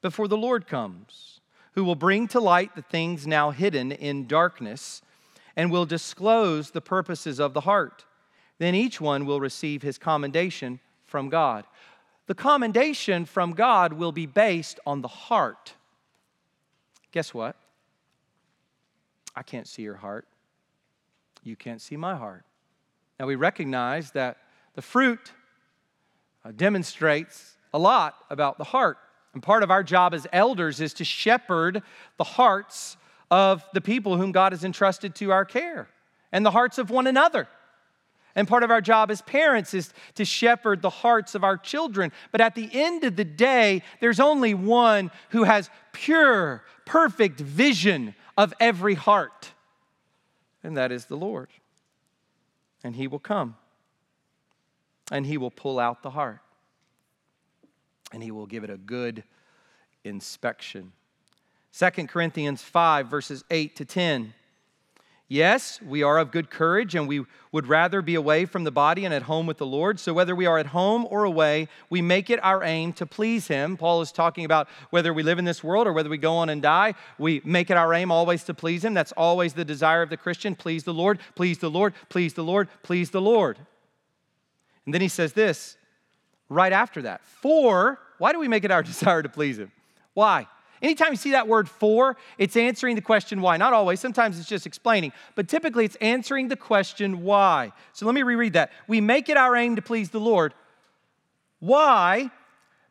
before 0.00 0.28
the 0.28 0.36
Lord 0.36 0.66
comes, 0.66 1.40
who 1.72 1.84
will 1.84 1.94
bring 1.94 2.28
to 2.28 2.40
light 2.40 2.74
the 2.74 2.82
things 2.82 3.26
now 3.26 3.50
hidden 3.50 3.92
in 3.92 4.26
darkness 4.26 5.02
and 5.60 5.70
will 5.70 5.84
disclose 5.84 6.70
the 6.70 6.80
purposes 6.80 7.38
of 7.38 7.52
the 7.52 7.60
heart. 7.60 8.06
Then 8.56 8.74
each 8.74 8.98
one 8.98 9.26
will 9.26 9.42
receive 9.42 9.82
his 9.82 9.98
commendation 9.98 10.80
from 11.04 11.28
God. 11.28 11.66
The 12.28 12.34
commendation 12.34 13.26
from 13.26 13.52
God 13.52 13.92
will 13.92 14.10
be 14.10 14.24
based 14.24 14.80
on 14.86 15.02
the 15.02 15.08
heart. 15.08 15.74
Guess 17.12 17.34
what? 17.34 17.56
I 19.36 19.42
can't 19.42 19.68
see 19.68 19.82
your 19.82 19.96
heart. 19.96 20.26
You 21.42 21.56
can't 21.56 21.82
see 21.82 21.98
my 21.98 22.16
heart. 22.16 22.46
Now 23.18 23.26
we 23.26 23.34
recognize 23.34 24.12
that 24.12 24.38
the 24.76 24.82
fruit 24.82 25.34
uh, 26.42 26.52
demonstrates 26.56 27.58
a 27.74 27.78
lot 27.78 28.14
about 28.30 28.56
the 28.56 28.64
heart. 28.64 28.96
And 29.34 29.42
part 29.42 29.62
of 29.62 29.70
our 29.70 29.82
job 29.82 30.14
as 30.14 30.26
elders 30.32 30.80
is 30.80 30.94
to 30.94 31.04
shepherd 31.04 31.82
the 32.16 32.24
hearts 32.24 32.96
of 33.30 33.64
the 33.72 33.80
people 33.80 34.16
whom 34.16 34.32
God 34.32 34.52
has 34.52 34.64
entrusted 34.64 35.14
to 35.16 35.30
our 35.30 35.44
care 35.44 35.88
and 36.32 36.44
the 36.44 36.50
hearts 36.50 36.78
of 36.78 36.90
one 36.90 37.06
another. 37.06 37.48
And 38.36 38.46
part 38.46 38.62
of 38.62 38.70
our 38.70 38.80
job 38.80 39.10
as 39.10 39.22
parents 39.22 39.74
is 39.74 39.92
to 40.14 40.24
shepherd 40.24 40.82
the 40.82 40.90
hearts 40.90 41.34
of 41.34 41.42
our 41.42 41.56
children. 41.56 42.12
But 42.30 42.40
at 42.40 42.54
the 42.54 42.68
end 42.72 43.02
of 43.04 43.16
the 43.16 43.24
day, 43.24 43.82
there's 44.00 44.20
only 44.20 44.54
one 44.54 45.10
who 45.30 45.44
has 45.44 45.68
pure, 45.92 46.62
perfect 46.86 47.40
vision 47.40 48.14
of 48.36 48.54
every 48.60 48.94
heart, 48.94 49.52
and 50.62 50.76
that 50.76 50.92
is 50.92 51.06
the 51.06 51.16
Lord. 51.16 51.48
And 52.84 52.94
He 52.94 53.08
will 53.08 53.18
come, 53.18 53.56
and 55.10 55.26
He 55.26 55.36
will 55.36 55.50
pull 55.50 55.78
out 55.78 56.02
the 56.02 56.10
heart, 56.10 56.40
and 58.12 58.22
He 58.22 58.30
will 58.30 58.46
give 58.46 58.62
it 58.64 58.70
a 58.70 58.78
good 58.78 59.24
inspection. 60.04 60.92
2 61.76 62.06
Corinthians 62.06 62.62
5, 62.62 63.06
verses 63.06 63.44
8 63.50 63.76
to 63.76 63.84
10. 63.84 64.34
Yes, 65.32 65.80
we 65.80 66.02
are 66.02 66.18
of 66.18 66.32
good 66.32 66.50
courage 66.50 66.96
and 66.96 67.06
we 67.06 67.24
would 67.52 67.68
rather 67.68 68.02
be 68.02 68.16
away 68.16 68.46
from 68.46 68.64
the 68.64 68.72
body 68.72 69.04
and 69.04 69.14
at 69.14 69.22
home 69.22 69.46
with 69.46 69.58
the 69.58 69.66
Lord. 69.66 70.00
So, 70.00 70.12
whether 70.12 70.34
we 70.34 70.44
are 70.44 70.58
at 70.58 70.66
home 70.66 71.06
or 71.08 71.22
away, 71.22 71.68
we 71.88 72.02
make 72.02 72.30
it 72.30 72.40
our 72.42 72.64
aim 72.64 72.92
to 72.94 73.06
please 73.06 73.46
Him. 73.46 73.76
Paul 73.76 74.00
is 74.00 74.10
talking 74.10 74.44
about 74.44 74.68
whether 74.90 75.14
we 75.14 75.22
live 75.22 75.38
in 75.38 75.44
this 75.44 75.62
world 75.62 75.86
or 75.86 75.92
whether 75.92 76.10
we 76.10 76.18
go 76.18 76.34
on 76.34 76.48
and 76.48 76.60
die. 76.60 76.94
We 77.16 77.42
make 77.44 77.70
it 77.70 77.76
our 77.76 77.94
aim 77.94 78.10
always 78.10 78.42
to 78.44 78.54
please 78.54 78.84
Him. 78.84 78.92
That's 78.92 79.12
always 79.12 79.52
the 79.52 79.64
desire 79.64 80.02
of 80.02 80.10
the 80.10 80.16
Christian 80.16 80.56
please 80.56 80.82
the 80.82 80.92
Lord, 80.94 81.20
please 81.36 81.58
the 81.58 81.70
Lord, 81.70 81.94
please 82.08 82.34
the 82.34 82.42
Lord, 82.42 82.66
please 82.82 83.10
the 83.10 83.22
Lord. 83.22 83.56
And 84.84 84.92
then 84.92 85.00
he 85.00 85.06
says 85.06 85.32
this 85.32 85.76
right 86.48 86.72
after 86.72 87.02
that. 87.02 87.24
For, 87.24 88.00
why 88.18 88.32
do 88.32 88.40
we 88.40 88.48
make 88.48 88.64
it 88.64 88.72
our 88.72 88.82
desire 88.82 89.22
to 89.22 89.28
please 89.28 89.60
Him? 89.60 89.70
Why? 90.12 90.48
Anytime 90.82 91.10
you 91.10 91.16
see 91.16 91.32
that 91.32 91.46
word 91.46 91.68
for, 91.68 92.16
it's 92.38 92.56
answering 92.56 92.96
the 92.96 93.02
question 93.02 93.42
why. 93.42 93.58
Not 93.58 93.74
always, 93.74 94.00
sometimes 94.00 94.38
it's 94.38 94.48
just 94.48 94.66
explaining, 94.66 95.12
but 95.34 95.48
typically 95.48 95.84
it's 95.84 95.96
answering 95.96 96.48
the 96.48 96.56
question 96.56 97.22
why. 97.22 97.72
So 97.92 98.06
let 98.06 98.14
me 98.14 98.22
reread 98.22 98.54
that. 98.54 98.72
We 98.88 99.00
make 99.00 99.28
it 99.28 99.36
our 99.36 99.54
aim 99.56 99.76
to 99.76 99.82
please 99.82 100.10
the 100.10 100.20
Lord. 100.20 100.54
Why? 101.58 102.30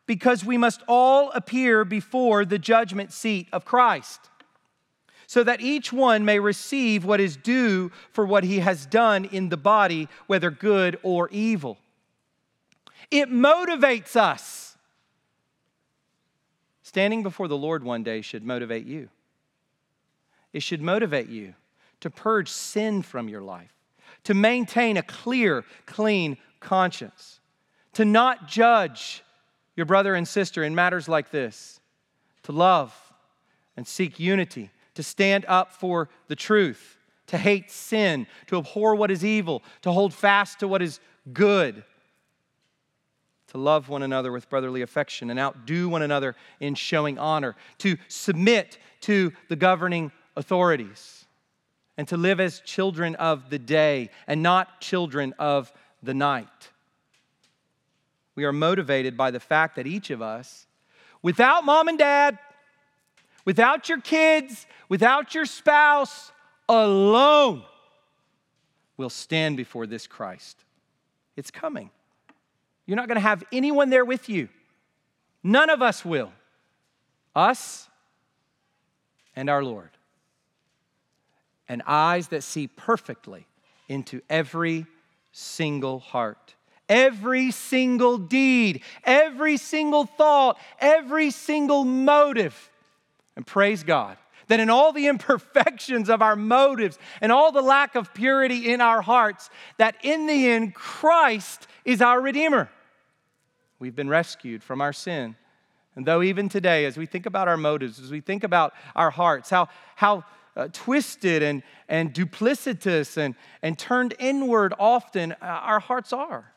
Because 0.06 0.44
we 0.44 0.56
must 0.56 0.82
all 0.86 1.30
appear 1.32 1.84
before 1.84 2.44
the 2.44 2.58
judgment 2.58 3.12
seat 3.12 3.48
of 3.52 3.64
Christ, 3.64 4.20
so 5.26 5.42
that 5.44 5.60
each 5.60 5.92
one 5.92 6.24
may 6.24 6.38
receive 6.38 7.04
what 7.04 7.20
is 7.20 7.36
due 7.36 7.90
for 8.12 8.24
what 8.24 8.44
he 8.44 8.60
has 8.60 8.86
done 8.86 9.24
in 9.24 9.48
the 9.48 9.56
body, 9.56 10.08
whether 10.26 10.50
good 10.50 10.98
or 11.02 11.28
evil. 11.30 11.78
It 13.10 13.30
motivates 13.30 14.14
us 14.14 14.59
Standing 16.90 17.22
before 17.22 17.46
the 17.46 17.56
Lord 17.56 17.84
one 17.84 18.02
day 18.02 18.20
should 18.20 18.42
motivate 18.42 18.84
you. 18.84 19.10
It 20.52 20.64
should 20.64 20.82
motivate 20.82 21.28
you 21.28 21.54
to 22.00 22.10
purge 22.10 22.48
sin 22.48 23.02
from 23.02 23.28
your 23.28 23.42
life, 23.42 23.72
to 24.24 24.34
maintain 24.34 24.96
a 24.96 25.02
clear, 25.04 25.64
clean 25.86 26.36
conscience, 26.58 27.38
to 27.92 28.04
not 28.04 28.48
judge 28.48 29.22
your 29.76 29.86
brother 29.86 30.16
and 30.16 30.26
sister 30.26 30.64
in 30.64 30.74
matters 30.74 31.06
like 31.06 31.30
this, 31.30 31.78
to 32.42 32.50
love 32.50 32.92
and 33.76 33.86
seek 33.86 34.18
unity, 34.18 34.70
to 34.94 35.04
stand 35.04 35.44
up 35.46 35.70
for 35.70 36.08
the 36.26 36.34
truth, 36.34 36.98
to 37.28 37.38
hate 37.38 37.70
sin, 37.70 38.26
to 38.48 38.58
abhor 38.58 38.96
what 38.96 39.12
is 39.12 39.24
evil, 39.24 39.62
to 39.82 39.92
hold 39.92 40.12
fast 40.12 40.58
to 40.58 40.66
what 40.66 40.82
is 40.82 40.98
good, 41.32 41.84
to 43.50 43.58
love 43.58 43.88
one 43.88 44.02
another 44.02 44.32
with 44.32 44.48
brotherly 44.48 44.82
affection 44.82 45.30
and 45.30 45.38
outdo 45.38 45.88
one 45.88 46.02
another 46.02 46.36
in 46.60 46.74
showing 46.74 47.18
honor, 47.18 47.56
to 47.78 47.96
submit 48.08 48.78
to 49.00 49.32
the 49.48 49.56
governing 49.56 50.12
authorities, 50.36 51.24
and 51.96 52.06
to 52.08 52.16
live 52.16 52.40
as 52.40 52.60
children 52.60 53.14
of 53.16 53.50
the 53.50 53.58
day 53.58 54.10
and 54.26 54.42
not 54.42 54.80
children 54.80 55.34
of 55.38 55.72
the 56.02 56.14
night. 56.14 56.70
We 58.36 58.44
are 58.44 58.52
motivated 58.52 59.16
by 59.16 59.32
the 59.32 59.40
fact 59.40 59.76
that 59.76 59.86
each 59.86 60.10
of 60.10 60.22
us, 60.22 60.66
without 61.20 61.64
mom 61.64 61.88
and 61.88 61.98
dad, 61.98 62.38
without 63.44 63.88
your 63.88 64.00
kids, 64.00 64.66
without 64.88 65.34
your 65.34 65.44
spouse, 65.44 66.30
alone, 66.68 67.64
will 68.96 69.10
stand 69.10 69.56
before 69.56 69.86
this 69.86 70.06
Christ. 70.06 70.64
It's 71.36 71.50
coming. 71.50 71.90
You're 72.90 72.96
not 72.96 73.06
going 73.06 73.18
to 73.18 73.20
have 73.20 73.44
anyone 73.52 73.88
there 73.88 74.04
with 74.04 74.28
you. 74.28 74.48
None 75.44 75.70
of 75.70 75.80
us 75.80 76.04
will. 76.04 76.32
Us 77.36 77.88
and 79.36 79.48
our 79.48 79.62
Lord. 79.62 79.90
And 81.68 81.82
eyes 81.86 82.26
that 82.28 82.42
see 82.42 82.66
perfectly 82.66 83.46
into 83.88 84.22
every 84.28 84.86
single 85.30 86.00
heart, 86.00 86.56
every 86.88 87.52
single 87.52 88.18
deed, 88.18 88.82
every 89.04 89.56
single 89.56 90.04
thought, 90.04 90.58
every 90.80 91.30
single 91.30 91.84
motive. 91.84 92.72
And 93.36 93.46
praise 93.46 93.84
God 93.84 94.16
that 94.48 94.58
in 94.58 94.68
all 94.68 94.92
the 94.92 95.06
imperfections 95.06 96.10
of 96.10 96.22
our 96.22 96.34
motives 96.34 96.98
and 97.20 97.30
all 97.30 97.52
the 97.52 97.62
lack 97.62 97.94
of 97.94 98.12
purity 98.12 98.72
in 98.72 98.80
our 98.80 99.00
hearts, 99.00 99.48
that 99.76 99.94
in 100.02 100.26
the 100.26 100.48
end, 100.48 100.74
Christ 100.74 101.68
is 101.84 102.02
our 102.02 102.20
Redeemer. 102.20 102.68
We've 103.80 103.96
been 103.96 104.08
rescued 104.08 104.62
from 104.62 104.80
our 104.80 104.92
sin. 104.92 105.34
And 105.96 106.06
though 106.06 106.22
even 106.22 106.48
today, 106.48 106.84
as 106.84 106.96
we 106.96 107.06
think 107.06 107.26
about 107.26 107.48
our 107.48 107.56
motives, 107.56 107.98
as 107.98 108.10
we 108.10 108.20
think 108.20 108.44
about 108.44 108.74
our 108.94 109.10
hearts, 109.10 109.50
how, 109.50 109.68
how 109.96 110.24
uh, 110.54 110.68
twisted 110.72 111.42
and, 111.42 111.62
and 111.88 112.14
duplicitous 112.14 113.16
and, 113.16 113.34
and 113.62 113.78
turned 113.78 114.14
inward 114.18 114.74
often 114.78 115.32
uh, 115.32 115.36
our 115.40 115.80
hearts 115.80 116.12
are. 116.12 116.52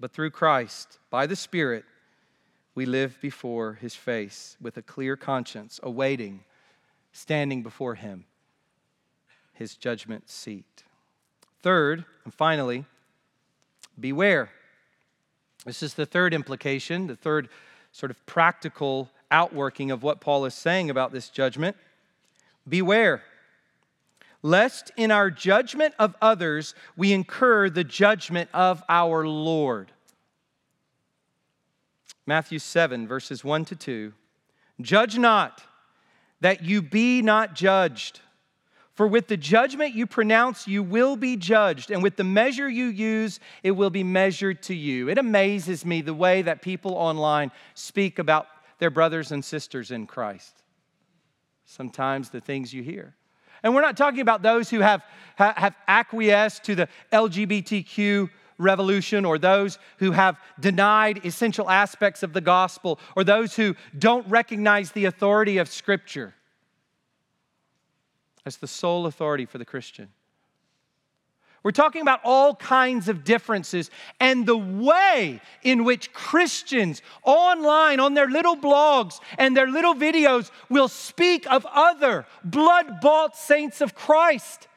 But 0.00 0.12
through 0.12 0.30
Christ, 0.30 0.98
by 1.10 1.26
the 1.26 1.36
Spirit, 1.36 1.84
we 2.74 2.86
live 2.86 3.18
before 3.20 3.74
his 3.74 3.94
face 3.94 4.56
with 4.60 4.78
a 4.78 4.82
clear 4.82 5.14
conscience, 5.14 5.78
awaiting, 5.82 6.44
standing 7.12 7.62
before 7.62 7.96
him, 7.96 8.24
his 9.52 9.76
judgment 9.76 10.30
seat. 10.30 10.84
Third, 11.62 12.06
and 12.24 12.32
finally, 12.32 12.86
beware. 13.98 14.50
This 15.64 15.82
is 15.82 15.94
the 15.94 16.06
third 16.06 16.32
implication, 16.32 17.06
the 17.06 17.16
third 17.16 17.48
sort 17.92 18.10
of 18.10 18.24
practical 18.26 19.10
outworking 19.30 19.90
of 19.90 20.02
what 20.02 20.20
Paul 20.20 20.44
is 20.44 20.54
saying 20.54 20.90
about 20.90 21.12
this 21.12 21.28
judgment. 21.28 21.76
Beware, 22.68 23.22
lest 24.42 24.90
in 24.96 25.10
our 25.10 25.30
judgment 25.30 25.94
of 25.98 26.14
others 26.20 26.74
we 26.96 27.12
incur 27.12 27.68
the 27.68 27.84
judgment 27.84 28.48
of 28.52 28.82
our 28.88 29.26
Lord. 29.26 29.92
Matthew 32.26 32.58
7, 32.58 33.08
verses 33.08 33.44
1 33.44 33.64
to 33.66 33.76
2. 33.76 34.12
Judge 34.80 35.18
not 35.18 35.62
that 36.40 36.62
you 36.62 36.80
be 36.80 37.22
not 37.22 37.54
judged. 37.54 38.20
For 38.94 39.06
with 39.06 39.28
the 39.28 39.36
judgment 39.36 39.94
you 39.94 40.06
pronounce, 40.06 40.66
you 40.66 40.82
will 40.82 41.16
be 41.16 41.36
judged, 41.36 41.90
and 41.90 42.02
with 42.02 42.16
the 42.16 42.24
measure 42.24 42.68
you 42.68 42.86
use, 42.86 43.40
it 43.62 43.70
will 43.70 43.90
be 43.90 44.04
measured 44.04 44.62
to 44.64 44.74
you. 44.74 45.08
It 45.08 45.16
amazes 45.16 45.84
me 45.84 46.02
the 46.02 46.14
way 46.14 46.42
that 46.42 46.60
people 46.60 46.94
online 46.94 47.52
speak 47.74 48.18
about 48.18 48.46
their 48.78 48.90
brothers 48.90 49.32
and 49.32 49.44
sisters 49.44 49.90
in 49.90 50.06
Christ. 50.06 50.62
Sometimes 51.64 52.30
the 52.30 52.40
things 52.40 52.74
you 52.74 52.82
hear. 52.82 53.14
And 53.62 53.74
we're 53.74 53.82
not 53.82 53.96
talking 53.96 54.20
about 54.20 54.42
those 54.42 54.70
who 54.70 54.80
have, 54.80 55.04
have 55.36 55.76
acquiesced 55.86 56.64
to 56.64 56.74
the 56.74 56.88
LGBTQ 57.12 58.28
revolution 58.58 59.24
or 59.24 59.38
those 59.38 59.78
who 59.98 60.12
have 60.12 60.38
denied 60.58 61.24
essential 61.24 61.70
aspects 61.70 62.22
of 62.22 62.32
the 62.32 62.40
gospel 62.40 62.98
or 63.16 63.24
those 63.24 63.56
who 63.56 63.74
don't 63.98 64.26
recognize 64.28 64.92
the 64.92 65.04
authority 65.04 65.58
of 65.58 65.68
Scripture 65.68 66.34
the 68.56 68.66
sole 68.66 69.06
authority 69.06 69.46
for 69.46 69.58
the 69.58 69.64
Christian. 69.64 70.08
We're 71.62 71.72
talking 71.72 72.00
about 72.00 72.20
all 72.24 72.54
kinds 72.54 73.08
of 73.08 73.22
differences 73.22 73.90
and 74.18 74.46
the 74.46 74.56
way 74.56 75.42
in 75.62 75.84
which 75.84 76.12
Christians 76.14 77.02
online 77.22 78.00
on 78.00 78.14
their 78.14 78.28
little 78.28 78.56
blogs 78.56 79.20
and 79.36 79.54
their 79.54 79.66
little 79.66 79.94
videos 79.94 80.50
will 80.70 80.88
speak 80.88 81.50
of 81.50 81.66
other 81.70 82.26
blood 82.42 83.02
bought 83.02 83.36
saints 83.36 83.82
of 83.82 83.94
Christ, 83.94 84.68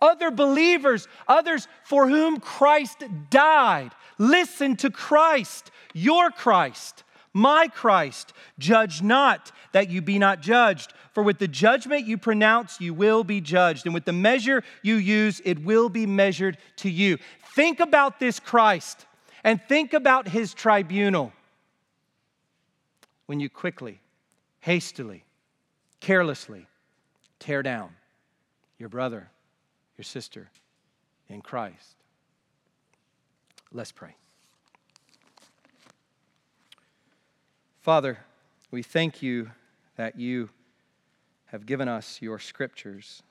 other 0.00 0.30
believers, 0.30 1.08
others 1.28 1.68
for 1.84 2.08
whom 2.08 2.40
Christ 2.40 3.04
died. 3.28 3.90
Listen 4.16 4.76
to 4.76 4.90
Christ, 4.90 5.70
your 5.92 6.30
Christ, 6.30 7.04
my 7.32 7.68
Christ. 7.68 8.32
Judge 8.58 9.02
not 9.02 9.52
that 9.72 9.90
you 9.90 10.02
be 10.02 10.18
not 10.18 10.40
judged. 10.40 10.92
For 11.12 11.22
with 11.22 11.38
the 11.38 11.48
judgment 11.48 12.06
you 12.06 12.18
pronounce, 12.18 12.80
you 12.80 12.94
will 12.94 13.24
be 13.24 13.40
judged. 13.40 13.86
And 13.86 13.94
with 13.94 14.04
the 14.04 14.12
measure 14.12 14.64
you 14.82 14.96
use, 14.96 15.40
it 15.44 15.64
will 15.64 15.88
be 15.88 16.06
measured 16.06 16.58
to 16.76 16.90
you. 16.90 17.18
Think 17.54 17.80
about 17.80 18.20
this 18.20 18.40
Christ 18.40 19.06
and 19.44 19.60
think 19.62 19.92
about 19.92 20.28
his 20.28 20.54
tribunal 20.54 21.32
when 23.26 23.40
you 23.40 23.48
quickly, 23.48 24.00
hastily, 24.60 25.24
carelessly 26.00 26.66
tear 27.38 27.62
down 27.62 27.90
your 28.78 28.88
brother, 28.88 29.30
your 29.96 30.04
sister 30.04 30.50
in 31.28 31.40
Christ. 31.40 31.96
Let's 33.72 33.92
pray. 33.92 34.16
Father, 37.80 38.18
we 38.70 38.82
thank 38.82 39.22
you 39.22 39.50
that 39.96 40.18
you 40.18 40.50
have 41.46 41.66
given 41.66 41.88
us 41.88 42.20
your 42.20 42.38
scriptures. 42.38 43.22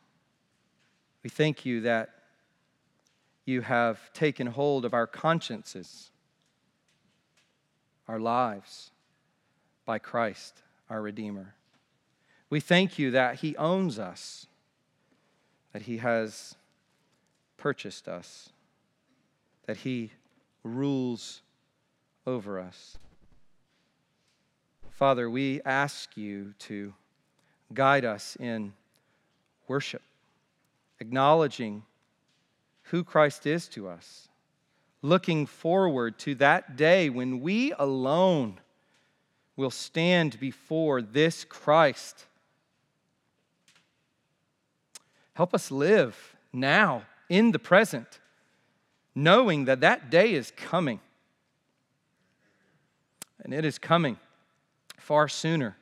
We 1.24 1.30
thank 1.30 1.66
you 1.66 1.82
that 1.82 2.10
you 3.46 3.62
have 3.62 4.12
taken 4.14 4.48
hold 4.48 4.86
of 4.86 4.94
our 4.94 5.08
consciences, 5.08 6.12
our 8.08 8.20
lives, 8.20 8.92
by 9.86 10.00
Christ, 10.00 10.62
our 10.90 11.02
Redeemer. 11.02 11.56
We 12.50 12.60
thank 12.60 13.00
you 13.00 13.12
that 13.12 13.36
He 13.36 13.56
owns 13.58 14.00
us 14.00 14.48
that 15.74 15.84
He 15.84 15.98
has 15.98 16.56
purchased 17.58 18.08
us, 18.08 18.50
that 19.66 19.78
He 19.78 20.12
rules 20.64 21.42
over 22.26 22.60
us. 22.60 22.98
Father, 25.00 25.30
we 25.30 25.62
ask 25.64 26.18
you 26.18 26.54
to 26.60 26.94
guide 27.74 28.04
us 28.04 28.36
in 28.38 28.74
worship, 29.66 30.02
acknowledging 31.00 31.84
who 32.82 33.06
Christ 33.06 33.48
is 33.48 33.70
to 33.70 33.88
us, 33.88 34.28
looking 35.02 35.46
forward 35.46 36.20
to 36.20 36.36
that 36.36 36.76
day 36.76 37.10
when 37.10 37.40
we 37.40 37.72
alone 37.80 38.60
will 39.56 39.72
stand 39.72 40.38
before 40.38 41.02
this 41.02 41.46
Christ. 41.46 42.26
Help 45.34 45.54
us 45.54 45.72
live 45.72 46.36
now 46.52 47.04
in 47.30 47.52
the 47.52 47.60
present, 47.60 48.20
knowing 49.16 49.64
that 49.64 49.80
that 49.80 50.10
day 50.10 50.34
is 50.34 50.52
coming. 50.58 51.00
And 53.42 53.54
it 53.54 53.64
is 53.64 53.80
coming 53.80 54.18
far 55.10 55.28
sooner 55.28 55.76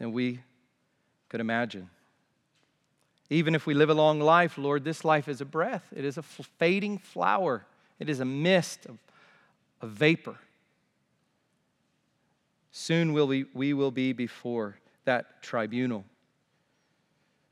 than 0.00 0.10
we 0.10 0.40
could 1.28 1.40
imagine. 1.40 1.88
Even 3.28 3.54
if 3.54 3.64
we 3.64 3.74
live 3.74 3.90
a 3.90 3.94
long 3.94 4.18
life, 4.18 4.58
Lord, 4.58 4.82
this 4.82 5.04
life 5.04 5.28
is 5.28 5.40
a 5.40 5.44
breath, 5.44 5.84
it 5.94 6.04
is 6.04 6.18
a 6.18 6.22
fading 6.22 6.98
flower, 6.98 7.64
it 8.00 8.10
is 8.10 8.18
a 8.18 8.24
mist, 8.24 8.86
of 8.86 8.98
a, 9.82 9.86
vapor. 9.86 10.36
Soon 12.72 13.12
will 13.12 13.28
we 13.28 13.72
will 13.72 13.92
be 13.92 14.12
before 14.12 14.78
that 15.04 15.44
tribunal. 15.44 16.04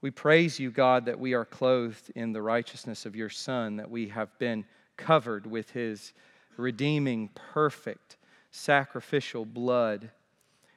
We 0.00 0.10
praise 0.10 0.58
you, 0.58 0.72
God, 0.72 1.04
that 1.04 1.20
we 1.20 1.32
are 1.32 1.44
clothed 1.44 2.10
in 2.16 2.32
the 2.32 2.42
righteousness 2.42 3.06
of 3.06 3.14
your 3.14 3.30
Son, 3.30 3.76
that 3.76 3.88
we 3.88 4.08
have 4.08 4.36
been 4.40 4.64
covered 4.96 5.46
with 5.46 5.70
his 5.70 6.12
redeeming, 6.56 7.30
perfect, 7.52 8.16
sacrificial 8.50 9.44
blood. 9.44 10.10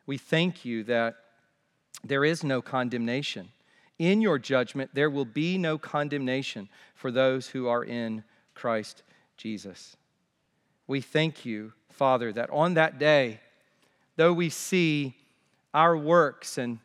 We 0.06 0.18
thank 0.18 0.66
you 0.66 0.84
that 0.86 1.16
there 2.04 2.26
is 2.26 2.44
no 2.44 2.62
condemnation. 2.62 3.50
In 4.00 4.22
your 4.22 4.40
judgment, 4.40 4.92
there 4.94 5.10
will 5.10 5.26
be 5.26 5.58
no 5.58 5.78
condemnation 5.78 6.70
for 6.96 7.12
those 7.12 7.48
who 7.48 7.68
are 7.68 7.84
in 7.84 8.24
Christ 8.56 9.04
Jesus. 9.38 9.96
We 10.88 11.02
thank 11.02 11.46
you, 11.46 11.74
Father, 11.90 12.34
that 12.34 12.50
on 12.50 12.74
that 12.74 13.00
day, 13.00 13.40
though 14.16 14.34
we 14.34 14.50
see 14.50 15.16
our 15.74 15.96
works 15.96 16.58
and 16.58 16.80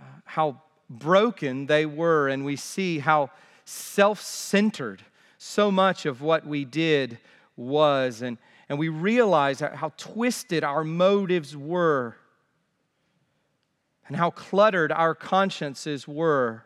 uh, 0.00 0.04
how 0.24 0.62
broken 0.88 1.66
they 1.66 1.86
were, 1.86 2.28
and 2.28 2.44
we 2.44 2.56
see 2.56 3.00
how 3.00 3.30
self 3.64 4.20
centered 4.20 5.02
so 5.38 5.70
much 5.70 6.06
of 6.06 6.22
what 6.22 6.46
we 6.46 6.64
did 6.64 7.18
was, 7.56 8.22
and, 8.22 8.38
and 8.68 8.78
we 8.78 8.88
realize 8.88 9.60
how 9.60 9.92
twisted 9.96 10.64
our 10.64 10.84
motives 10.84 11.56
were, 11.56 12.16
and 14.06 14.16
how 14.16 14.30
cluttered 14.30 14.92
our 14.92 15.14
consciences 15.14 16.06
were. 16.06 16.64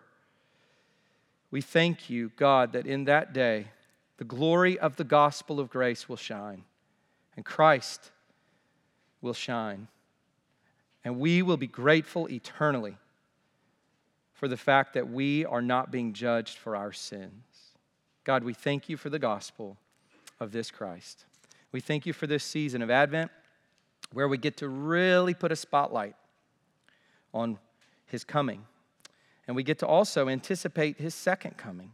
We 1.50 1.60
thank 1.60 2.10
you, 2.10 2.32
God, 2.36 2.72
that 2.72 2.86
in 2.86 3.04
that 3.04 3.32
day, 3.32 3.68
the 4.16 4.24
glory 4.24 4.78
of 4.78 4.96
the 4.96 5.04
gospel 5.04 5.60
of 5.60 5.70
grace 5.70 6.08
will 6.08 6.16
shine, 6.16 6.64
and 7.36 7.44
Christ 7.44 8.10
will 9.20 9.34
shine. 9.34 9.88
And 11.04 11.18
we 11.18 11.42
will 11.42 11.56
be 11.56 11.68
grateful 11.68 12.28
eternally 12.28 12.96
for 14.34 14.48
the 14.48 14.56
fact 14.56 14.94
that 14.94 15.08
we 15.08 15.44
are 15.44 15.62
not 15.62 15.90
being 15.90 16.12
judged 16.12 16.58
for 16.58 16.76
our 16.76 16.92
sins. 16.92 17.44
God, 18.24 18.44
we 18.44 18.52
thank 18.52 18.88
you 18.88 18.96
for 18.96 19.08
the 19.08 19.18
gospel 19.18 19.76
of 20.40 20.52
this 20.52 20.70
Christ. 20.70 21.24
We 21.72 21.80
thank 21.80 22.04
you 22.06 22.12
for 22.12 22.26
this 22.26 22.44
season 22.44 22.82
of 22.82 22.90
Advent 22.90 23.30
where 24.12 24.28
we 24.28 24.38
get 24.38 24.56
to 24.58 24.68
really 24.68 25.34
put 25.34 25.52
a 25.52 25.56
spotlight 25.56 26.14
on 27.38 27.58
his 28.06 28.24
coming. 28.24 28.64
And 29.46 29.56
we 29.56 29.62
get 29.62 29.78
to 29.78 29.86
also 29.86 30.28
anticipate 30.28 30.98
his 30.98 31.14
second 31.14 31.56
coming. 31.56 31.92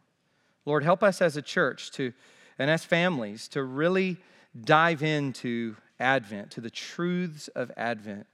Lord, 0.65 0.83
help 0.83 1.03
us 1.03 1.21
as 1.21 1.37
a 1.37 1.43
church 1.43 1.91
to, 1.93 2.13
and 2.59 2.71
as 2.71 2.85
families 2.85 3.49
to 3.49 3.63
really 3.63 4.17
dive 4.65 5.03
into 5.03 5.77
Advent, 6.01 6.51
to 6.53 6.61
the 6.61 6.71
truths 6.71 7.49
of 7.49 7.71
Advent 7.77 8.27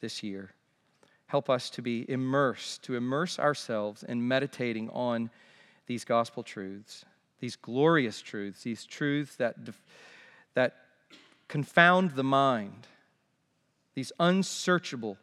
this 0.00 0.22
year. 0.22 0.50
Help 1.26 1.50
us 1.50 1.70
to 1.70 1.82
be 1.82 2.08
immersed, 2.08 2.82
to 2.84 2.94
immerse 2.94 3.38
ourselves 3.38 4.02
in 4.02 4.26
meditating 4.26 4.88
on 4.90 5.30
these 5.86 6.04
gospel 6.04 6.42
truths, 6.42 7.04
these 7.40 7.56
glorious 7.56 8.20
truths, 8.20 8.62
these 8.62 8.84
truths 8.84 9.36
that, 9.36 9.56
that 10.54 10.76
confound 11.48 12.12
the 12.12 12.24
mind, 12.24 12.86
these 13.94 14.12
unsearchable, 14.18 15.16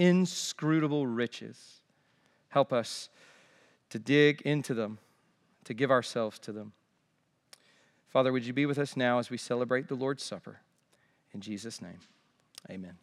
inscrutable 0.00 1.06
riches. 1.06 1.82
Help 2.48 2.72
us 2.72 3.10
to 3.90 3.98
dig 3.98 4.40
into 4.42 4.72
them, 4.72 4.98
to 5.64 5.74
give 5.74 5.90
ourselves 5.90 6.38
to 6.38 6.52
them. 6.52 6.72
Father, 8.08 8.32
would 8.32 8.46
you 8.46 8.54
be 8.54 8.64
with 8.64 8.78
us 8.78 8.96
now 8.96 9.18
as 9.18 9.28
we 9.28 9.36
celebrate 9.36 9.88
the 9.88 9.94
Lord's 9.94 10.24
Supper? 10.24 10.60
In 11.34 11.42
Jesus' 11.42 11.82
name, 11.82 11.98
amen. 12.70 12.96